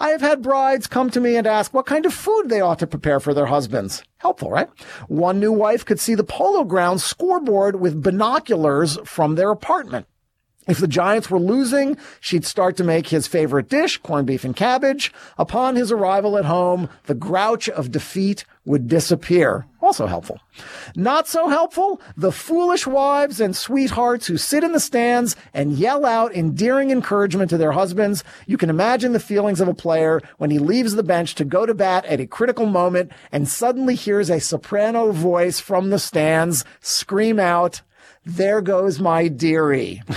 I 0.00 0.08
have 0.08 0.22
had 0.22 0.40
brides 0.40 0.86
come 0.86 1.10
to 1.10 1.20
me 1.20 1.36
and 1.36 1.46
ask 1.46 1.74
what 1.74 1.84
kind 1.84 2.06
of 2.06 2.14
food 2.14 2.48
they 2.48 2.62
ought 2.62 2.78
to 2.78 2.86
prepare 2.86 3.20
for 3.20 3.34
their 3.34 3.46
husbands. 3.46 4.02
Helpful, 4.16 4.50
right? 4.50 4.68
One 5.08 5.38
new 5.40 5.52
wife 5.52 5.84
could 5.84 6.00
see 6.00 6.14
the 6.14 6.24
polo 6.24 6.64
grounds 6.64 7.04
scoreboard 7.04 7.78
with 7.80 8.02
binoculars 8.02 8.98
from 9.04 9.34
their 9.34 9.50
apartment. 9.50 10.06
If 10.68 10.78
the 10.78 10.86
Giants 10.86 11.30
were 11.30 11.40
losing, 11.40 11.96
she'd 12.20 12.44
start 12.44 12.76
to 12.76 12.84
make 12.84 13.08
his 13.08 13.26
favorite 13.26 13.70
dish, 13.70 13.96
corned 13.96 14.26
beef 14.26 14.44
and 14.44 14.54
cabbage. 14.54 15.12
Upon 15.38 15.76
his 15.76 15.90
arrival 15.90 16.36
at 16.36 16.44
home, 16.44 16.90
the 17.06 17.14
grouch 17.14 17.70
of 17.70 17.90
defeat 17.90 18.44
would 18.66 18.86
disappear. 18.86 19.64
Also 19.80 20.06
helpful. 20.06 20.38
Not 20.94 21.26
so 21.26 21.48
helpful, 21.48 22.02
the 22.18 22.30
foolish 22.30 22.86
wives 22.86 23.40
and 23.40 23.56
sweethearts 23.56 24.26
who 24.26 24.36
sit 24.36 24.62
in 24.62 24.72
the 24.72 24.80
stands 24.80 25.36
and 25.54 25.72
yell 25.72 26.04
out 26.04 26.34
endearing 26.34 26.90
encouragement 26.90 27.48
to 27.48 27.56
their 27.56 27.72
husbands. 27.72 28.22
You 28.46 28.58
can 28.58 28.68
imagine 28.68 29.14
the 29.14 29.20
feelings 29.20 29.62
of 29.62 29.68
a 29.68 29.74
player 29.74 30.20
when 30.36 30.50
he 30.50 30.58
leaves 30.58 30.92
the 30.92 31.02
bench 31.02 31.34
to 31.36 31.46
go 31.46 31.64
to 31.64 31.72
bat 31.72 32.04
at 32.04 32.20
a 32.20 32.26
critical 32.26 32.66
moment 32.66 33.10
and 33.32 33.48
suddenly 33.48 33.94
hears 33.94 34.28
a 34.28 34.38
soprano 34.38 35.12
voice 35.12 35.60
from 35.60 35.88
the 35.88 35.98
stands 35.98 36.62
scream 36.80 37.40
out, 37.40 37.80
there 38.26 38.60
goes 38.60 39.00
my 39.00 39.28
dearie. 39.28 40.02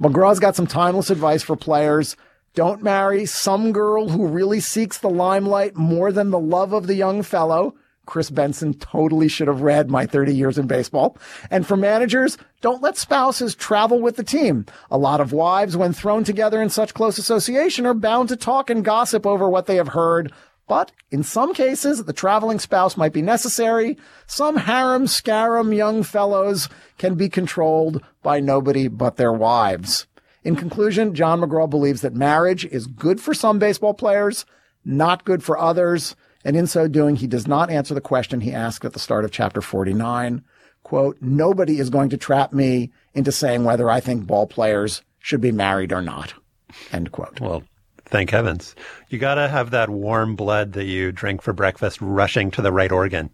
McGraw's 0.00 0.40
got 0.40 0.56
some 0.56 0.66
timeless 0.66 1.10
advice 1.10 1.42
for 1.42 1.56
players. 1.56 2.16
Don't 2.54 2.82
marry 2.82 3.26
some 3.26 3.72
girl 3.72 4.08
who 4.08 4.26
really 4.26 4.60
seeks 4.60 4.98
the 4.98 5.10
limelight 5.10 5.76
more 5.76 6.10
than 6.10 6.30
the 6.30 6.38
love 6.38 6.72
of 6.72 6.86
the 6.86 6.94
young 6.94 7.22
fellow. 7.22 7.74
Kris 8.06 8.28
Benson 8.28 8.74
totally 8.74 9.28
should 9.28 9.46
have 9.46 9.62
read 9.62 9.88
my 9.88 10.04
30 10.04 10.34
years 10.34 10.58
in 10.58 10.66
baseball. 10.66 11.16
And 11.48 11.64
for 11.64 11.76
managers, 11.76 12.36
don't 12.60 12.82
let 12.82 12.96
spouses 12.96 13.54
travel 13.54 14.00
with 14.00 14.16
the 14.16 14.24
team. 14.24 14.66
A 14.90 14.98
lot 14.98 15.20
of 15.20 15.32
wives, 15.32 15.76
when 15.76 15.92
thrown 15.92 16.24
together 16.24 16.60
in 16.60 16.70
such 16.70 16.92
close 16.92 17.18
association, 17.18 17.86
are 17.86 17.94
bound 17.94 18.28
to 18.30 18.36
talk 18.36 18.68
and 18.68 18.84
gossip 18.84 19.26
over 19.26 19.48
what 19.48 19.66
they 19.66 19.76
have 19.76 19.88
heard. 19.88 20.32
But 20.70 20.92
in 21.10 21.24
some 21.24 21.52
cases, 21.52 22.04
the 22.04 22.12
traveling 22.12 22.60
spouse 22.60 22.96
might 22.96 23.12
be 23.12 23.22
necessary. 23.22 23.98
Some 24.28 24.56
harem 24.56 25.08
scarum 25.08 25.72
young 25.72 26.04
fellows 26.04 26.68
can 26.96 27.16
be 27.16 27.28
controlled 27.28 28.00
by 28.22 28.38
nobody 28.38 28.86
but 28.86 29.16
their 29.16 29.32
wives. 29.32 30.06
In 30.44 30.54
conclusion, 30.54 31.12
John 31.12 31.40
McGraw 31.40 31.68
believes 31.68 32.02
that 32.02 32.14
marriage 32.14 32.64
is 32.66 32.86
good 32.86 33.20
for 33.20 33.34
some 33.34 33.58
baseball 33.58 33.94
players, 33.94 34.46
not 34.84 35.24
good 35.24 35.42
for 35.42 35.58
others. 35.58 36.14
And 36.44 36.56
in 36.56 36.68
so 36.68 36.86
doing, 36.86 37.16
he 37.16 37.26
does 37.26 37.48
not 37.48 37.68
answer 37.68 37.92
the 37.92 38.00
question 38.00 38.40
he 38.40 38.52
asked 38.52 38.84
at 38.84 38.92
the 38.92 39.00
start 39.00 39.24
of 39.24 39.32
chapter 39.32 39.60
49. 39.60 40.44
Quote, 40.84 41.16
nobody 41.20 41.80
is 41.80 41.90
going 41.90 42.10
to 42.10 42.16
trap 42.16 42.52
me 42.52 42.92
into 43.12 43.32
saying 43.32 43.64
whether 43.64 43.90
I 43.90 43.98
think 43.98 44.24
ball 44.24 44.46
players 44.46 45.02
should 45.18 45.40
be 45.40 45.50
married 45.50 45.92
or 45.92 46.00
not. 46.00 46.34
End 46.92 47.10
quote. 47.10 47.40
Well, 47.40 47.64
thank 48.10 48.30
heavens. 48.30 48.74
You 49.08 49.18
got 49.18 49.36
to 49.36 49.48
have 49.48 49.70
that 49.70 49.88
warm 49.90 50.36
blood 50.36 50.72
that 50.72 50.84
you 50.84 51.12
drink 51.12 51.42
for 51.42 51.52
breakfast 51.52 51.98
rushing 52.00 52.50
to 52.52 52.62
the 52.62 52.72
right 52.72 52.92
organ. 52.92 53.30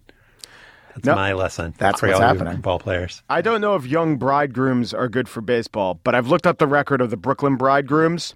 That's 0.95 1.07
No. 1.07 1.15
my 1.15 1.33
lesson. 1.35 1.75
That's 1.77 2.01
for 2.01 2.09
what's 2.09 2.21
happening. 2.21 2.61
Ball 2.63 2.79
players. 2.79 3.23
I 3.29 3.43
don't 3.43 3.61
know 3.61 3.75
if 3.75 3.85
young 3.85 4.17
bridegrooms 4.17 4.95
are 4.95 5.09
good 5.09 5.29
for 5.29 5.43
baseball, 5.43 6.01
but 6.05 6.15
I've 6.15 6.29
looked 6.29 6.47
up 6.47 6.59
the 6.59 6.67
record 6.67 7.01
of 7.03 7.11
the 7.11 7.19
Brooklyn 7.19 7.57
bridegrooms. 7.57 8.35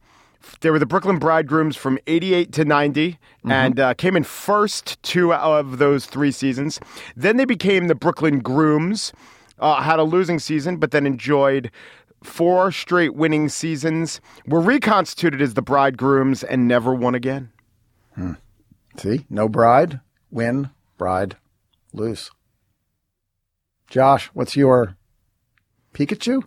They 0.61 0.71
were 0.71 0.79
the 0.79 0.87
Brooklyn 0.87 1.19
bridegrooms 1.19 1.77
from 1.77 1.99
88 2.07 2.53
to 2.53 2.65
90 2.65 3.19
and 3.49 3.79
uh, 3.81 3.95
came 3.95 4.17
in 4.17 4.25
first 4.25 5.03
two 5.03 5.33
of 5.35 5.79
those 5.79 6.07
three 6.07 6.33
seasons. 6.33 6.81
Then 7.17 7.37
they 7.37 7.45
became 7.45 7.89
the 7.89 7.95
Brooklyn 7.95 8.39
grooms, 8.41 9.13
uh, 9.59 9.83
had 9.83 9.99
a 9.99 10.03
losing 10.03 10.39
season, 10.39 10.77
but 10.79 10.91
then 10.93 11.07
enjoyed 11.07 11.71
four 12.23 12.73
straight 12.73 13.15
winning 13.15 13.49
seasons, 13.49 14.21
were 14.47 14.61
reconstituted 14.61 15.41
as 15.41 15.55
the 15.55 15.63
bridegrooms 15.63 16.43
and 16.43 16.69
never 16.69 16.95
won 16.95 17.15
again. 17.15 17.51
Hmm. 18.15 18.33
See, 18.97 19.27
no 19.31 19.49
bride, 19.49 20.01
win, 20.31 20.71
bride, 20.99 21.37
lose. 21.93 22.31
Josh, 23.89 24.27
what's 24.35 24.57
your 24.57 24.97
Pikachu? 25.95 26.43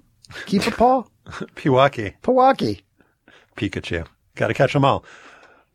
Keep 0.45 0.67
a 0.67 0.71
paw. 0.71 1.03
Pewaukee. 1.25 2.15
Pewaukee. 2.21 2.81
Pikachu. 3.57 4.07
Got 4.35 4.47
to 4.47 4.53
catch 4.53 4.73
them 4.73 4.85
all. 4.85 5.03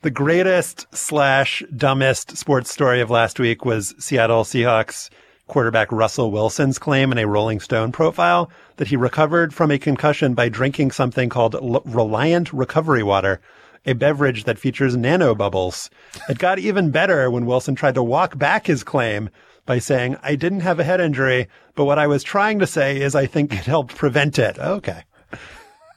The 0.02 0.10
greatest 0.10 0.86
slash 0.94 1.62
dumbest 1.76 2.36
sports 2.36 2.70
story 2.70 3.00
of 3.00 3.10
last 3.10 3.40
week 3.40 3.64
was 3.64 3.94
Seattle 3.98 4.44
Seahawks 4.44 5.10
quarterback 5.48 5.90
Russell 5.90 6.30
Wilson's 6.30 6.78
claim 6.78 7.10
in 7.10 7.18
a 7.18 7.26
Rolling 7.26 7.58
Stone 7.58 7.92
profile 7.92 8.50
that 8.76 8.88
he 8.88 8.96
recovered 8.96 9.52
from 9.52 9.70
a 9.70 9.78
concussion 9.78 10.34
by 10.34 10.48
drinking 10.48 10.92
something 10.92 11.28
called 11.28 11.54
L- 11.54 11.82
Reliant 11.84 12.52
Recovery 12.52 13.02
Water, 13.02 13.40
a 13.84 13.94
beverage 13.94 14.44
that 14.44 14.58
features 14.58 14.96
nanobubbles. 14.96 15.88
It 16.28 16.38
got 16.38 16.58
even 16.58 16.90
better 16.90 17.30
when 17.30 17.46
Wilson 17.46 17.74
tried 17.74 17.94
to 17.94 18.02
walk 18.02 18.38
back 18.38 18.66
his 18.66 18.84
claim 18.84 19.30
by 19.66 19.78
saying, 19.78 20.16
I 20.22 20.34
didn't 20.34 20.60
have 20.60 20.78
a 20.78 20.84
head 20.84 21.00
injury, 21.00 21.48
but 21.74 21.84
what 21.84 21.98
I 21.98 22.06
was 22.06 22.22
trying 22.22 22.58
to 22.60 22.66
say 22.66 23.00
is 23.00 23.14
I 23.14 23.26
think 23.26 23.52
it 23.52 23.64
helped 23.66 23.96
prevent 23.96 24.38
it. 24.38 24.58
Okay. 24.58 25.02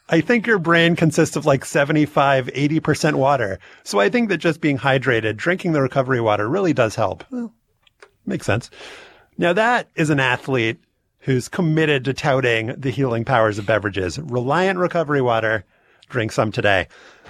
I 0.10 0.20
think 0.20 0.46
your 0.46 0.60
brain 0.60 0.98
consists 0.98 1.38
of 1.38 1.46
like 1.46 1.64
75, 1.64 2.48
80% 2.48 3.16
water. 3.16 3.60
So 3.84 4.00
I 4.00 4.10
think 4.10 4.28
that 4.28 4.40
just 4.40 4.60
being 4.60 4.78
hydrated, 4.78 5.38
drinking 5.38 5.72
the 5.72 5.82
recovery 5.82 6.20
water 6.20 6.50
really 6.50 6.74
does 6.74 6.96
help. 6.96 7.24
Well, 7.32 7.54
makes 8.26 8.46
sense. 8.46 8.70
Now 9.42 9.54
that 9.54 9.90
is 9.96 10.12
an 10.12 10.20
athlete 10.20 10.78
who's 11.22 11.48
committed 11.48 12.06
to 12.06 12.14
touting 12.14 12.76
the 12.78 12.92
healing 12.92 13.26
powers 13.26 13.58
of 13.58 13.66
beverages. 13.66 14.20
Reliant 14.20 14.78
recovery 14.78 15.20
water, 15.20 15.66
drink 16.10 16.32
some 16.32 16.52
today. 16.52 16.88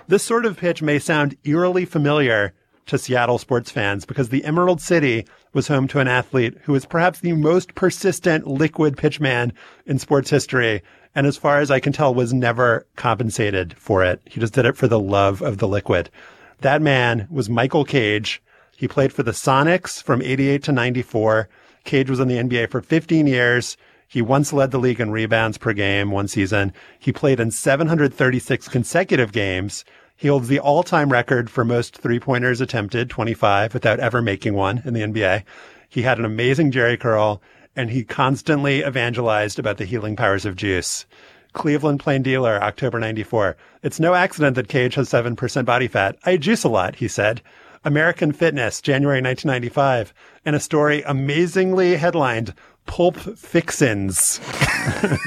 This 0.10 0.22
sort 0.22 0.46
of 0.46 0.58
pitch 0.58 0.82
may 0.82 1.00
sound 1.00 1.38
eerily 1.46 1.86
familiar 1.86 2.54
to 2.88 2.98
Seattle 2.98 3.38
sports 3.38 3.72
fans 3.72 4.04
because 4.04 4.28
the 4.28 4.44
Emerald 4.44 4.82
City 4.82 5.26
was 5.54 5.70
home 5.70 5.88
to 5.88 6.00
an 6.00 6.10
athlete 6.10 6.58
who 6.64 6.74
was 6.74 6.86
perhaps 6.86 7.22
the 7.22 7.32
most 7.32 7.76
persistent 7.76 8.46
liquid 8.46 8.98
pitchman 8.98 9.54
in 9.86 9.98
sports 9.98 10.30
history 10.30 10.84
and 11.16 11.26
as 11.26 11.38
far 11.38 11.60
as 11.60 11.72
I 11.72 11.80
can 11.80 11.94
tell, 11.94 12.14
was 12.14 12.34
never 12.34 12.86
compensated 12.98 13.74
for 13.78 14.04
it. 14.04 14.22
He 14.26 14.42
just 14.42 14.52
did 14.52 14.66
it 14.66 14.76
for 14.76 14.90
the 14.90 15.00
love 15.00 15.42
of 15.42 15.60
the 15.60 15.68
liquid. 15.68 16.10
That 16.60 16.82
man 16.82 17.30
was 17.32 17.50
Michael 17.50 17.86
Cage. 17.86 18.44
He 18.76 18.90
played 18.90 19.14
for 19.14 19.24
the 19.24 19.32
Sonics 19.32 20.04
from 20.04 20.22
88 20.22 20.64
to 20.64 20.74
94. 20.74 21.48
Cage 21.84 22.10
was 22.10 22.20
in 22.20 22.28
the 22.28 22.38
NBA 22.38 22.70
for 22.70 22.82
15 22.82 23.28
years. 23.28 23.78
He 24.08 24.22
once 24.22 24.52
led 24.52 24.72
the 24.72 24.80
league 24.80 25.00
in 25.00 25.12
rebounds 25.12 25.58
per 25.58 25.74
game 25.74 26.12
one 26.12 26.28
season. 26.28 26.74
He 27.00 27.12
played 27.12 27.40
in 27.40 27.52
736 27.52 28.68
consecutive 28.68 29.32
games. 29.32 29.86
He 30.16 30.28
holds 30.28 30.48
the 30.48 30.60
all-time 30.60 31.12
record 31.12 31.50
for 31.50 31.66
most 31.66 31.98
three-pointers 31.98 32.62
attempted, 32.62 33.10
25, 33.10 33.74
without 33.74 34.00
ever 34.00 34.22
making 34.22 34.54
one 34.54 34.82
in 34.86 34.94
the 34.94 35.02
NBA. 35.02 35.44
He 35.90 36.04
had 36.04 36.20
an 36.20 36.26
amazing 36.26 36.72
Jheri 36.72 37.00
curl 37.00 37.42
and 37.76 37.90
he 37.90 38.04
constantly 38.04 38.84
evangelized 38.84 39.58
about 39.58 39.78
the 39.78 39.86
healing 39.86 40.16
powers 40.16 40.46
of 40.46 40.56
juice. 40.56 41.06
Cleveland 41.54 42.00
Plain 42.00 42.22
Dealer, 42.22 42.62
October 42.62 43.00
94. 43.00 43.58
It's 43.84 44.00
no 44.00 44.14
accident 44.14 44.56
that 44.56 44.70
Cage 44.70 44.96
has 44.96 45.10
7% 45.10 45.66
body 45.66 45.88
fat. 45.88 46.18
I 46.24 46.38
juice 46.38 46.64
a 46.64 46.70
lot, 46.70 46.96
he 46.96 47.08
said. 47.08 47.42
American 47.84 48.32
Fitness, 48.32 48.82
January 48.82 49.22
1995. 49.22 50.14
And 50.46 50.56
a 50.56 50.60
story 50.60 51.02
amazingly 51.04 51.96
headlined, 51.96 52.54
Pulp 52.86 53.18
Fixins. 53.18 54.40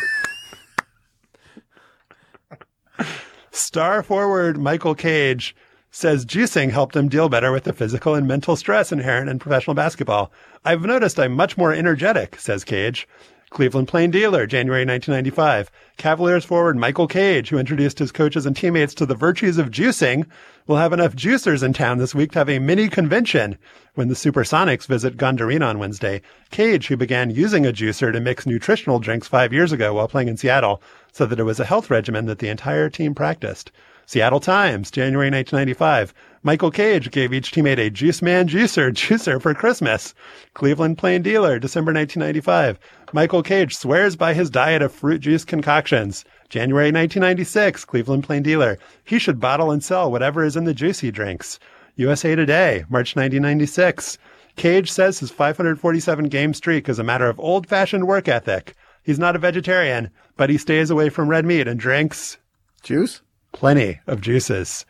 Star 3.50 4.02
forward 4.02 4.58
Michael 4.58 4.94
Cage 4.94 5.54
says 5.90 6.26
juicing 6.26 6.70
helped 6.70 6.96
him 6.96 7.08
deal 7.08 7.28
better 7.28 7.52
with 7.52 7.62
the 7.64 7.72
physical 7.72 8.16
and 8.16 8.26
mental 8.26 8.56
stress 8.56 8.90
inherent 8.90 9.30
in 9.30 9.38
professional 9.38 9.74
basketball. 9.74 10.32
I've 10.64 10.82
noticed 10.82 11.20
I'm 11.20 11.32
much 11.32 11.56
more 11.56 11.72
energetic, 11.72 12.40
says 12.40 12.64
Cage. 12.64 13.06
Cleveland 13.54 13.86
Plain 13.86 14.10
Dealer, 14.10 14.46
January 14.46 14.84
1995. 14.84 15.70
Cavaliers 15.96 16.44
forward 16.44 16.76
Michael 16.76 17.06
Cage, 17.06 17.50
who 17.50 17.56
introduced 17.56 18.00
his 18.00 18.10
coaches 18.10 18.46
and 18.46 18.56
teammates 18.56 18.94
to 18.94 19.06
the 19.06 19.14
virtues 19.14 19.58
of 19.58 19.70
juicing, 19.70 20.26
will 20.66 20.76
have 20.76 20.92
enough 20.92 21.14
juicers 21.14 21.62
in 21.62 21.72
town 21.72 21.98
this 21.98 22.16
week 22.16 22.32
to 22.32 22.40
have 22.40 22.50
a 22.50 22.58
mini 22.58 22.88
convention 22.88 23.56
when 23.94 24.08
the 24.08 24.14
Supersonics 24.14 24.88
visit 24.88 25.16
Gund 25.16 25.40
Arena 25.40 25.66
on 25.66 25.78
Wednesday. 25.78 26.20
Cage, 26.50 26.88
who 26.88 26.96
began 26.96 27.30
using 27.30 27.64
a 27.64 27.72
juicer 27.72 28.12
to 28.12 28.18
mix 28.18 28.44
nutritional 28.44 28.98
drinks 28.98 29.28
five 29.28 29.52
years 29.52 29.70
ago 29.70 29.94
while 29.94 30.08
playing 30.08 30.26
in 30.26 30.36
Seattle, 30.36 30.82
said 31.12 31.30
that 31.30 31.38
it 31.38 31.44
was 31.44 31.60
a 31.60 31.64
health 31.64 31.90
regimen 31.90 32.26
that 32.26 32.40
the 32.40 32.48
entire 32.48 32.90
team 32.90 33.14
practiced. 33.14 33.70
Seattle 34.04 34.40
Times, 34.40 34.90
January 34.90 35.30
1995. 35.30 36.12
Michael 36.46 36.70
Cage 36.70 37.10
gave 37.10 37.32
each 37.32 37.52
teammate 37.52 37.78
a 37.78 37.88
Juice 37.88 38.20
Man 38.20 38.46
Juicer 38.46 38.92
juicer 38.92 39.40
for 39.40 39.54
Christmas. 39.54 40.12
Cleveland 40.52 40.98
Plain 40.98 41.22
Dealer, 41.22 41.58
December 41.58 41.90
1995. 41.90 42.78
Michael 43.14 43.42
Cage 43.42 43.74
swears 43.74 44.14
by 44.14 44.34
his 44.34 44.50
diet 44.50 44.82
of 44.82 44.92
fruit 44.92 45.22
juice 45.22 45.42
concoctions. 45.42 46.22
January 46.50 46.88
1996, 46.88 47.86
Cleveland 47.86 48.24
Plain 48.24 48.42
Dealer. 48.42 48.76
He 49.02 49.18
should 49.18 49.40
bottle 49.40 49.70
and 49.70 49.82
sell 49.82 50.12
whatever 50.12 50.44
is 50.44 50.54
in 50.54 50.64
the 50.64 50.74
juice 50.74 50.98
he 50.98 51.10
drinks. 51.10 51.58
USA 51.96 52.34
Today, 52.34 52.84
March 52.90 53.16
1996. 53.16 54.18
Cage 54.56 54.92
says 54.92 55.20
his 55.20 55.30
547 55.30 56.26
game 56.28 56.52
streak 56.52 56.90
is 56.90 56.98
a 56.98 57.04
matter 57.04 57.26
of 57.30 57.40
old 57.40 57.66
fashioned 57.66 58.06
work 58.06 58.28
ethic. 58.28 58.74
He's 59.02 59.18
not 59.18 59.34
a 59.34 59.38
vegetarian, 59.38 60.10
but 60.36 60.50
he 60.50 60.58
stays 60.58 60.90
away 60.90 61.08
from 61.08 61.28
red 61.28 61.46
meat 61.46 61.66
and 61.66 61.80
drinks 61.80 62.36
juice 62.82 63.22
plenty 63.54 64.00
of 64.06 64.20
juices. 64.20 64.84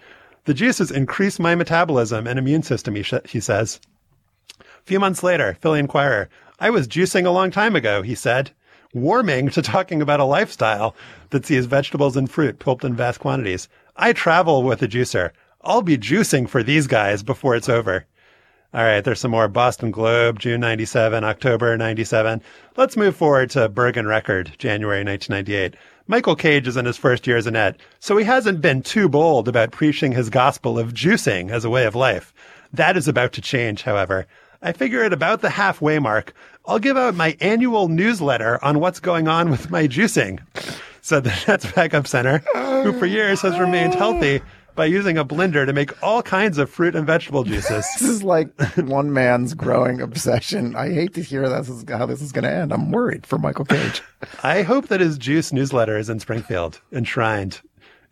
The 0.44 0.54
juices 0.54 0.90
increase 0.90 1.38
my 1.38 1.54
metabolism 1.54 2.26
and 2.26 2.38
immune 2.38 2.62
system, 2.62 2.94
he, 2.94 3.02
sh- 3.02 3.14
he 3.26 3.40
says. 3.40 3.80
A 4.60 4.64
few 4.84 5.00
months 5.00 5.22
later, 5.22 5.56
Philly 5.60 5.80
Inquirer, 5.80 6.28
I 6.60 6.70
was 6.70 6.86
juicing 6.86 7.26
a 7.26 7.30
long 7.30 7.50
time 7.50 7.74
ago, 7.74 8.02
he 8.02 8.14
said, 8.14 8.50
warming 8.92 9.48
to 9.50 9.62
talking 9.62 10.02
about 10.02 10.20
a 10.20 10.24
lifestyle 10.24 10.94
that 11.30 11.46
sees 11.46 11.66
vegetables 11.66 12.16
and 12.16 12.30
fruit 12.30 12.58
pulped 12.58 12.84
in 12.84 12.94
vast 12.94 13.20
quantities. 13.20 13.68
I 13.96 14.12
travel 14.12 14.62
with 14.62 14.82
a 14.82 14.88
juicer. 14.88 15.30
I'll 15.62 15.82
be 15.82 15.96
juicing 15.96 16.48
for 16.48 16.62
these 16.62 16.86
guys 16.86 17.22
before 17.22 17.56
it's 17.56 17.68
over. 17.68 18.04
All 18.74 18.82
right, 18.82 19.02
there's 19.02 19.20
some 19.20 19.30
more 19.30 19.48
Boston 19.48 19.92
Globe, 19.92 20.40
June 20.40 20.60
97, 20.60 21.22
October 21.24 21.76
97. 21.76 22.42
Let's 22.76 22.96
move 22.96 23.16
forward 23.16 23.50
to 23.50 23.68
Bergen 23.68 24.06
Record, 24.06 24.52
January 24.58 25.04
1998. 25.04 25.76
Michael 26.06 26.36
Cage 26.36 26.68
is 26.68 26.76
in 26.76 26.84
his 26.84 26.98
first 26.98 27.26
year 27.26 27.38
as 27.38 27.46
an 27.46 27.56
ed, 27.56 27.78
so 27.98 28.18
he 28.18 28.26
hasn't 28.26 28.60
been 28.60 28.82
too 28.82 29.08
bold 29.08 29.48
about 29.48 29.70
preaching 29.70 30.12
his 30.12 30.28
gospel 30.28 30.78
of 30.78 30.92
juicing 30.92 31.50
as 31.50 31.64
a 31.64 31.70
way 31.70 31.86
of 31.86 31.94
life. 31.94 32.34
That 32.74 32.98
is 32.98 33.08
about 33.08 33.32
to 33.34 33.40
change, 33.40 33.82
however. 33.82 34.26
I 34.60 34.72
figure 34.72 35.02
at 35.02 35.14
about 35.14 35.40
the 35.40 35.48
halfway 35.48 35.98
mark, 35.98 36.34
I'll 36.66 36.78
give 36.78 36.98
out 36.98 37.14
my 37.14 37.38
annual 37.40 37.88
newsletter 37.88 38.62
on 38.62 38.80
what's 38.80 39.00
going 39.00 39.28
on 39.28 39.50
with 39.50 39.70
my 39.70 39.88
juicing. 39.88 40.40
Said 41.00 41.24
the 41.24 41.44
Nets 41.48 41.72
backup 41.72 42.06
center, 42.06 42.38
who 42.82 42.92
for 42.98 43.06
years 43.06 43.40
has 43.40 43.58
remained 43.58 43.94
healthy 43.94 44.42
by 44.74 44.86
using 44.86 45.16
a 45.18 45.24
blender 45.24 45.64
to 45.66 45.72
make 45.72 46.02
all 46.02 46.22
kinds 46.22 46.58
of 46.58 46.70
fruit 46.70 46.94
and 46.94 47.06
vegetable 47.06 47.44
juices. 47.44 47.86
this 47.98 48.08
is 48.08 48.22
like 48.22 48.48
one 48.76 49.12
man's 49.12 49.54
growing 49.54 50.00
obsession. 50.00 50.74
I 50.76 50.92
hate 50.92 51.14
to 51.14 51.22
hear 51.22 51.48
this 51.48 51.68
is 51.68 51.84
how 51.88 52.06
this 52.06 52.20
is 52.20 52.32
going 52.32 52.44
to 52.44 52.50
end. 52.50 52.72
I'm 52.72 52.90
worried 52.90 53.26
for 53.26 53.38
Michael 53.38 53.64
Cage. 53.64 54.02
I 54.42 54.62
hope 54.62 54.88
that 54.88 55.00
his 55.00 55.18
juice 55.18 55.52
newsletter 55.52 55.96
is 55.96 56.08
in 56.08 56.20
Springfield, 56.20 56.80
enshrined 56.92 57.60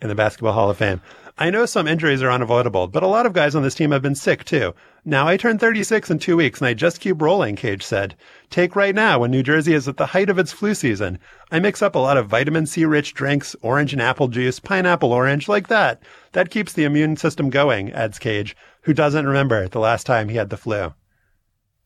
in 0.01 0.09
the 0.09 0.15
Basketball 0.15 0.53
Hall 0.53 0.71
of 0.71 0.77
Fame. 0.77 1.01
I 1.39 1.51
know 1.51 1.65
some 1.65 1.89
injuries 1.89 2.23
are 2.23 2.31
unavoidable, 2.31 2.89
but 2.89 3.03
a 3.03 3.09
lot 3.09 3.25
of 3.25 3.33
guys 3.33 3.55
on 3.55 3.63
this 3.63 3.75
team 3.75 3.91
have 3.91 4.03
been 4.03 4.15
sick 4.15 4.45
too. 4.45 4.75
Now 5.05 5.27
I 5.27 5.37
turn 5.37 5.59
36 5.59 6.11
in 6.11 6.19
two 6.19 6.37
weeks 6.37 6.61
and 6.61 6.69
I 6.69 6.75
just 6.75 7.01
keep 7.01 7.23
rolling, 7.23 7.57
Cage 7.57 7.83
said. 7.83 8.15
Take 8.51 8.77
right 8.77 8.95
now 8.95 9.19
when 9.19 9.31
New 9.31 9.43
Jersey 9.43 9.73
is 9.73 9.89
at 9.89 9.97
the 9.97 10.07
height 10.07 10.29
of 10.29 10.39
its 10.39 10.53
flu 10.53 10.75
season. 10.75 11.19
I 11.51 11.59
mix 11.59 11.81
up 11.81 11.95
a 11.95 11.99
lot 11.99 12.19
of 12.19 12.29
vitamin 12.29 12.67
C 12.67 12.85
rich 12.85 13.15
drinks, 13.15 13.57
orange 13.63 13.93
and 13.93 14.03
apple 14.03 14.29
juice, 14.29 14.61
pineapple 14.61 15.13
orange, 15.13 15.49
like 15.49 15.69
that. 15.69 16.03
That 16.33 16.51
keeps 16.51 16.75
the 16.75 16.85
immune 16.85 17.17
system 17.17 17.51
going, 17.51 17.93
adds 17.93 18.19
Cage, 18.19 18.55
who 18.83 18.93
doesn't 18.93 19.27
remember 19.27 19.69
the 19.69 19.81
last 19.81 20.07
time 20.07 20.29
he 20.29 20.37
had 20.37 20.51
the 20.51 20.57
flu. 20.57 20.93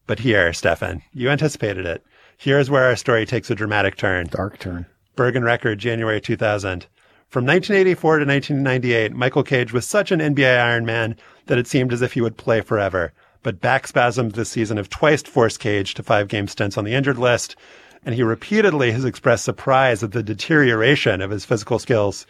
But 0.07 0.21
here, 0.21 0.53
Stefan, 0.53 1.03
you 1.13 1.31
anticipated 1.31 1.87
it. 1.87 2.05
Here's 2.37 2.69
where 2.69 2.85
our 2.85 2.97
story 2.97 3.25
takes 3.25 3.51
a 3.51 3.55
dramatic 3.55 3.97
turn. 3.97 4.27
Dark 4.27 4.59
turn. 4.59 4.87
Bergen 5.15 5.45
Record, 5.45 5.79
January 5.79 6.21
2000. 6.21 6.87
From 7.37 7.45
1984 7.45 8.21
to 8.21 8.25
1998, 8.25 9.13
Michael 9.13 9.43
Cage 9.43 9.71
was 9.71 9.87
such 9.87 10.11
an 10.11 10.21
NBA 10.21 10.59
Iron 10.59 10.87
Man 10.87 11.17
that 11.49 11.59
it 11.59 11.67
seemed 11.67 11.93
as 11.93 12.01
if 12.01 12.15
he 12.15 12.23
would 12.23 12.39
play 12.39 12.63
forever. 12.63 13.13
But 13.43 13.61
back 13.61 13.87
spasms 13.87 14.33
this 14.33 14.49
season 14.49 14.79
have 14.79 14.89
twice 14.89 15.23
forced 15.23 15.61
Cage 15.61 15.93
to 15.93 16.03
five 16.03 16.29
game 16.29 16.49
stints 16.49 16.79
on 16.79 16.85
the 16.85 16.95
injured 16.95 17.19
list, 17.19 17.55
and 18.07 18.15
he 18.15 18.23
repeatedly 18.23 18.91
has 18.93 19.05
expressed 19.05 19.45
surprise 19.45 20.03
at 20.03 20.13
the 20.13 20.23
deterioration 20.23 21.21
of 21.21 21.31
his 21.31 21.45
physical 21.45 21.79
skills. 21.79 22.27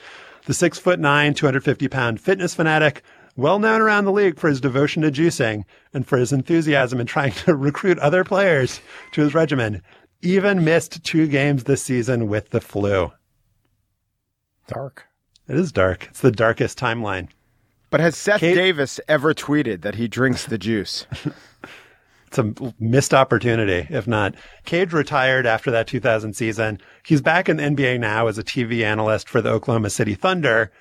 The 0.47 0.55
six 0.55 0.77
foot 0.77 0.99
nine, 0.99 1.35
250 1.35 1.87
pound 1.87 2.21
fitness 2.21 2.57
fanatic, 2.57 3.05
well 3.37 3.61
known 3.61 3.81
around 3.81 4.07
the 4.07 4.11
league 4.11 4.41
for 4.41 4.49
his 4.49 4.61
devotion 4.61 5.03
to 5.03 5.13
juicing 5.13 5.63
and 5.95 6.05
for 6.05 6.19
his 6.19 6.33
enthusiasm 6.33 6.99
in 6.99 7.07
trying 7.07 7.31
to 7.45 7.55
recruit 7.55 8.01
other 8.01 8.25
players 8.25 8.81
to 9.13 9.21
his 9.21 9.35
regimen, 9.35 9.85
even 10.21 10.65
missed 10.65 11.05
two 11.05 11.29
games 11.29 11.63
this 11.63 11.85
season 11.85 12.27
with 12.27 12.51
the 12.51 12.61
flu. 12.61 13.13
Dark. 14.69 15.07
It 15.49 15.57
is 15.57 15.73
dark. 15.73 16.09
It's 16.11 16.21
the 16.21 16.33
darkest 16.33 16.79
timeline. 16.79 17.29
But 17.91 18.01
has 18.01 18.17
Seth 18.17 18.41
Kate- 18.41 18.55
Davis 18.55 19.01
ever 19.09 19.33
tweeted 19.33 19.83
that 19.83 19.95
he 19.95 20.09
drinks 20.09 20.45
the 20.45 20.59
juice? 20.59 21.07
It's 22.27 22.39
a 22.39 22.75
missed 22.81 23.15
opportunity, 23.15 23.87
if 23.89 24.07
not. 24.07 24.35
Cage 24.65 24.93
retired 24.93 25.47
after 25.47 25.71
that 25.71 25.87
2000 25.87 26.35
season. 26.35 26.81
He's 27.05 27.21
back 27.21 27.49
in 27.49 27.57
the 27.57 27.63
NBA 27.63 28.01
now 28.01 28.27
as 28.27 28.37
a 28.37 28.43
TV 28.43 28.83
analyst 28.85 29.29
for 29.29 29.41
the 29.41 29.51
Oklahoma 29.51 29.91
City 29.91 30.15
Thunder. 30.15 30.73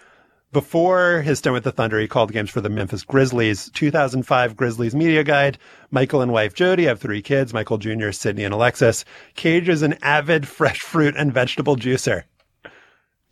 Before 0.51 1.21
his 1.21 1.39
stint 1.39 1.53
with 1.53 1.63
the 1.63 1.71
Thunder, 1.71 1.99
he 1.99 2.07
called 2.07 2.31
games 2.31 2.49
for 2.49 2.61
the 2.61 2.69
Memphis 2.69 3.03
Grizzlies. 3.03 3.69
2005 3.73 4.55
Grizzlies 4.55 4.95
Media 4.95 5.23
Guide. 5.23 5.57
Michael 5.91 6.21
and 6.21 6.33
wife 6.33 6.55
Jody 6.55 6.85
have 6.85 6.99
three 6.99 7.21
kids, 7.21 7.53
Michael 7.53 7.77
Jr., 7.77 8.11
Sydney, 8.11 8.43
and 8.43 8.53
Alexis. 8.53 9.05
Cage 9.35 9.69
is 9.69 9.81
an 9.83 9.93
avid 10.01 10.47
fresh 10.47 10.79
fruit 10.79 11.13
and 11.15 11.31
vegetable 11.31 11.75
juicer. 11.75 12.23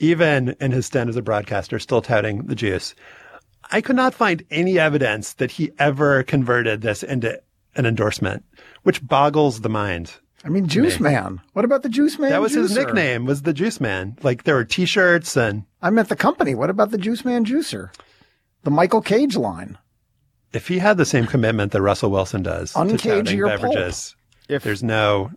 Even 0.03 0.55
in 0.59 0.71
his 0.71 0.85
stint 0.85 1.09
as 1.09 1.15
a 1.15 1.21
broadcaster, 1.21 1.79
still 1.79 2.01
touting 2.01 2.45
the 2.47 2.55
juice. 2.55 2.93
I 3.71 3.79
could 3.79 3.95
not 3.95 4.13
find 4.13 4.43
any 4.51 4.77
evidence 4.77 5.33
that 5.35 5.51
he 5.51 5.71
ever 5.79 6.23
converted 6.23 6.81
this 6.81 7.03
into 7.03 7.41
an 7.75 7.85
endorsement, 7.85 8.43
which 8.83 9.05
boggles 9.07 9.61
the 9.61 9.69
mind. 9.69 10.13
I 10.43 10.49
mean, 10.49 10.67
Juice 10.67 10.99
Me. 10.99 11.11
Man. 11.11 11.39
What 11.53 11.63
about 11.63 11.83
the 11.83 11.89
Juice 11.89 12.19
Man? 12.19 12.31
That 12.31 12.41
was 12.41 12.53
his 12.53 12.73
juicer? 12.73 12.85
nickname, 12.85 13.25
was 13.25 13.43
the 13.43 13.53
Juice 13.53 13.79
Man. 13.79 14.17
Like 14.23 14.43
there 14.43 14.55
were 14.55 14.65
t-shirts 14.65 15.37
and 15.37 15.63
I 15.81 15.89
meant 15.89 16.09
the 16.09 16.17
company. 16.17 16.53
What 16.53 16.69
about 16.69 16.91
the 16.91 16.97
Juice 16.97 17.23
Man 17.23 17.45
Juicer? 17.45 17.89
The 18.63 18.71
Michael 18.71 19.01
Cage 19.01 19.37
line. 19.37 19.77
if 20.51 20.67
he 20.67 20.79
had 20.79 20.97
the 20.97 21.05
same 21.05 21.27
commitment 21.27 21.71
that 21.71 21.81
Russell 21.81 22.11
Wilson 22.11 22.43
does 22.43 22.73
to 22.73 22.79
Uncage 22.79 22.99
touting 23.03 23.37
your 23.37 23.47
beverages, 23.47 24.17
If- 24.49 24.63
there's 24.63 24.83
no 24.83 25.31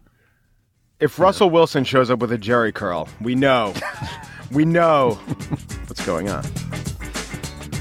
If 0.99 1.21
Russell 1.21 1.51
Wilson 1.51 1.85
shows 1.85 2.11
up 2.11 2.19
with 2.19 2.33
a 2.33 2.39
Jheri 2.39 2.75
curl, 2.75 3.09
we 3.21 3.37
know. 3.37 3.73
we 4.51 4.65
know 4.65 5.13
what's 5.87 6.05
going 6.05 6.29
on. 6.29 6.45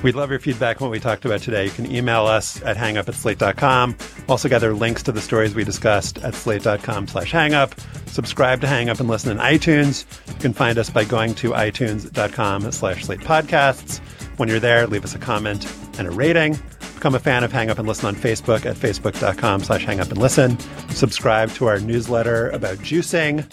We'd 0.03 0.13
love 0.13 0.29
your 0.29 0.39
feedback 0.39 0.81
on 0.81 0.87
what 0.87 0.91
we 0.91 0.99
talked 0.99 1.25
about 1.25 1.41
today. 1.41 1.65
You 1.65 1.71
can 1.71 1.91
email 1.91 2.27
us 2.27 2.61
at 2.61 2.77
hangup 2.77 3.07
at 3.07 3.15
slate.com. 3.15 3.97
Also 4.27 4.47
gather 4.47 4.73
links 4.73 5.01
to 5.03 5.11
the 5.11 5.19
stories 5.19 5.55
we 5.55 5.63
discussed 5.63 6.19
at 6.19 6.35
slate.com 6.35 7.07
slash 7.07 7.31
hangup. 7.31 7.73
Subscribe 8.07 8.61
to 8.61 8.67
Hang 8.67 8.89
Up 8.89 8.99
and 8.99 9.09
listen 9.09 9.31
in 9.31 9.37
iTunes. 9.39 10.05
You 10.27 10.39
can 10.39 10.53
find 10.53 10.77
us 10.77 10.91
by 10.91 11.05
going 11.05 11.33
to 11.35 11.51
itunes.com 11.51 12.71
slash 12.71 13.03
slate 13.03 13.21
podcasts. 13.21 13.99
When 14.37 14.47
you're 14.47 14.59
there, 14.59 14.85
leave 14.85 15.03
us 15.03 15.15
a 15.15 15.17
comment 15.17 15.65
and 15.97 16.07
a 16.07 16.11
rating. 16.11 16.59
Become 16.93 17.15
a 17.15 17.19
fan 17.19 17.43
of 17.43 17.51
Hang 17.51 17.69
Up 17.69 17.79
and 17.79 17.87
Listen 17.87 18.05
on 18.05 18.15
Facebook 18.15 18.65
at 18.65 18.75
facebook.com 18.75 19.63
slash 19.63 19.85
hang 19.85 19.99
up 19.99 20.09
and 20.09 20.17
listen. 20.17 20.59
Subscribe 20.91 21.49
to 21.53 21.65
our 21.65 21.79
newsletter 21.79 22.49
about 22.51 22.77
juicing 22.77 23.43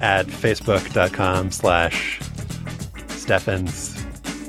at 0.00 0.26
facebook.com 0.26 1.50
slash 1.50 2.20
Stefan's 3.24 3.94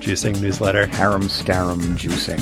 juicing 0.02 0.42
newsletter. 0.42 0.86
Harem 0.86 1.30
scarum 1.30 1.80
juicing. 1.96 2.42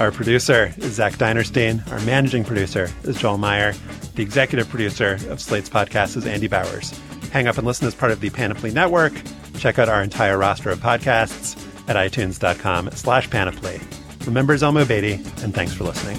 Our 0.00 0.10
producer 0.10 0.74
is 0.78 0.94
Zach 0.94 1.12
Dinerstein. 1.12 1.88
Our 1.92 2.00
managing 2.00 2.42
producer 2.42 2.90
is 3.04 3.16
Joel 3.16 3.38
Meyer. 3.38 3.74
The 4.16 4.22
executive 4.22 4.68
producer 4.68 5.20
of 5.28 5.40
Slate's 5.40 5.68
podcast 5.68 6.16
is 6.16 6.26
Andy 6.26 6.48
Bowers. 6.48 6.90
Hang 7.30 7.46
up 7.46 7.58
and 7.58 7.66
listen 7.66 7.86
as 7.86 7.94
part 7.94 8.10
of 8.10 8.18
the 8.18 8.30
Panoply 8.30 8.72
Network. 8.72 9.12
Check 9.58 9.78
out 9.78 9.88
our 9.88 10.02
entire 10.02 10.36
roster 10.36 10.70
of 10.70 10.80
podcasts 10.80 11.56
at 11.88 11.94
itunes.com 11.94 12.90
slash 12.90 13.30
panoply. 13.30 13.80
Remember 14.26 14.56
Zelmo 14.56 14.86
Beaty, 14.86 15.14
and 15.44 15.54
thanks 15.54 15.72
for 15.72 15.84
listening. 15.84 16.18